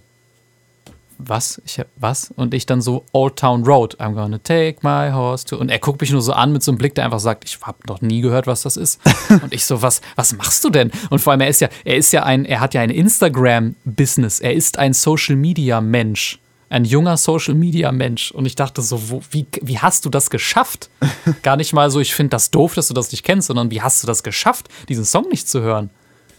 was? 1.18 1.60
Ich, 1.64 1.80
was? 1.96 2.32
Und 2.36 2.54
ich 2.54 2.66
dann 2.66 2.80
so, 2.80 3.04
Old 3.12 3.36
Town 3.36 3.64
Road, 3.64 3.98
I'm 4.00 4.14
gonna 4.14 4.38
take 4.38 4.78
my 4.82 5.10
horse 5.10 5.44
to. 5.46 5.56
Und 5.56 5.70
er 5.70 5.78
guckt 5.78 6.00
mich 6.00 6.10
nur 6.10 6.22
so 6.22 6.32
an 6.32 6.52
mit 6.52 6.62
so 6.62 6.70
einem 6.70 6.78
Blick, 6.78 6.94
der 6.94 7.04
einfach 7.04 7.20
sagt, 7.20 7.44
ich 7.44 7.58
habe 7.62 7.78
noch 7.88 8.00
nie 8.00 8.20
gehört, 8.20 8.46
was 8.46 8.62
das 8.62 8.76
ist. 8.76 9.00
und 9.28 9.52
ich 9.52 9.64
so, 9.64 9.82
was, 9.82 10.00
was 10.14 10.34
machst 10.34 10.64
du 10.64 10.70
denn? 10.70 10.90
Und 11.10 11.20
vor 11.20 11.32
allem, 11.32 11.40
er 11.40 11.48
ist 11.48 11.60
ja, 11.60 11.68
er 11.84 11.96
ist 11.96 12.12
ja 12.12 12.24
ein, 12.24 12.44
er 12.44 12.60
hat 12.60 12.74
ja 12.74 12.80
ein 12.80 12.90
Instagram-Business, 12.90 14.40
er 14.40 14.54
ist 14.54 14.78
ein 14.78 14.92
Social-Media-Mensch. 14.92 16.38
Ein 16.68 16.84
junger 16.84 17.16
Social-Media-Mensch. 17.16 18.32
Und 18.32 18.44
ich 18.46 18.56
dachte 18.56 18.82
so, 18.82 19.10
wo, 19.10 19.22
wie, 19.30 19.46
wie 19.62 19.78
hast 19.78 20.04
du 20.04 20.10
das 20.10 20.30
geschafft? 20.30 20.90
Gar 21.42 21.56
nicht 21.56 21.72
mal 21.72 21.90
so, 21.90 22.00
ich 22.00 22.14
finde 22.14 22.30
das 22.30 22.50
doof, 22.50 22.74
dass 22.74 22.88
du 22.88 22.94
das 22.94 23.12
nicht 23.12 23.22
kennst, 23.22 23.46
sondern 23.46 23.70
wie 23.70 23.82
hast 23.82 24.02
du 24.02 24.06
das 24.06 24.22
geschafft, 24.22 24.68
diesen 24.88 25.04
Song 25.04 25.28
nicht 25.30 25.48
zu 25.48 25.60
hören? 25.60 25.90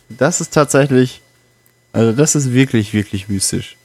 Das 0.09 0.41
ist 0.41 0.53
tatsächlich, 0.53 1.21
also 1.93 2.11
das 2.11 2.35
ist 2.35 2.53
wirklich, 2.53 2.93
wirklich 2.93 3.29
mystisch. 3.29 3.76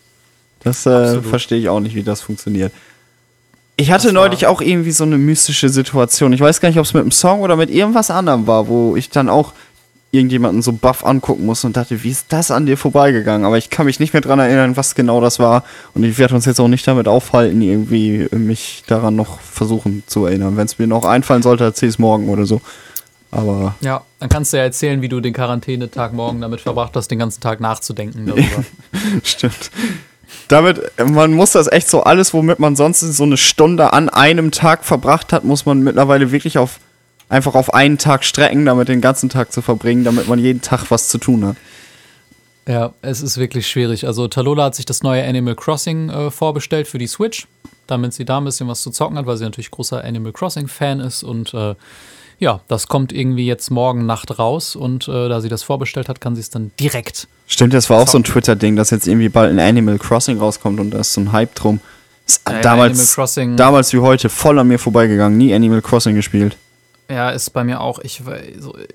Das 0.64 0.86
äh, 0.86 1.20
verstehe 1.22 1.58
ich 1.58 1.68
auch 1.68 1.80
nicht, 1.80 1.94
wie 1.94 2.02
das 2.02 2.20
funktioniert. 2.20 2.72
Ich 3.76 3.90
hatte 3.90 4.12
neulich 4.12 4.46
auch 4.46 4.60
irgendwie 4.60 4.92
so 4.92 5.04
eine 5.04 5.18
mystische 5.18 5.68
Situation. 5.68 6.32
Ich 6.32 6.40
weiß 6.40 6.60
gar 6.60 6.68
nicht, 6.68 6.78
ob 6.78 6.84
es 6.84 6.94
mit 6.94 7.00
einem 7.00 7.10
Song 7.10 7.40
oder 7.40 7.56
mit 7.56 7.70
irgendwas 7.70 8.10
anderem 8.10 8.46
war, 8.46 8.68
wo 8.68 8.96
ich 8.96 9.10
dann 9.10 9.28
auch 9.28 9.52
irgendjemanden 10.12 10.60
so 10.60 10.72
buff 10.72 11.06
angucken 11.06 11.46
musste 11.46 11.66
und 11.66 11.76
dachte, 11.76 12.04
wie 12.04 12.10
ist 12.10 12.26
das 12.28 12.50
an 12.50 12.66
dir 12.66 12.76
vorbeigegangen? 12.76 13.46
Aber 13.46 13.56
ich 13.56 13.70
kann 13.70 13.86
mich 13.86 13.98
nicht 13.98 14.12
mehr 14.12 14.20
dran 14.20 14.38
erinnern, 14.38 14.76
was 14.76 14.94
genau 14.94 15.22
das 15.22 15.38
war. 15.38 15.64
Und 15.94 16.04
ich 16.04 16.18
werde 16.18 16.34
uns 16.34 16.44
jetzt 16.44 16.60
auch 16.60 16.68
nicht 16.68 16.86
damit 16.86 17.08
aufhalten, 17.08 17.62
irgendwie 17.62 18.28
mich 18.30 18.84
daran 18.86 19.16
noch 19.16 19.40
versuchen 19.40 20.02
zu 20.06 20.26
erinnern. 20.26 20.58
Wenn 20.58 20.66
es 20.66 20.78
mir 20.78 20.86
noch 20.86 21.06
einfallen 21.06 21.42
sollte, 21.42 21.64
erzähl 21.64 21.88
es 21.88 21.98
morgen 21.98 22.28
oder 22.28 22.44
so. 22.44 22.60
Aber. 23.30 23.74
Ja, 23.80 24.02
dann 24.20 24.28
kannst 24.28 24.52
du 24.52 24.58
ja 24.58 24.64
erzählen, 24.64 25.00
wie 25.00 25.08
du 25.08 25.20
den 25.20 25.32
Quarantänetag 25.32 26.12
morgen 26.12 26.42
damit 26.42 26.60
verbracht 26.60 26.94
hast, 26.94 27.08
den 27.08 27.18
ganzen 27.18 27.40
Tag 27.40 27.60
nachzudenken 27.60 28.26
darüber. 28.26 28.64
Stimmt 29.24 29.70
damit, 30.48 30.80
man 31.04 31.32
muss 31.32 31.52
das 31.52 31.70
echt 31.70 31.88
so, 31.88 32.02
alles, 32.02 32.34
womit 32.34 32.58
man 32.58 32.76
sonst 32.76 33.00
so 33.00 33.22
eine 33.22 33.36
Stunde 33.36 33.92
an 33.92 34.08
einem 34.08 34.50
Tag 34.50 34.84
verbracht 34.84 35.32
hat, 35.32 35.44
muss 35.44 35.66
man 35.66 35.82
mittlerweile 35.82 36.32
wirklich 36.32 36.58
auf, 36.58 36.78
einfach 37.28 37.54
auf 37.54 37.72
einen 37.74 37.98
Tag 37.98 38.24
strecken, 38.24 38.66
damit 38.66 38.88
den 38.88 39.00
ganzen 39.00 39.28
Tag 39.28 39.52
zu 39.52 39.62
verbringen, 39.62 40.04
damit 40.04 40.28
man 40.28 40.38
jeden 40.38 40.62
Tag 40.62 40.90
was 40.90 41.08
zu 41.08 41.18
tun 41.18 41.46
hat. 41.46 41.56
Ja, 42.68 42.92
es 43.02 43.22
ist 43.22 43.38
wirklich 43.38 43.66
schwierig. 43.66 44.06
Also 44.06 44.28
Talola 44.28 44.64
hat 44.64 44.74
sich 44.76 44.84
das 44.84 45.02
neue 45.02 45.24
Animal 45.24 45.56
Crossing 45.56 46.10
äh, 46.10 46.30
vorbestellt 46.30 46.86
für 46.86 46.98
die 46.98 47.08
Switch, 47.08 47.48
damit 47.86 48.14
sie 48.14 48.24
da 48.24 48.38
ein 48.38 48.44
bisschen 48.44 48.68
was 48.68 48.82
zu 48.82 48.90
zocken 48.90 49.18
hat, 49.18 49.26
weil 49.26 49.36
sie 49.36 49.44
natürlich 49.44 49.70
großer 49.70 50.04
Animal 50.04 50.32
Crossing-Fan 50.32 51.00
ist 51.00 51.24
und 51.24 51.52
äh, 51.54 51.74
ja, 52.42 52.60
das 52.66 52.88
kommt 52.88 53.12
irgendwie 53.12 53.46
jetzt 53.46 53.70
morgen 53.70 54.04
Nacht 54.04 54.36
raus 54.40 54.74
und 54.74 55.06
äh, 55.06 55.28
da 55.28 55.40
sie 55.40 55.48
das 55.48 55.62
vorbestellt 55.62 56.08
hat, 56.08 56.20
kann 56.20 56.34
sie 56.34 56.40
es 56.40 56.50
dann 56.50 56.72
direkt. 56.78 57.28
Stimmt, 57.46 57.72
das 57.72 57.88
war 57.88 58.00
auch 58.00 58.08
so 58.08 58.18
ein 58.18 58.24
Twitter-Ding, 58.24 58.74
dass 58.74 58.90
jetzt 58.90 59.06
irgendwie 59.06 59.28
bald 59.28 59.52
ein 59.52 59.60
Animal 59.60 59.96
Crossing 59.96 60.38
rauskommt 60.38 60.80
und 60.80 60.90
da 60.90 60.98
ist 60.98 61.12
so 61.12 61.20
ein 61.20 61.30
Hype 61.30 61.54
drum. 61.54 61.78
Ja, 62.48 62.60
damals, 62.60 63.16
damals 63.56 63.92
wie 63.92 64.00
heute 64.00 64.28
voll 64.28 64.58
an 64.58 64.66
mir 64.66 64.80
vorbeigegangen, 64.80 65.38
nie 65.38 65.54
Animal 65.54 65.82
Crossing 65.82 66.16
gespielt. 66.16 66.56
Ja, 67.12 67.28
ist 67.28 67.50
bei 67.50 67.62
mir 67.62 67.82
auch. 67.82 67.98
Ich, 67.98 68.22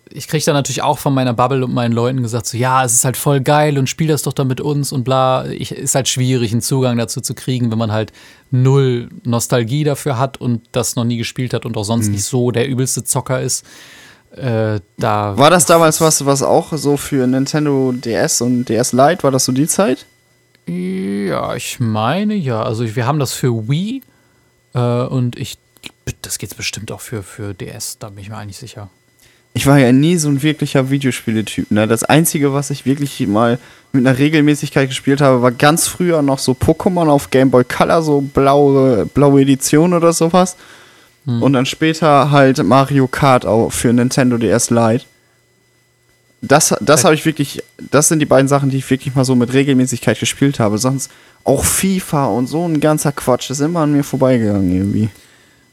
ich 0.10 0.28
kriege 0.28 0.44
da 0.44 0.54
natürlich 0.54 0.82
auch 0.82 0.98
von 0.98 1.14
meiner 1.14 1.34
Bubble 1.34 1.64
und 1.64 1.72
meinen 1.72 1.92
Leuten 1.92 2.24
gesagt, 2.24 2.48
so, 2.48 2.58
ja, 2.58 2.84
es 2.84 2.96
ist 2.96 3.06
halt 3.06 3.16
voll 3.16 3.42
geil 3.42 3.78
und 3.78 3.88
spiel 3.88 4.08
das 4.08 4.24
doch 4.24 4.34
dann 4.34 4.48
mit 4.48 4.60
uns 4.60 4.92
und 4.92 5.04
bla. 5.04 5.46
Ich, 5.46 5.72
ist 5.72 5.94
halt 5.94 6.08
schwierig, 6.08 6.52
einen 6.52 6.62
Zugang 6.62 6.98
dazu 6.98 7.22
zu 7.22 7.36
kriegen, 7.36 7.70
wenn 7.70 7.78
man 7.78 7.92
halt 7.92 8.12
null 8.50 9.10
Nostalgie 9.24 9.84
dafür 9.84 10.18
hat 10.18 10.42
und 10.42 10.64
das 10.72 10.96
noch 10.96 11.04
nie 11.04 11.18
gespielt 11.18 11.54
hat 11.54 11.64
und 11.68 11.78
auch 11.78 11.84
sonst 11.84 12.08
mhm. 12.08 12.14
nicht 12.14 12.24
so 12.24 12.50
der 12.50 12.68
übelste 12.68 13.04
Zocker 13.04 13.40
ist. 13.40 13.64
Äh, 14.32 14.80
da 14.98 15.38
war 15.38 15.52
das 15.52 15.68
damals 15.68 16.02
was, 16.02 16.26
was 16.26 16.42
auch 16.42 16.74
so 16.74 16.98
für 16.98 17.28
Nintendo 17.28 17.92
DS 17.92 18.42
und 18.42 18.66
DS 18.66 18.94
Lite, 18.94 19.22
war 19.22 19.32
das 19.32 19.46
so 19.46 19.52
die 19.52 19.68
Zeit? 19.68 20.08
Ja, 20.66 21.56
ich 21.56 21.80
meine 21.80 22.34
ja. 22.34 22.64
Also 22.64 22.96
wir 22.96 23.06
haben 23.06 23.20
das 23.20 23.34
für 23.34 23.70
Wii 23.70 24.02
äh, 24.74 24.80
und 24.80 25.38
ich 25.38 25.60
das 26.22 26.38
geht 26.38 26.56
bestimmt 26.56 26.92
auch 26.92 27.02
für, 27.02 27.24
für 27.24 27.54
DS, 27.54 27.98
da 28.00 28.10
bin 28.10 28.20
ich 28.20 28.30
mir 28.30 28.38
eigentlich 28.38 28.58
sicher. 28.58 28.90
Ich 29.54 29.66
war 29.66 29.80
ja 29.80 29.92
nie 29.92 30.18
so 30.18 30.30
ein 30.30 30.44
wirklicher 30.44 30.92
Videospieletyp. 30.92 31.72
Ne? 31.72 31.88
Das 31.88 32.04
Einzige, 32.04 32.54
was 32.54 32.70
ich 32.70 32.86
wirklich 32.86 33.26
mal 33.28 33.58
mit 33.92 34.06
einer 34.06 34.18
Regelmäßigkeit 34.18 34.88
gespielt 34.88 35.20
habe, 35.20 35.42
war 35.42 35.52
ganz 35.52 35.88
früher 35.88 36.22
noch 36.22 36.38
so 36.38 36.52
Pokémon 36.52 37.10
auf 37.10 37.32
Game 37.32 37.50
Boy 37.50 37.64
Color, 37.64 38.04
so 38.04 38.22
blaue, 38.22 39.08
blaue 39.08 39.42
Edition 39.42 39.94
oder 39.94 40.14
sowas. 40.14 40.58
Hm. 41.26 41.42
Und 41.42 41.54
dann 41.54 41.66
später 41.66 42.30
halt 42.30 42.64
Mario 42.64 43.08
Kart 43.08 43.46
auch 43.46 43.72
für 43.72 43.92
Nintendo 43.92 44.38
DS 44.38 44.70
Lite. 44.70 45.06
Das, 46.42 46.76
das 46.80 47.04
habe 47.04 47.16
ich 47.16 47.26
wirklich, 47.26 47.64
das 47.90 48.10
sind 48.10 48.20
die 48.20 48.26
beiden 48.26 48.48
Sachen, 48.48 48.70
die 48.70 48.78
ich 48.78 48.90
wirklich 48.90 49.16
mal 49.16 49.26
so 49.26 49.36
mit 49.36 49.54
Regelmäßigkeit 49.54 50.20
gespielt 50.20 50.60
habe. 50.60 50.78
Sonst 50.78 51.10
auch 51.44 51.66
FIFA 51.66 52.28
und 52.28 52.46
so 52.46 52.64
ein 52.68 52.80
ganzer 52.80 53.12
Quatsch 53.12 53.50
ist 53.50 53.62
immer 53.62 53.80
an 53.80 53.92
mir 53.92 54.04
vorbeigegangen 54.04 54.72
irgendwie. 54.72 55.10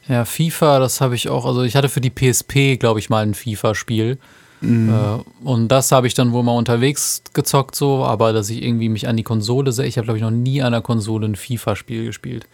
Ja, 0.07 0.25
FIFA, 0.25 0.79
das 0.79 1.01
habe 1.01 1.15
ich 1.15 1.29
auch. 1.29 1.45
Also 1.45 1.63
ich 1.63 1.75
hatte 1.75 1.89
für 1.89 2.01
die 2.01 2.11
PSP, 2.11 2.77
glaube 2.79 2.99
ich, 2.99 3.09
mal 3.09 3.23
ein 3.23 3.33
FIFA-Spiel. 3.33 4.19
Mhm. 4.61 4.89
Äh, 4.89 5.47
und 5.47 5.67
das 5.69 5.91
habe 5.91 6.07
ich 6.07 6.13
dann 6.13 6.31
wohl 6.31 6.43
mal 6.43 6.55
unterwegs 6.55 7.23
gezockt, 7.33 7.75
so, 7.75 8.03
aber 8.03 8.33
dass 8.33 8.49
ich 8.49 8.63
irgendwie 8.63 8.89
mich 8.89 9.07
an 9.07 9.17
die 9.17 9.23
Konsole 9.23 9.71
sehe, 9.71 9.85
ich 9.85 9.97
habe, 9.97 10.05
glaube 10.05 10.17
ich, 10.17 10.23
noch 10.23 10.31
nie 10.31 10.61
an 10.61 10.71
der 10.71 10.81
Konsole 10.81 11.27
ein 11.27 11.35
FIFA-Spiel 11.35 12.05
gespielt. 12.05 12.47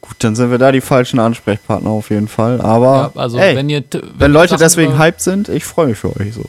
Gut, 0.00 0.16
dann 0.20 0.34
sind 0.34 0.50
wir 0.50 0.58
da 0.58 0.72
die 0.72 0.80
falschen 0.80 1.20
Ansprechpartner 1.20 1.90
auf 1.90 2.10
jeden 2.10 2.28
Fall. 2.28 2.60
Aber 2.60 3.12
ja, 3.14 3.20
also 3.20 3.38
ey, 3.38 3.54
wenn, 3.54 3.68
ihr, 3.68 3.84
wenn, 3.92 4.02
wenn 4.18 4.32
Leute 4.32 4.50
Sachen 4.50 4.60
deswegen 4.60 4.98
hyped 4.98 5.20
sind, 5.20 5.48
ich 5.48 5.64
freue 5.64 5.88
mich 5.88 5.98
für 5.98 6.16
euch 6.18 6.34
so. 6.34 6.44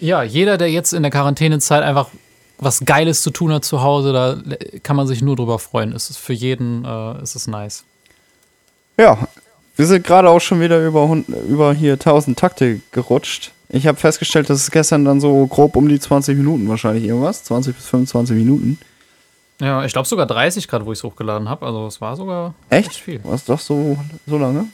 Ja, 0.00 0.22
jeder, 0.22 0.58
der 0.58 0.70
jetzt 0.70 0.92
in 0.92 1.02
der 1.02 1.10
Quarantänezeit 1.10 1.82
einfach 1.82 2.08
was 2.58 2.80
Geiles 2.84 3.22
zu 3.22 3.30
tun 3.30 3.52
hat 3.52 3.64
zu 3.64 3.82
Hause, 3.82 4.12
da 4.12 4.36
kann 4.82 4.96
man 4.96 5.06
sich 5.06 5.22
nur 5.22 5.36
drüber 5.36 5.58
freuen. 5.58 5.92
Es 5.92 6.10
ist 6.10 6.18
für 6.18 6.32
jeden 6.32 6.84
äh, 6.84 7.22
ist 7.22 7.36
es 7.36 7.46
nice. 7.46 7.84
Ja, 8.96 9.18
wir 9.76 9.86
sind 9.86 10.06
gerade 10.06 10.28
auch 10.30 10.40
schon 10.40 10.60
wieder 10.60 10.84
über, 10.86 11.16
über 11.48 11.74
hier 11.74 11.94
1000 11.94 12.38
Takte 12.38 12.80
gerutscht. 12.92 13.52
Ich 13.68 13.86
habe 13.86 13.98
festgestellt, 13.98 14.48
dass 14.50 14.62
es 14.62 14.70
gestern 14.70 15.04
dann 15.04 15.20
so 15.20 15.46
grob 15.46 15.74
um 15.74 15.88
die 15.88 15.98
20 15.98 16.36
Minuten 16.36 16.68
wahrscheinlich 16.68 17.04
irgendwas, 17.04 17.42
20 17.44 17.74
bis 17.74 17.86
25 17.86 18.36
Minuten. 18.36 18.78
Ja, 19.60 19.84
ich 19.84 19.92
glaube 19.92 20.06
sogar 20.06 20.26
30 20.26 20.68
Grad, 20.68 20.84
wo 20.84 20.92
ich 20.92 20.98
es 20.98 21.04
hochgeladen 21.04 21.48
habe. 21.48 21.66
Also 21.66 21.86
es 21.86 22.00
war 22.00 22.16
sogar 22.16 22.54
echt, 22.70 22.94
viel. 22.94 23.22
War 23.24 23.34
es 23.34 23.44
doch 23.44 23.58
so, 23.58 23.96
so 24.26 24.38
lange? 24.38 24.66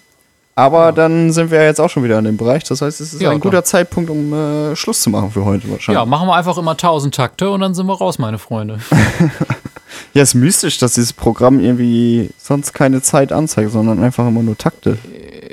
Aber 0.54 0.86
ja. 0.86 0.92
dann 0.92 1.32
sind 1.32 1.50
wir 1.50 1.64
jetzt 1.64 1.80
auch 1.80 1.88
schon 1.88 2.04
wieder 2.04 2.18
in 2.18 2.24
dem 2.24 2.36
Bereich. 2.36 2.64
Das 2.64 2.82
heißt, 2.82 3.00
es 3.00 3.14
ist 3.14 3.22
ja, 3.22 3.30
ein 3.30 3.40
guter 3.40 3.64
Zeitpunkt, 3.64 4.10
um 4.10 4.32
äh, 4.32 4.76
Schluss 4.76 5.00
zu 5.00 5.08
machen 5.08 5.30
für 5.30 5.44
heute 5.44 5.70
wahrscheinlich. 5.70 5.98
Ja, 5.98 6.04
machen 6.04 6.28
wir 6.28 6.34
einfach 6.34 6.58
immer 6.58 6.72
1000 6.72 7.14
Takte 7.14 7.50
und 7.50 7.60
dann 7.60 7.74
sind 7.74 7.86
wir 7.86 7.96
raus, 7.96 8.18
meine 8.18 8.38
Freunde. 8.38 8.80
Ja, 10.12 10.22
ist 10.22 10.34
mystisch, 10.34 10.78
dass 10.78 10.94
dieses 10.94 11.12
Programm 11.12 11.60
irgendwie 11.60 12.30
sonst 12.36 12.72
keine 12.72 13.00
Zeit 13.00 13.32
anzeigt, 13.32 13.70
sondern 13.70 14.02
einfach 14.02 14.26
immer 14.26 14.42
nur 14.42 14.58
Takte. 14.58 14.98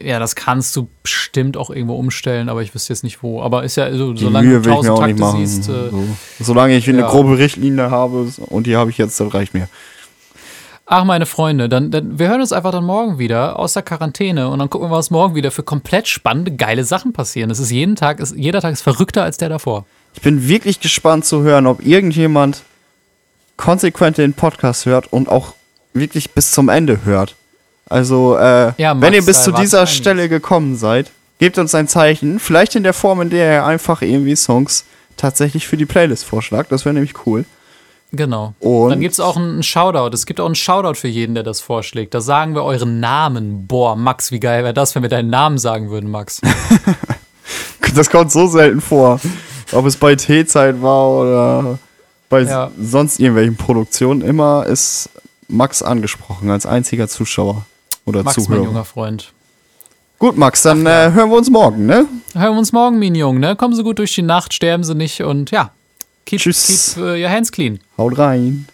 Ja, 0.04 0.20
das 0.20 0.36
kannst 0.36 0.76
du 0.76 0.88
bestimmt 1.04 1.58
auch 1.58 1.70
irgendwo 1.70 1.96
umstellen, 1.96 2.50
aber 2.50 2.62
ich 2.62 2.74
wüsste 2.74 2.93
jetzt 2.93 3.04
nicht 3.04 3.22
wo. 3.22 3.41
Aber 3.41 3.63
ist 3.63 3.78
ja, 3.78 3.86
also, 3.86 4.15
solange 4.15 4.48
Mühe 4.48 4.62
du 4.62 4.70
tausend 4.70 4.98
Takte 4.98 5.22
machen, 5.22 5.46
siehst. 5.46 5.70
Äh, 5.70 5.89
so. 5.89 6.04
Solange 6.39 6.76
ich 6.76 6.89
eine 6.89 7.00
ja. 7.00 7.10
grobe 7.10 7.38
Richtlinie 7.38 7.91
habe 7.91 8.32
und 8.48 8.67
die 8.67 8.76
habe 8.76 8.89
ich 8.89 8.98
jetzt, 8.98 9.20
dann 9.20 9.28
reicht 9.28 9.54
mir. 9.54 9.67
Ach, 10.89 11.04
meine 11.04 11.26
Freunde, 11.26 11.67
dann, 11.67 11.91
dann, 11.91 12.17
wir 12.17 12.30
hören 12.30 12.39
uns 12.39 12.54
einfach 12.54 12.72
dann 12.72 12.86
morgen 12.86 13.20
wieder 13.20 13.60
aus 13.60 13.74
der 13.74 13.84
Quarantäne 13.84 14.48
und 14.48 14.60
dann 14.60 14.70
gucken 14.70 14.89
wir, 14.89 14.96
was 14.96 15.12
morgen 15.12 15.36
wieder 15.36 15.52
für 15.52 15.63
komplett 15.63 16.08
spannende, 16.08 16.56
geile 16.56 16.86
Sachen 16.86 17.12
passieren. 17.12 17.52
Es 17.52 17.60
ist 17.60 17.72
jeden 17.72 17.98
Tag, 17.98 18.22
ist, 18.22 18.34
jeder 18.38 18.62
Tag 18.62 18.72
ist 18.72 18.84
verrückter 18.84 19.24
als 19.24 19.36
der 19.36 19.50
davor. 19.50 19.86
Ich 20.13 20.22
bin 20.22 20.48
wirklich 20.48 20.80
gespannt 20.80 21.26
zu 21.26 21.43
hören, 21.43 21.67
ob 21.67 21.86
irgendjemand 21.86 22.63
konsequent 23.58 24.17
den 24.17 24.34
Podcast 24.34 24.86
hört 24.86 25.12
und 25.12 25.30
auch 25.30 25.54
wirklich 25.94 26.31
bis 26.31 26.52
zum 26.52 26.69
Ende 26.69 27.04
hört. 27.06 27.36
Also, 27.90 28.38
äh, 28.38 28.73
ja, 28.77 28.94
Max, 28.94 29.02
wenn 29.02 29.13
ihr 29.13 29.25
bis 29.25 29.44
zu 29.44 29.52
dieser 29.52 29.88
Stelle 29.88 30.29
gekommen 30.29 30.75
seid, 30.75 31.12
gebt 31.40 31.58
uns 31.58 31.73
ein 31.73 31.88
Zeichen. 31.88 32.40
Vielleicht 32.40 32.75
in 32.75 32.84
der 32.84 32.94
Form, 32.94 33.21
in 33.21 33.29
der 33.29 33.54
ihr 33.54 33.65
einfach 33.65 34.02
irgendwie 34.02 34.36
Songs 34.36 34.86
tatsächlich 35.15 35.67
für 35.67 35.77
die 35.77 35.86
Playlist 35.86 36.25
vorschlagt. 36.25 36.71
Das 36.71 36.86
wäre 36.86 36.94
nämlich 36.94 37.13
cool. 37.25 37.46
Genau. 38.12 38.54
Und 38.60 38.90
Dann 38.90 39.02
gibt 39.02 39.13
es 39.13 39.19
auch 39.19 39.36
einen 39.36 39.63
Shoutout. 39.63 40.13
Es 40.13 40.25
gibt 40.25 40.40
auch 40.40 40.46
einen 40.46 40.56
Shoutout 40.56 40.96
für 40.96 41.10
jeden, 41.10 41.36
der 41.36 41.44
das 41.44 41.60
vorschlägt. 41.60 42.13
Da 42.13 42.21
sagen 42.21 42.56
wir 42.56 42.63
euren 42.63 43.00
Namen. 43.00 43.67
Boah, 43.67 43.96
Max, 43.96 44.31
wie 44.31 44.40
geil 44.40 44.63
wäre 44.63 44.73
das, 44.73 44.96
wenn 44.96 45.02
wir 45.02 45.10
deinen 45.10 45.29
Namen 45.29 45.58
sagen 45.58 45.90
würden, 45.90 46.10
Max. 46.10 46.40
das 47.96 48.10
kommt 48.10 48.31
so 48.31 48.48
selten 48.48 48.79
vor. 48.79 49.19
Ob 49.73 49.86
es 49.86 49.98
bei 49.98 50.15
T-Zeit 50.15 50.81
war 50.81 51.10
oder 51.10 51.79
bei 52.30 52.42
ja. 52.42 52.71
sonst 52.80 53.19
irgendwelchen 53.19 53.56
Produktionen 53.56 54.21
immer 54.21 54.65
ist 54.65 55.10
Max 55.48 55.82
angesprochen 55.82 56.50
als 56.50 56.65
einziger 56.65 57.08
Zuschauer 57.08 57.65
oder 58.06 58.23
Max, 58.23 58.36
Zuhörer. 58.36 58.60
Mein 58.60 58.67
junger 58.67 58.86
Freund. 58.86 59.32
Gut, 60.19 60.36
Max, 60.36 60.63
dann 60.63 60.86
Ach, 60.88 60.92
ja. 60.92 61.08
äh, 61.08 61.12
hören 61.13 61.30
wir 61.30 61.38
uns 61.38 61.50
morgen, 61.50 61.86
ne? 61.86 62.08
Hören 62.34 62.54
wir 62.54 62.60
uns 62.60 62.73
morgen, 62.73 62.98
Minion, 62.98 63.40
ne? 63.40 63.56
Kommen 63.56 63.75
Sie 63.75 63.84
gut 63.84 64.00
durch 64.00 64.15
die 64.15 64.23
Nacht, 64.23 64.54
sterben 64.54 64.84
Sie 64.84 64.96
nicht 64.96 65.21
und 65.21 65.52
ja, 65.52 65.71
keep, 66.25 66.40
Tschüss. 66.40 66.96
keep 66.96 67.04
uh, 67.04 67.10
your 67.10 67.30
hands 67.30 67.52
clean. 67.52 67.80
Haut 67.98 68.17
rein. 68.17 68.67